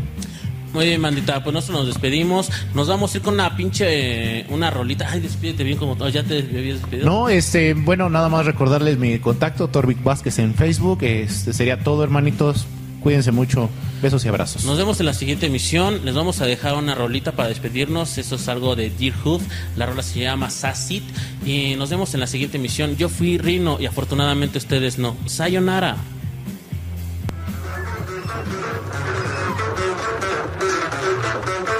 Muy 0.73 0.85
bien, 0.85 1.01
mandita, 1.01 1.43
pues 1.43 1.53
nosotros 1.53 1.79
nos 1.79 1.87
despedimos. 1.87 2.49
Nos 2.73 2.87
vamos 2.87 3.13
a 3.13 3.17
ir 3.17 3.23
con 3.23 3.35
una 3.35 3.55
pinche, 3.55 4.45
una 4.49 4.69
rolita. 4.69 5.07
Ay, 5.09 5.21
despídete 5.21 5.63
bien 5.63 5.77
como 5.77 5.93
oh, 5.99 6.09
ya 6.09 6.23
te 6.23 6.39
habías 6.39 6.81
despedido. 6.81 7.05
No, 7.05 7.29
este, 7.29 7.73
bueno, 7.73 8.09
nada 8.09 8.29
más 8.29 8.45
recordarles 8.45 8.97
mi 8.97 9.17
contacto, 9.19 9.69
Torvik 9.69 10.03
Vázquez 10.03 10.39
en 10.39 10.53
Facebook. 10.53 11.03
Este 11.03 11.53
sería 11.53 11.79
todo, 11.79 12.03
hermanitos. 12.03 12.67
Cuídense 13.01 13.31
mucho. 13.31 13.69
Besos 14.01 14.25
y 14.25 14.27
abrazos. 14.27 14.65
Nos 14.65 14.77
vemos 14.77 14.99
en 14.99 15.05
la 15.05 15.13
siguiente 15.13 15.45
emisión. 15.45 16.03
Les 16.03 16.13
vamos 16.13 16.41
a 16.41 16.45
dejar 16.45 16.75
una 16.75 16.93
rolita 16.93 17.31
para 17.31 17.49
despedirnos. 17.49 18.17
Eso 18.17 18.35
es 18.35 18.47
algo 18.47 18.75
de 18.75 18.89
Dear 18.89 19.15
Hoof. 19.23 19.43
La 19.75 19.85
rola 19.85 20.03
se 20.03 20.19
llama 20.19 20.49
Sassit. 20.49 21.03
Y 21.45 21.75
nos 21.75 21.89
vemos 21.89 22.13
en 22.13 22.19
la 22.19 22.27
siguiente 22.27 22.57
emisión. 22.57 22.97
Yo 22.97 23.07
fui 23.07 23.37
Rino 23.37 23.77
y 23.79 23.85
afortunadamente 23.85 24.57
ustedes 24.57 24.97
no. 24.97 25.15
Sayonara. 25.25 25.97
Música 31.35 31.76